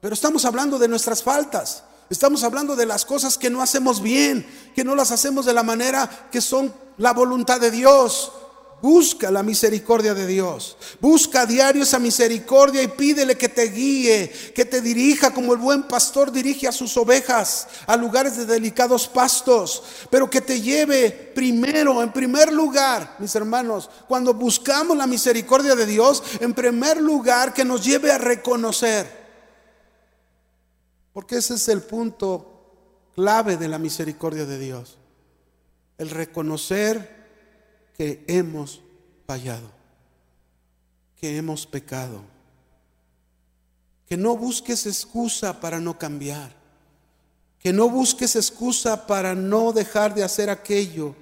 pero 0.00 0.12
estamos 0.12 0.44
hablando 0.44 0.78
de 0.78 0.88
nuestras 0.88 1.22
faltas. 1.22 1.84
Estamos 2.10 2.42
hablando 2.42 2.74
de 2.74 2.86
las 2.86 3.04
cosas 3.04 3.36
que 3.36 3.50
no 3.50 3.62
hacemos 3.62 4.00
bien, 4.02 4.46
que 4.74 4.82
no 4.82 4.94
las 4.94 5.10
hacemos 5.10 5.44
de 5.44 5.52
la 5.52 5.62
manera 5.62 6.28
que 6.32 6.40
son 6.40 6.72
la 6.96 7.12
voluntad 7.12 7.60
de 7.60 7.70
Dios. 7.70 8.32
Busca 8.80 9.30
la 9.30 9.42
misericordia 9.42 10.14
de 10.14 10.26
Dios. 10.26 10.76
Busca 11.00 11.42
a 11.42 11.46
diario 11.46 11.82
esa 11.82 11.98
misericordia 11.98 12.82
y 12.82 12.88
pídele 12.88 13.36
que 13.36 13.48
te 13.48 13.64
guíe, 13.64 14.30
que 14.54 14.64
te 14.64 14.80
dirija 14.80 15.32
como 15.32 15.52
el 15.52 15.58
buen 15.58 15.82
pastor 15.82 16.30
dirige 16.30 16.68
a 16.68 16.72
sus 16.72 16.96
ovejas 16.96 17.66
a 17.86 17.96
lugares 17.96 18.36
de 18.36 18.46
delicados 18.46 19.08
pastos, 19.08 19.82
pero 20.10 20.30
que 20.30 20.40
te 20.40 20.60
lleve 20.60 21.10
primero, 21.10 22.02
en 22.02 22.12
primer 22.12 22.52
lugar, 22.52 23.16
mis 23.18 23.34
hermanos, 23.34 23.90
cuando 24.06 24.32
buscamos 24.32 24.96
la 24.96 25.08
misericordia 25.08 25.74
de 25.74 25.86
Dios, 25.86 26.22
en 26.38 26.54
primer 26.54 27.00
lugar 27.00 27.52
que 27.52 27.64
nos 27.64 27.84
lleve 27.84 28.12
a 28.12 28.18
reconocer. 28.18 29.18
Porque 31.12 31.38
ese 31.38 31.54
es 31.54 31.66
el 31.68 31.82
punto 31.82 33.10
clave 33.16 33.56
de 33.56 33.66
la 33.66 33.78
misericordia 33.78 34.46
de 34.46 34.56
Dios. 34.56 34.98
El 35.98 36.10
reconocer 36.10 37.17
que 37.98 38.24
hemos 38.28 38.80
fallado, 39.26 39.68
que 41.16 41.36
hemos 41.36 41.66
pecado. 41.66 42.22
Que 44.06 44.16
no 44.16 44.36
busques 44.36 44.86
excusa 44.86 45.60
para 45.60 45.80
no 45.80 45.98
cambiar. 45.98 46.56
Que 47.58 47.72
no 47.72 47.90
busques 47.90 48.36
excusa 48.36 49.06
para 49.06 49.34
no 49.34 49.72
dejar 49.72 50.14
de 50.14 50.22
hacer 50.22 50.48
aquello 50.48 51.14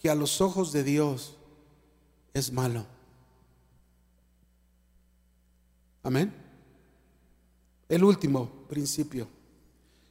que 0.00 0.08
a 0.08 0.14
los 0.14 0.40
ojos 0.40 0.72
de 0.72 0.84
Dios 0.84 1.34
es 2.32 2.52
malo. 2.52 2.86
Amén. 6.04 6.32
El 7.88 8.04
último 8.04 8.48
principio. 8.68 9.26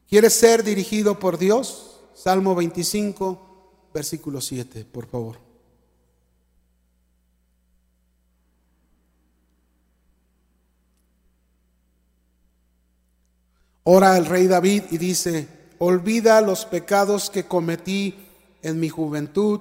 ¿Quieres 0.07 0.33
ser 0.33 0.63
dirigido 0.63 1.17
por 1.17 1.37
Dios? 1.37 2.01
Salmo 2.13 2.53
25, 2.55 3.89
versículo 3.93 4.41
7, 4.41 4.85
por 4.85 5.07
favor. 5.07 5.42
Ora 13.83 14.17
el 14.17 14.25
rey 14.25 14.47
David 14.47 14.83
y 14.91 14.97
dice, 14.97 15.47
olvida 15.77 16.39
los 16.41 16.65
pecados 16.65 17.29
que 17.29 17.45
cometí 17.45 18.15
en 18.61 18.79
mi 18.79 18.87
juventud, 18.87 19.59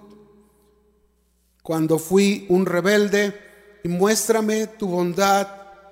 cuando 1.62 1.98
fui 1.98 2.46
un 2.48 2.66
rebelde, 2.66 3.40
y 3.84 3.88
muéstrame 3.88 4.68
tu 4.68 4.86
bondad, 4.86 5.48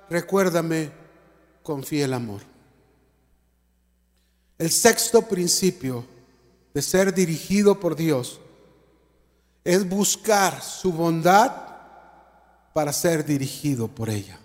recuérdame 0.09 0.91
con 1.61 1.83
fiel 1.83 2.13
amor. 2.13 2.41
El 4.57 4.71
sexto 4.71 5.23
principio 5.23 6.05
de 6.73 6.81
ser 6.81 7.13
dirigido 7.13 7.79
por 7.79 7.95
Dios 7.95 8.39
es 9.63 9.87
buscar 9.87 10.61
su 10.61 10.93
bondad 10.93 11.51
para 12.73 12.93
ser 12.93 13.25
dirigido 13.25 13.87
por 13.87 14.09
ella. 14.09 14.39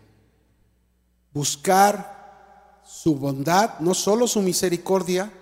Buscar 1.32 2.15
su 2.86 3.16
bondad, 3.16 3.80
no 3.80 3.94
solo 3.94 4.28
su 4.28 4.40
misericordia 4.42 5.32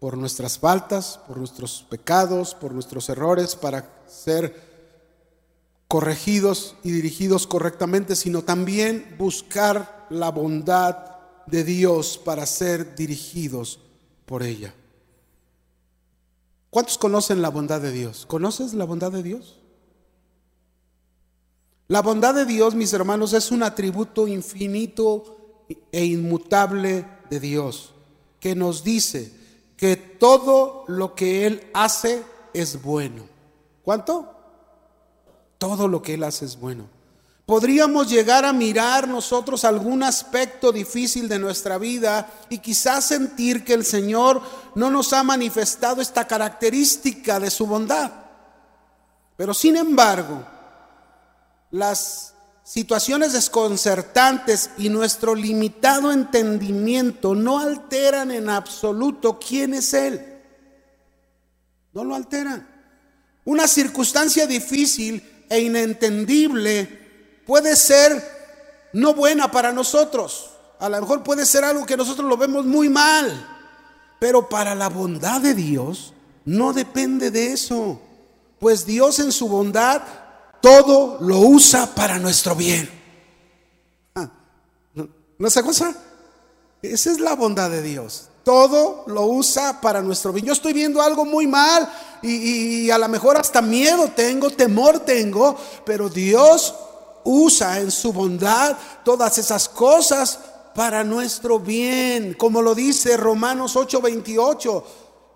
por 0.00 0.16
nuestras 0.16 0.58
faltas, 0.58 1.20
por 1.28 1.36
nuestros 1.36 1.86
pecados, 1.88 2.54
por 2.54 2.72
nuestros 2.72 3.08
errores, 3.08 3.54
para 3.54 4.02
ser 4.08 4.68
corregidos 5.86 6.76
y 6.82 6.90
dirigidos 6.90 7.46
correctamente, 7.46 8.16
sino 8.16 8.42
también 8.42 9.14
buscar 9.18 10.06
la 10.10 10.30
bondad 10.30 10.96
de 11.46 11.64
Dios 11.64 12.18
para 12.18 12.46
ser 12.46 12.94
dirigidos 12.94 13.80
por 14.26 14.42
ella. 14.42 14.74
¿Cuántos 16.70 16.98
conocen 16.98 17.42
la 17.42 17.48
bondad 17.48 17.80
de 17.80 17.90
Dios? 17.90 18.26
¿Conoces 18.26 18.74
la 18.74 18.84
bondad 18.84 19.12
de 19.12 19.22
Dios? 19.22 19.58
La 21.88 22.02
bondad 22.02 22.34
de 22.34 22.46
Dios, 22.46 22.76
mis 22.76 22.92
hermanos, 22.92 23.32
es 23.32 23.50
un 23.50 23.64
atributo 23.64 24.28
infinito 24.28 25.39
e 25.92 26.04
inmutable 26.04 27.04
de 27.28 27.40
Dios, 27.40 27.92
que 28.38 28.54
nos 28.54 28.84
dice 28.84 29.32
que 29.76 29.96
todo 29.96 30.84
lo 30.88 31.14
que 31.14 31.46
Él 31.46 31.70
hace 31.72 32.22
es 32.52 32.82
bueno. 32.82 33.24
¿Cuánto? 33.82 34.34
Todo 35.58 35.88
lo 35.88 36.02
que 36.02 36.14
Él 36.14 36.24
hace 36.24 36.44
es 36.44 36.58
bueno. 36.58 36.88
Podríamos 37.46 38.08
llegar 38.08 38.44
a 38.44 38.52
mirar 38.52 39.08
nosotros 39.08 39.64
algún 39.64 40.04
aspecto 40.04 40.70
difícil 40.70 41.28
de 41.28 41.40
nuestra 41.40 41.78
vida 41.78 42.30
y 42.48 42.58
quizás 42.58 43.06
sentir 43.06 43.64
que 43.64 43.74
el 43.74 43.84
Señor 43.84 44.40
no 44.76 44.88
nos 44.88 45.12
ha 45.12 45.24
manifestado 45.24 46.00
esta 46.00 46.28
característica 46.28 47.40
de 47.40 47.50
su 47.50 47.66
bondad. 47.66 48.12
Pero 49.36 49.52
sin 49.52 49.76
embargo, 49.76 50.44
las 51.72 52.29
situaciones 52.70 53.32
desconcertantes 53.32 54.70
y 54.78 54.90
nuestro 54.90 55.34
limitado 55.34 56.12
entendimiento 56.12 57.34
no 57.34 57.58
alteran 57.58 58.30
en 58.30 58.48
absoluto 58.48 59.40
quién 59.40 59.74
es 59.74 59.92
Él. 59.92 60.24
No 61.92 62.04
lo 62.04 62.14
alteran. 62.14 62.68
Una 63.44 63.66
circunstancia 63.66 64.46
difícil 64.46 65.20
e 65.48 65.58
inentendible 65.58 67.42
puede 67.44 67.74
ser 67.74 68.22
no 68.92 69.14
buena 69.14 69.50
para 69.50 69.72
nosotros. 69.72 70.50
A 70.78 70.88
lo 70.88 71.00
mejor 71.00 71.24
puede 71.24 71.46
ser 71.46 71.64
algo 71.64 71.84
que 71.84 71.96
nosotros 71.96 72.28
lo 72.28 72.36
vemos 72.36 72.66
muy 72.66 72.88
mal. 72.88 73.48
Pero 74.20 74.48
para 74.48 74.76
la 74.76 74.88
bondad 74.88 75.40
de 75.40 75.54
Dios 75.54 76.14
no 76.44 76.72
depende 76.72 77.32
de 77.32 77.52
eso. 77.52 78.00
Pues 78.60 78.86
Dios 78.86 79.18
en 79.18 79.32
su 79.32 79.48
bondad 79.48 80.02
todo 80.60 81.18
lo 81.20 81.38
usa 81.40 81.94
para 81.94 82.18
nuestro 82.18 82.54
bien. 82.54 82.88
Ah, 84.14 84.28
¿No 84.94 85.48
esa 85.48 85.62
cosa? 85.62 85.94
Esa 86.82 87.10
es 87.10 87.20
la 87.20 87.34
bondad 87.34 87.70
de 87.70 87.82
Dios. 87.82 88.28
Todo 88.44 89.04
lo 89.06 89.26
usa 89.26 89.80
para 89.80 90.02
nuestro 90.02 90.32
bien. 90.32 90.46
Yo 90.46 90.52
estoy 90.52 90.72
viendo 90.72 91.02
algo 91.02 91.24
muy 91.24 91.46
mal 91.46 91.90
y, 92.22 92.84
y, 92.84 92.90
a 92.90 92.98
lo 92.98 93.08
mejor 93.08 93.36
hasta 93.36 93.60
miedo 93.60 94.10
tengo, 94.16 94.50
temor 94.50 95.00
tengo, 95.00 95.56
pero 95.84 96.08
Dios 96.08 96.74
usa 97.24 97.80
en 97.80 97.90
su 97.90 98.12
bondad 98.12 98.76
todas 99.04 99.36
esas 99.38 99.68
cosas 99.68 100.38
para 100.74 101.04
nuestro 101.04 101.58
bien, 101.58 102.34
como 102.34 102.62
lo 102.62 102.74
dice 102.74 103.16
Romanos 103.16 103.76
8:28. 103.76 104.84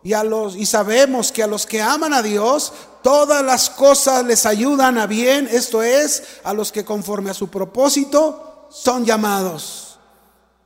Y, 0.05 0.13
a 0.13 0.23
los, 0.23 0.55
y 0.55 0.67
sabemos 0.67 1.33
que 1.33 1.43
a 1.43 1.47
los 1.47 1.67
que 1.67 1.83
aman 1.83 2.13
a 2.13 2.23
Dios, 2.23 2.73
todas 3.03 3.43
las 3.43 3.71
cosas 3.71 4.25
les 4.25 4.47
ayudan 4.47 4.99
a 4.99 5.07
bien, 5.07 5.49
esto 5.51 5.83
es, 5.83 6.23
a 6.45 6.53
los 6.53 6.71
que 6.71 6.85
conforme 6.85 7.31
a 7.31 7.35
su 7.35 7.49
propósito 7.49 8.69
son 8.71 9.05
llamados. 9.07 9.99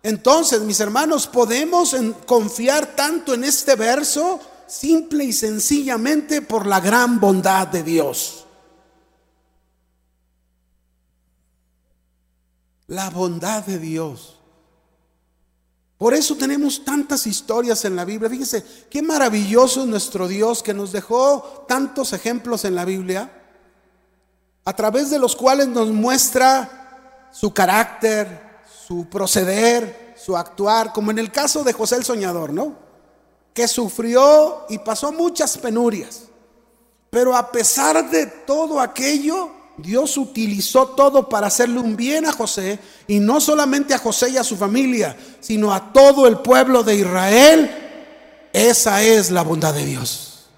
Entonces, 0.03 0.61
mis 0.63 0.81
hermanos, 0.81 1.29
podemos 1.29 1.95
confiar 2.27 2.97
tanto 2.97 3.33
en 3.33 3.45
este 3.45 3.77
verso, 3.77 4.41
simple 4.67 5.25
y 5.25 5.33
sencillamente 5.33 6.43
por 6.43 6.67
la 6.67 6.81
gran 6.81 7.21
bondad 7.21 7.69
de 7.69 7.85
Dios. 7.85 8.45
La 12.89 13.11
bondad 13.11 13.63
de 13.65 13.79
Dios. 13.79 14.38
Por 15.99 16.15
eso 16.15 16.37
tenemos 16.37 16.85
tantas 16.85 17.27
historias 17.27 17.85
en 17.85 17.97
la 17.97 18.05
Biblia. 18.05 18.31
Fíjense, 18.31 18.65
qué 18.89 19.03
maravilloso 19.03 19.83
es 19.83 19.89
nuestro 19.89 20.29
Dios 20.29 20.63
que 20.63 20.73
nos 20.73 20.93
dejó 20.93 21.65
tantos 21.67 22.13
ejemplos 22.13 22.65
en 22.65 22.77
la 22.77 22.85
Biblia, 22.85 23.33
a 24.65 24.77
través 24.77 25.11
de 25.11 25.19
los 25.19 25.35
cuales 25.35 25.67
nos 25.67 25.89
muestra 25.89 27.29
su 27.33 27.53
carácter, 27.53 28.61
su 28.87 29.09
proceder, 29.09 30.15
su 30.17 30.37
actuar, 30.37 30.93
como 30.93 31.11
en 31.11 31.19
el 31.19 31.33
caso 31.33 31.65
de 31.65 31.73
José 31.73 31.97
el 31.97 32.05
Soñador, 32.05 32.53
¿no? 32.53 32.77
Que 33.53 33.67
sufrió 33.67 34.67
y 34.69 34.79
pasó 34.79 35.11
muchas 35.11 35.59
penurias. 35.59 36.25
Pero 37.11 37.35
a 37.37 37.51
pesar 37.51 38.09
de 38.09 38.27
todo 38.27 38.81
aquello, 38.81 39.51
Dios 39.79 40.17
utilizó 40.17 40.89
todo 40.89 41.29
para 41.29 41.47
hacerle 41.47 41.79
un 41.79 41.97
bien 41.97 42.27
a 42.27 42.33
José 42.33 42.81
y 43.07 43.21
no 43.21 43.41
solamente 43.41 43.95
a 43.95 43.99
José 43.99 44.31
y 44.31 44.37
a 44.37 44.45
su 44.45 44.57
familia, 44.57 45.17
sino 45.41 45.73
a 45.73 45.93
todo 45.93 46.27
el 46.27 46.39
pueblo 46.39 46.83
de 46.83 46.97
Israel. 46.97 47.71
Esa 48.53 49.03
es 49.03 49.31
la 49.31 49.43
bondad 49.43 49.73
de 49.73 49.87
Dios. 49.87 50.49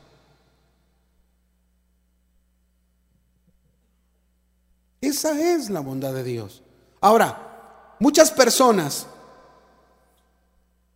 Esa 5.01 5.39
es 5.39 5.71
la 5.71 5.81
bondad 5.81 6.15
de 6.15 6.25
Dios. 6.25 6.63
Ahora, 7.01 7.97
muchas 7.99 8.31
personas, 8.31 9.07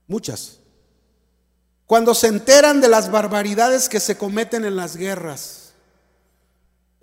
muchas, 0.06 0.58
cuando 1.86 2.14
se 2.14 2.28
enteran 2.28 2.80
de 2.80 2.88
las 2.88 3.10
barbaridades 3.10 3.88
que 3.88 4.00
se 4.00 4.16
cometen 4.16 4.64
en 4.64 4.76
las 4.76 4.96
guerras, 4.96 5.63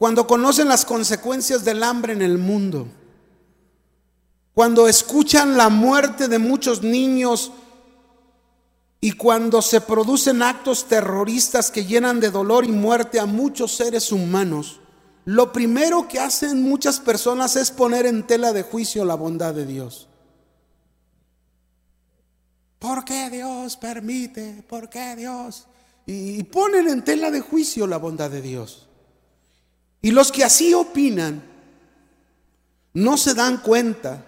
cuando 0.02 0.26
conocen 0.26 0.68
las 0.68 0.84
consecuencias 0.84 1.64
del 1.64 1.84
hambre 1.84 2.14
en 2.14 2.24
el 2.24 2.39
mundo, 2.39 2.88
cuando 4.52 4.88
escuchan 4.88 5.56
la 5.56 5.70
muerte 5.70 6.28
de 6.28 6.39
muchos 6.39 6.82
niños 6.82 7.52
y 8.99 9.12
cuando 9.12 9.62
se 9.62 9.80
producen 9.80 10.41
actos 10.41 10.88
terroristas 10.88 11.70
que 11.70 11.86
llenan 11.86 12.20
de 12.20 12.32
dolor 12.32 12.66
y 12.66 12.72
muerte 12.72 13.20
a 13.20 13.28
muchos 13.28 13.74
seres 13.76 14.12
humanos, 14.12 14.80
lo 15.26 15.54
primero 15.54 16.08
que 16.08 16.18
hacen 16.18 16.64
muchas 16.64 16.99
personas 16.99 17.56
es 17.56 17.70
poner 17.70 18.08
en 18.08 18.26
tela 18.26 18.54
de 18.54 18.64
juicio 18.64 19.06
la 19.06 19.14
bondad 19.14 19.54
de 19.54 19.68
Dios. 19.68 20.08
¿Por 22.80 23.06
qué 23.06 23.30
Dios 23.30 23.78
permite? 23.78 24.64
¿Por 24.68 24.89
qué 24.89 25.16
Dios? 25.16 25.68
Y 26.08 26.41
ponen 26.41 26.88
en 26.88 27.04
tela 27.04 27.30
de 27.30 27.41
juicio 27.41 27.86
la 27.86 27.97
bondad 27.97 28.32
de 28.32 28.41
Dios. 28.41 28.88
Y 30.02 30.12
los 30.12 30.32
que 30.32 30.43
así 30.43 30.74
opinan 30.74 31.43
no 32.93 33.18
se 33.18 33.34
dan 33.34 33.58
cuenta 33.58 34.26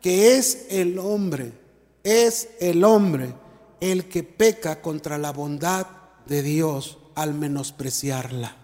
que 0.00 0.36
es 0.36 0.66
el 0.70 0.98
hombre, 0.98 1.52
es 2.04 2.48
el 2.60 2.84
hombre 2.84 3.34
el 3.80 4.08
que 4.08 4.22
peca 4.22 4.80
contra 4.80 5.18
la 5.18 5.32
bondad 5.32 5.86
de 6.26 6.42
Dios 6.42 6.98
al 7.14 7.34
menospreciarla. 7.34 8.56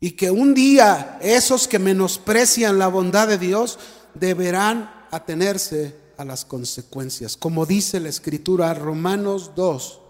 Y 0.00 0.12
que 0.12 0.30
un 0.30 0.52
día 0.52 1.18
esos 1.22 1.66
que 1.68 1.78
menosprecian 1.78 2.78
la 2.78 2.88
bondad 2.88 3.28
de 3.28 3.38
Dios 3.38 3.78
deberán 4.14 5.06
atenerse 5.10 5.96
a 6.18 6.24
las 6.24 6.44
consecuencias. 6.44 7.36
Como 7.36 7.64
dice 7.66 8.00
la 8.00 8.08
escritura 8.08 8.74
Romanos 8.74 9.52
2, 9.56 10.00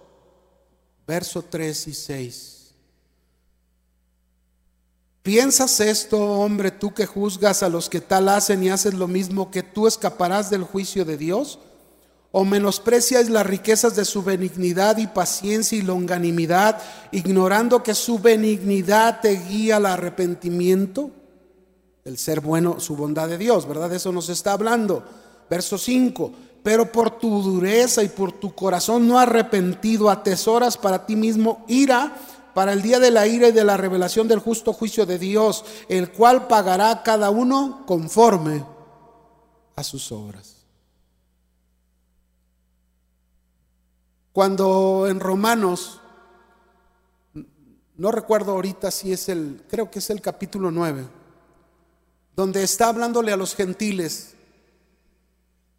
verso 1.07 1.43
3 1.43 1.89
y 1.89 1.95
6. 1.95 2.55
¿Piensas 5.23 5.81
esto, 5.81 6.21
hombre, 6.21 6.71
tú 6.71 6.93
que 6.93 7.07
juzgas 7.07 7.63
a 7.63 7.71
los 7.71 7.89
que 7.89 8.03
tal 8.03 8.29
hacen 8.29 8.63
y 8.63 8.69
haces 8.69 8.93
lo 8.93 9.09
mismo, 9.09 9.51
que 9.51 9.63
tú 9.63 9.87
escaparás 9.87 10.51
del 10.51 10.65
juicio 10.65 11.07
de 11.07 11.17
Dios? 11.17 11.59
¿O 12.31 12.45
menosprecias 12.45 13.31
las 13.31 13.47
riquezas 13.47 13.97
de 13.97 14.05
su 14.05 14.23
benignidad 14.23 14.99
y 14.99 15.07
paciencia 15.07 15.79
y 15.79 15.83
longanimidad, 15.83 16.83
ignorando 17.11 17.83
que 17.83 17.95
su 17.95 18.19
benignidad 18.19 19.21
te 19.23 19.37
guía 19.37 19.77
al 19.77 19.87
arrepentimiento? 19.87 21.11
El 22.05 22.19
ser 22.19 22.41
bueno, 22.41 22.79
su 22.79 22.95
bondad 22.95 23.29
de 23.29 23.39
Dios, 23.39 23.67
¿verdad? 23.67 23.95
eso 23.95 24.13
nos 24.13 24.29
está 24.29 24.53
hablando. 24.53 25.05
Verso 25.49 25.79
5. 25.79 26.33
Pero 26.65 26.91
por 26.91 27.11
tu 27.19 27.43
dureza 27.43 28.03
y 28.03 28.09
por 28.09 28.33
tu 28.33 28.55
corazón 28.55 29.07
no 29.07 29.19
arrepentido, 29.19 30.09
atesoras 30.09 30.79
para 30.79 31.05
ti 31.05 31.15
mismo 31.15 31.63
ira 31.69 32.17
para 32.55 32.73
el 32.73 32.81
día 32.81 32.99
de 33.01 33.11
la 33.11 33.27
ira 33.27 33.49
y 33.49 33.53
de 33.53 33.65
la 33.65 33.77
revelación 33.77 34.29
del 34.29 34.39
justo 34.39 34.73
juicio 34.73 35.05
de 35.05 35.19
Dios, 35.19 35.63
el 35.89 36.11
cual 36.11 36.47
pagará 36.47 37.03
cada 37.03 37.29
uno 37.29 37.85
conforme 37.87 38.65
a 39.77 39.85
sus 39.85 40.11
obras. 40.11 40.65
Cuando 44.33 45.07
en 45.07 45.21
Romanos, 45.21 46.01
no 47.97 48.11
recuerdo 48.11 48.53
ahorita 48.53 48.91
si 48.91 49.13
es 49.13 49.29
el, 49.29 49.65
creo 49.69 49.91
que 49.91 49.99
es 49.99 50.09
el 50.09 50.23
capítulo 50.23 50.71
9, 50.71 51.07
donde 52.35 52.63
está 52.63 52.89
hablándole 52.89 53.33
a 53.33 53.37
los 53.37 53.55
gentiles 53.55 54.34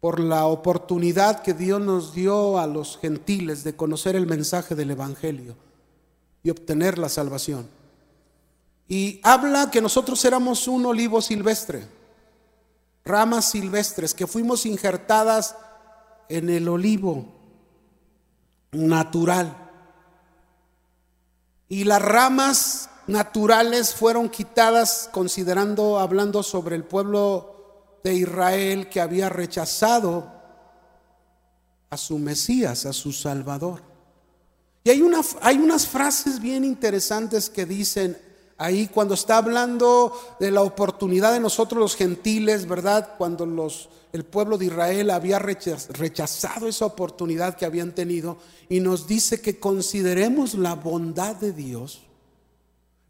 por 0.00 0.20
la 0.20 0.46
oportunidad 0.46 1.42
que 1.42 1.54
Dios 1.54 1.80
nos 1.80 2.14
dio 2.14 2.58
a 2.58 2.66
los 2.66 2.98
gentiles 2.98 3.64
de 3.64 3.76
conocer 3.76 4.14
el 4.14 4.26
mensaje 4.26 4.74
del 4.74 4.90
Evangelio 4.90 5.56
y 6.42 6.50
obtener 6.50 6.98
la 6.98 7.08
salvación. 7.08 7.68
Y 8.88 9.20
habla 9.24 9.70
que 9.70 9.80
nosotros 9.80 10.24
éramos 10.24 10.68
un 10.68 10.86
olivo 10.86 11.20
silvestre, 11.20 11.88
ramas 13.04 13.50
silvestres, 13.50 14.14
que 14.14 14.26
fuimos 14.26 14.66
injertadas 14.66 15.56
en 16.28 16.50
el 16.50 16.68
olivo 16.68 17.26
natural. 18.70 19.56
Y 21.68 21.84
las 21.84 22.02
ramas 22.02 22.90
naturales 23.06 23.94
fueron 23.94 24.28
quitadas 24.28 25.08
considerando, 25.12 25.98
hablando 25.98 26.42
sobre 26.42 26.76
el 26.76 26.84
pueblo 26.84 27.55
de 28.06 28.14
Israel 28.14 28.88
que 28.88 29.00
había 29.00 29.28
rechazado 29.28 30.32
a 31.90 31.96
su 31.96 32.20
Mesías, 32.20 32.86
a 32.86 32.92
su 32.92 33.12
Salvador. 33.12 33.82
Y 34.84 34.90
hay, 34.90 35.02
hay 35.40 35.56
unas 35.56 35.88
frases 35.88 36.40
bien 36.40 36.62
interesantes 36.62 37.50
que 37.50 37.66
dicen 37.66 38.16
ahí 38.58 38.86
cuando 38.86 39.14
está 39.14 39.38
hablando 39.38 40.12
de 40.38 40.52
la 40.52 40.62
oportunidad 40.62 41.32
de 41.32 41.40
nosotros 41.40 41.80
los 41.80 41.96
gentiles, 41.96 42.68
¿verdad? 42.68 43.14
Cuando 43.18 43.44
los, 43.44 43.88
el 44.12 44.24
pueblo 44.24 44.56
de 44.56 44.66
Israel 44.66 45.10
había 45.10 45.40
rechazado 45.40 46.68
esa 46.68 46.86
oportunidad 46.86 47.56
que 47.56 47.66
habían 47.66 47.92
tenido 47.92 48.38
y 48.68 48.78
nos 48.78 49.08
dice 49.08 49.40
que 49.40 49.58
consideremos 49.58 50.54
la 50.54 50.74
bondad 50.74 51.34
de 51.34 51.52
Dios, 51.52 52.02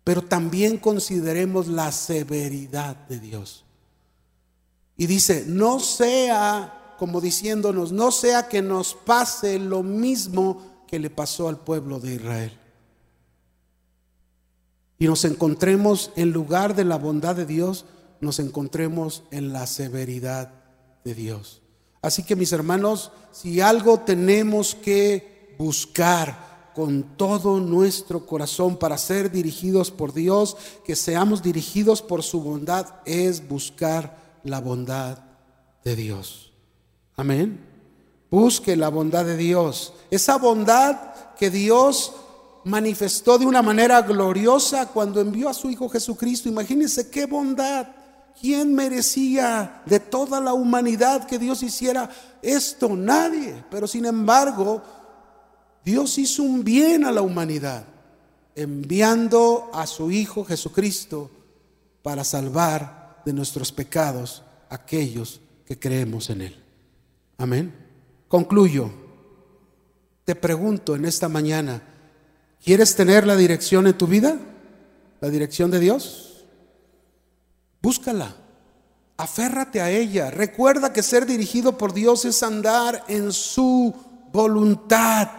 pero 0.05 0.23
también 0.23 0.79
consideremos 0.79 1.67
la 1.67 1.93
severidad 1.93 2.97
de 3.09 3.21
Dios. 3.21 3.66
Y 4.97 5.07
dice, 5.07 5.45
no 5.47 5.79
sea, 5.79 6.95
como 6.99 7.21
diciéndonos, 7.21 7.93
no 7.93 8.11
sea 8.11 8.49
que 8.49 8.63
nos 8.63 8.95
pase 8.95 9.59
lo 9.59 9.83
mismo 9.83 10.63
que 10.87 10.99
le 10.99 11.11
pasó 11.11 11.49
al 11.49 11.59
pueblo 11.59 12.01
de 12.01 12.15
Israel. 12.15 12.59
Y 14.99 15.07
nos 15.07 15.25
encontremos 15.25 16.11
en 16.17 16.31
lugar 16.31 16.75
de 16.75 16.85
la 16.85 16.97
bondad 16.97 17.37
de 17.37 17.45
Dios, 17.45 17.85
nos 18.21 18.39
encontremos 18.39 19.25
en 19.31 19.53
la 19.53 19.67
severidad 19.67 20.53
de 21.05 21.15
Dios. 21.15 21.61
Así 22.01 22.23
que 22.23 22.37
mis 22.37 22.53
hermanos, 22.53 23.11
si 23.33 23.61
algo 23.61 24.01
tenemos 24.01 24.75
que 24.75 25.55
buscar 25.59 26.73
con 26.75 27.17
todo 27.17 27.61
nuestro 27.61 28.27
corazón 28.27 28.77
para 28.77 28.97
ser 28.97 29.31
dirigidos 29.31 29.91
por 29.91 30.15
Dios, 30.15 30.57
que 30.85 30.97
seamos 30.97 31.43
dirigidos 31.43 32.03
por 32.03 32.23
su 32.23 32.41
bondad, 32.41 32.87
es 33.05 33.47
buscar 33.49 34.26
la 34.47 34.61
bondad 34.61 35.19
de 35.85 35.97
Dios. 35.97 36.53
Amén. 37.17 37.61
Busque 38.31 38.77
la 38.77 38.89
bondad 38.89 39.25
de 39.25 39.37
Dios. 39.37 39.95
Esa 40.11 40.37
bondad 40.37 40.97
que 41.39 41.51
Dios 41.51 42.13
manifestó 42.65 43.39
de 43.39 43.47
una 43.47 43.63
manera 43.63 44.03
gloriosa 44.03 44.89
cuando 44.89 45.21
envió 45.21 45.49
a 45.49 45.55
su 45.55 45.71
Hijo 45.71 45.89
Jesucristo. 45.89 46.49
Imagínense 46.49 47.11
qué 47.11 47.27
bondad. 47.27 47.87
¿Quién 48.39 48.75
merecía 48.75 49.83
de 49.87 49.99
toda 50.01 50.41
la 50.41 50.53
humanidad 50.53 51.27
que 51.27 51.39
Dios 51.39 51.63
hiciera 51.63 52.11
esto? 52.43 52.95
Nadie. 52.97 53.65
Pero 53.71 53.87
sin 53.87 54.05
embargo, 54.05 54.83
Dios 55.85 56.19
hizo 56.19 56.43
un 56.43 56.65
bien 56.65 57.05
a 57.05 57.13
la 57.13 57.23
humanidad, 57.23 57.85
enviando 58.57 59.71
a 59.73 59.87
su 59.87 60.11
Hijo 60.11 60.45
Jesucristo 60.45 61.31
para 62.03 62.25
salvar 62.25 63.06
de 63.27 63.33
nuestros 63.33 63.73
pecados 63.73 64.45
aquellos 64.71 65.41
que 65.67 65.77
creemos 65.77 66.31
en 66.31 66.43
Él. 66.43 66.57
Amén. 67.37 67.75
Concluyo. 68.29 68.89
Te 70.25 70.37
pregunto 70.37 70.95
en 70.95 71.05
esta 71.05 71.29
mañana, 71.29 71.83
¿quieres 72.65 72.95
tener 72.95 73.27
la 73.27 73.37
dirección 73.37 73.89
en 73.89 73.99
tu 73.99 74.07
vida? 74.07 74.39
¿La 75.21 75.29
dirección 75.29 75.73
de 75.73 75.81
Dios? 75.81 76.47
Búscala. 77.83 78.37
Aférrate 79.17 79.81
a 79.81 79.91
ella. 79.91 80.31
Recuerda 80.31 80.93
que 80.93 81.03
ser 81.03 81.27
dirigido 81.27 81.77
por 81.77 81.93
Dios 81.93 82.25
es 82.25 82.45
andar 82.45 83.05
en 83.09 83.33
su 83.33 83.93
voluntad. 84.33 85.31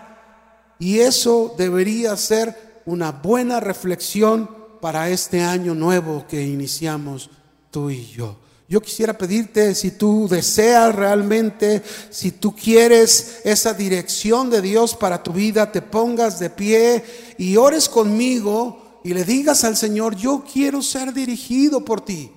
Y 0.77 0.99
eso 0.99 1.55
debería 1.57 2.17
ser 2.17 2.81
una 2.85 3.13
buena 3.13 3.61
reflexión 3.61 4.49
para 4.81 5.09
este 5.09 5.41
año 5.41 5.73
nuevo 5.73 6.25
que 6.27 6.43
iniciamos 6.43 7.29
tú 7.71 7.89
y 7.89 8.05
yo. 8.07 8.37
Yo 8.69 8.81
quisiera 8.81 9.17
pedirte, 9.17 9.73
si 9.75 9.91
tú 9.91 10.27
deseas 10.29 10.93
realmente, 10.93 11.81
si 12.09 12.31
tú 12.33 12.53
quieres 12.53 13.39
esa 13.45 13.73
dirección 13.73 14.49
de 14.49 14.61
Dios 14.61 14.93
para 14.93 15.23
tu 15.23 15.31
vida, 15.31 15.71
te 15.71 15.81
pongas 15.81 16.37
de 16.39 16.49
pie 16.49 17.03
y 17.37 17.55
ores 17.55 17.87
conmigo 17.87 18.99
y 19.05 19.13
le 19.13 19.23
digas 19.23 19.63
al 19.63 19.77
Señor, 19.77 20.17
yo 20.17 20.43
quiero 20.51 20.81
ser 20.81 21.13
dirigido 21.13 21.85
por 21.85 22.01
ti. 22.01 22.29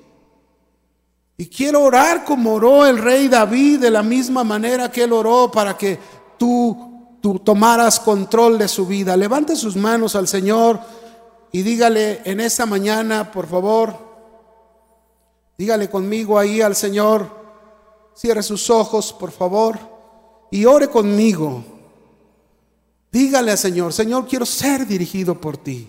Y 1.36 1.46
quiero 1.46 1.82
orar 1.82 2.24
como 2.24 2.52
oró 2.52 2.86
el 2.86 2.98
rey 2.98 3.26
David 3.26 3.80
de 3.80 3.90
la 3.90 4.04
misma 4.04 4.44
manera 4.44 4.92
que 4.92 5.04
él 5.04 5.12
oró 5.12 5.50
para 5.50 5.76
que 5.76 5.98
tú, 6.38 7.16
tú 7.20 7.40
tomaras 7.40 7.98
control 7.98 8.56
de 8.56 8.68
su 8.68 8.86
vida. 8.86 9.16
Levante 9.16 9.56
sus 9.56 9.74
manos 9.74 10.14
al 10.14 10.28
Señor 10.28 10.78
y 11.50 11.62
dígale 11.62 12.20
en 12.24 12.38
esta 12.38 12.66
mañana, 12.66 13.32
por 13.32 13.48
favor, 13.48 14.09
Dígale 15.60 15.90
conmigo 15.90 16.38
ahí 16.38 16.62
al 16.62 16.74
Señor, 16.74 17.30
cierre 18.14 18.42
sus 18.42 18.70
ojos, 18.70 19.12
por 19.12 19.30
favor, 19.30 19.78
y 20.50 20.64
ore 20.64 20.88
conmigo. 20.88 21.62
Dígale 23.12 23.50
al 23.50 23.58
Señor, 23.58 23.92
Señor, 23.92 24.26
quiero 24.26 24.46
ser 24.46 24.86
dirigido 24.86 25.38
por 25.38 25.58
ti. 25.58 25.86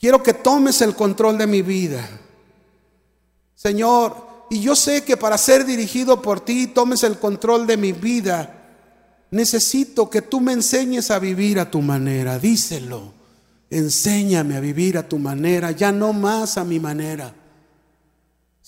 Quiero 0.00 0.24
que 0.24 0.34
tomes 0.34 0.80
el 0.82 0.96
control 0.96 1.38
de 1.38 1.46
mi 1.46 1.62
vida. 1.62 2.04
Señor, 3.54 4.16
y 4.50 4.60
yo 4.60 4.74
sé 4.74 5.04
que 5.04 5.16
para 5.16 5.38
ser 5.38 5.64
dirigido 5.64 6.20
por 6.20 6.40
ti, 6.40 6.66
tomes 6.66 7.04
el 7.04 7.20
control 7.20 7.64
de 7.64 7.76
mi 7.76 7.92
vida. 7.92 8.54
necesito 9.30 10.10
que 10.10 10.22
tú 10.22 10.40
me 10.40 10.52
enseñes 10.52 11.12
a 11.12 11.20
vivir 11.20 11.60
a 11.60 11.70
tu 11.70 11.80
manera. 11.80 12.40
Díselo. 12.40 13.12
Enséñame 13.70 14.56
a 14.56 14.60
vivir 14.60 14.98
a 14.98 15.08
tu 15.08 15.16
manera, 15.20 15.70
ya 15.70 15.92
no 15.92 16.12
más 16.12 16.58
a 16.58 16.64
mi 16.64 16.80
manera. 16.80 17.32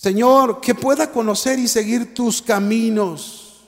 Señor, 0.01 0.61
que 0.61 0.73
pueda 0.73 1.11
conocer 1.11 1.59
y 1.59 1.67
seguir 1.67 2.13
tus 2.13 2.41
caminos. 2.41 3.65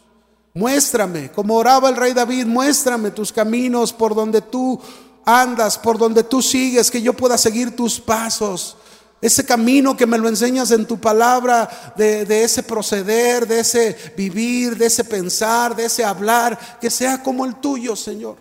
Muéstrame, 0.54 1.30
como 1.30 1.58
oraba 1.58 1.90
el 1.90 1.98
rey 1.98 2.14
David, 2.14 2.46
muéstrame 2.46 3.12
tus 3.12 3.34
caminos 3.34 3.92
por 3.92 4.16
donde 4.16 4.42
tú 4.42 4.80
andas, 5.26 5.78
por 5.78 5.98
donde 5.98 6.24
tú 6.24 6.42
sigues, 6.42 6.90
que 6.90 7.02
yo 7.02 7.12
pueda 7.12 7.38
seguir 7.38 7.76
tus 7.76 8.00
pasos. 8.00 8.78
Ese 9.22 9.46
camino 9.46 9.98
que 9.98 10.08
me 10.08 10.18
lo 10.18 10.30
enseñas 10.30 10.72
en 10.72 10.86
tu 10.86 11.02
palabra, 11.02 11.94
de, 11.98 12.44
ese 12.46 12.64
proceder, 12.64 13.46
de 13.46 13.60
ese 13.60 14.14
vivir, 14.16 14.78
de 14.78 14.86
ese 14.86 15.04
pensar, 15.04 15.76
de 15.76 15.84
ese 15.84 16.06
hablar, 16.06 16.80
que 16.80 16.90
sea 16.90 17.22
como 17.22 17.44
el 17.44 17.56
tuyo, 17.56 17.94
Señor. 17.98 18.38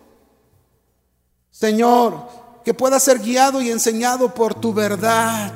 Señor, 1.51 2.29
que 2.65 2.73
pueda 2.73 3.01
ser 3.01 3.19
guiado 3.19 3.61
y 3.61 3.69
enseñado 3.69 4.33
por 4.33 4.55
tu 4.55 4.73
verdad 4.73 5.53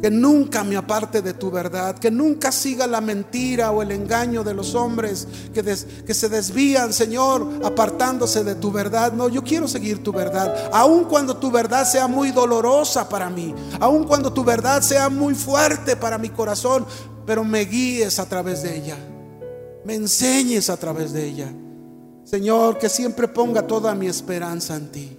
que 0.00 0.10
nunca 0.10 0.64
me 0.64 0.76
aparte 0.76 1.20
de 1.20 1.34
tu 1.34 1.50
verdad, 1.50 1.98
que 1.98 2.10
nunca 2.10 2.50
siga 2.50 2.86
la 2.86 3.00
mentira 3.00 3.70
o 3.70 3.82
el 3.82 3.92
engaño 3.92 4.42
de 4.42 4.54
los 4.54 4.74
hombres 4.74 5.28
que, 5.52 5.62
que, 5.62 6.14
se 6.14 6.28
desvían, 6.28 6.92
Señor, 6.92 7.46
apartándose 7.62 8.42
de 8.42 8.54
tu 8.54 8.72
verdad. 8.72 9.12
No, 9.12 9.28
yo 9.28 9.44
quiero 9.44 9.68
seguir 9.68 10.02
tu 10.02 10.12
verdad, 10.12 10.70
aun 10.72 11.04
cuando 11.04 11.36
tu 11.36 11.50
verdad 11.50 11.86
sea 11.86 12.06
muy 12.06 12.30
dolorosa 12.30 13.08
para 13.08 13.28
mí, 13.28 13.54
aun 13.78 14.04
cuando 14.04 14.32
tu 14.32 14.42
verdad 14.42 14.80
sea 14.80 15.08
muy 15.08 15.34
fuerte 15.34 15.96
para 15.96 16.16
mi 16.16 16.30
corazón, 16.30 16.86
pero 17.26 17.44
me 17.44 17.60
guíes 17.60 18.18
a 18.18 18.26
través 18.26 18.62
de 18.62 18.76
ella, 18.76 18.96
me 19.84 19.94
enseñes 19.94 20.70
a 20.70 20.76
través 20.76 21.12
de 21.12 21.26
ella. 21.26 21.52
Señor, 22.24 22.78
que 22.78 22.88
siempre 22.88 23.26
ponga 23.28 23.66
toda 23.66 23.94
mi 23.94 24.06
esperanza 24.06 24.76
en 24.76 24.92
ti. 24.92 25.16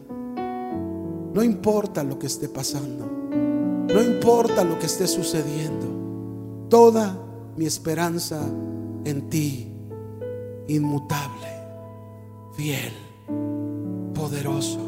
No 1.34 1.44
importa 1.44 2.04
lo 2.04 2.18
que 2.18 2.28
esté 2.28 2.48
pasando. 2.48 3.11
No 3.94 4.02
importa 4.02 4.64
lo 4.64 4.80
que 4.80 4.86
esté 4.86 5.08
sucediendo, 5.08 6.68
toda 6.70 7.18
mi 7.58 7.66
esperanza 7.66 8.42
en 9.04 9.30
ti, 9.30 9.68
inmutable, 10.68 11.48
fiel, 12.56 12.94
poderoso. 14.14 14.80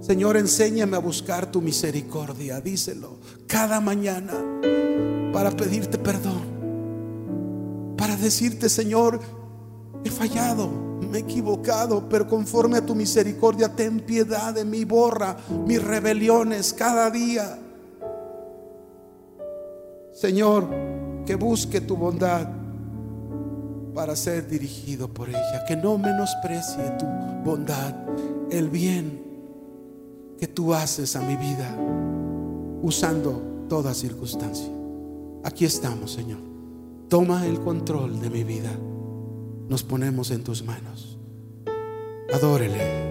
Señor, 0.00 0.36
enséñame 0.36 0.96
a 0.96 1.00
buscar 1.00 1.50
tu 1.50 1.60
misericordia, 1.60 2.60
díselo, 2.60 3.18
cada 3.46 3.80
mañana 3.80 4.32
para 5.32 5.50
pedirte 5.50 5.98
perdón, 5.98 7.96
para 7.96 8.16
decirte, 8.16 8.68
Señor, 8.68 9.20
he 10.04 10.10
fallado, 10.10 10.68
me 11.10 11.18
he 11.18 11.20
equivocado, 11.22 12.08
pero 12.08 12.26
conforme 12.26 12.78
a 12.78 12.86
tu 12.86 12.94
misericordia, 12.94 13.74
ten 13.74 14.00
piedad 14.00 14.54
de 14.54 14.64
mí, 14.64 14.84
borra 14.84 15.36
mis 15.66 15.82
rebeliones 15.82 16.72
cada 16.72 17.10
día. 17.10 17.58
Señor, 20.20 20.68
que 21.24 21.34
busque 21.34 21.80
tu 21.80 21.96
bondad 21.96 22.46
para 23.94 24.14
ser 24.14 24.46
dirigido 24.46 25.08
por 25.08 25.30
ella, 25.30 25.64
que 25.66 25.74
no 25.76 25.96
menosprecie 25.96 26.90
tu 26.98 27.06
bondad, 27.42 27.94
el 28.50 28.68
bien 28.68 29.22
que 30.38 30.46
tú 30.46 30.74
haces 30.74 31.16
a 31.16 31.22
mi 31.22 31.36
vida, 31.36 31.74
usando 32.82 33.64
toda 33.66 33.94
circunstancia. 33.94 34.68
Aquí 35.42 35.64
estamos, 35.64 36.12
Señor. 36.12 36.40
Toma 37.08 37.46
el 37.46 37.58
control 37.58 38.20
de 38.20 38.28
mi 38.28 38.44
vida. 38.44 38.72
Nos 39.70 39.82
ponemos 39.82 40.30
en 40.32 40.44
tus 40.44 40.62
manos. 40.62 41.18
Adórele. 42.30 43.09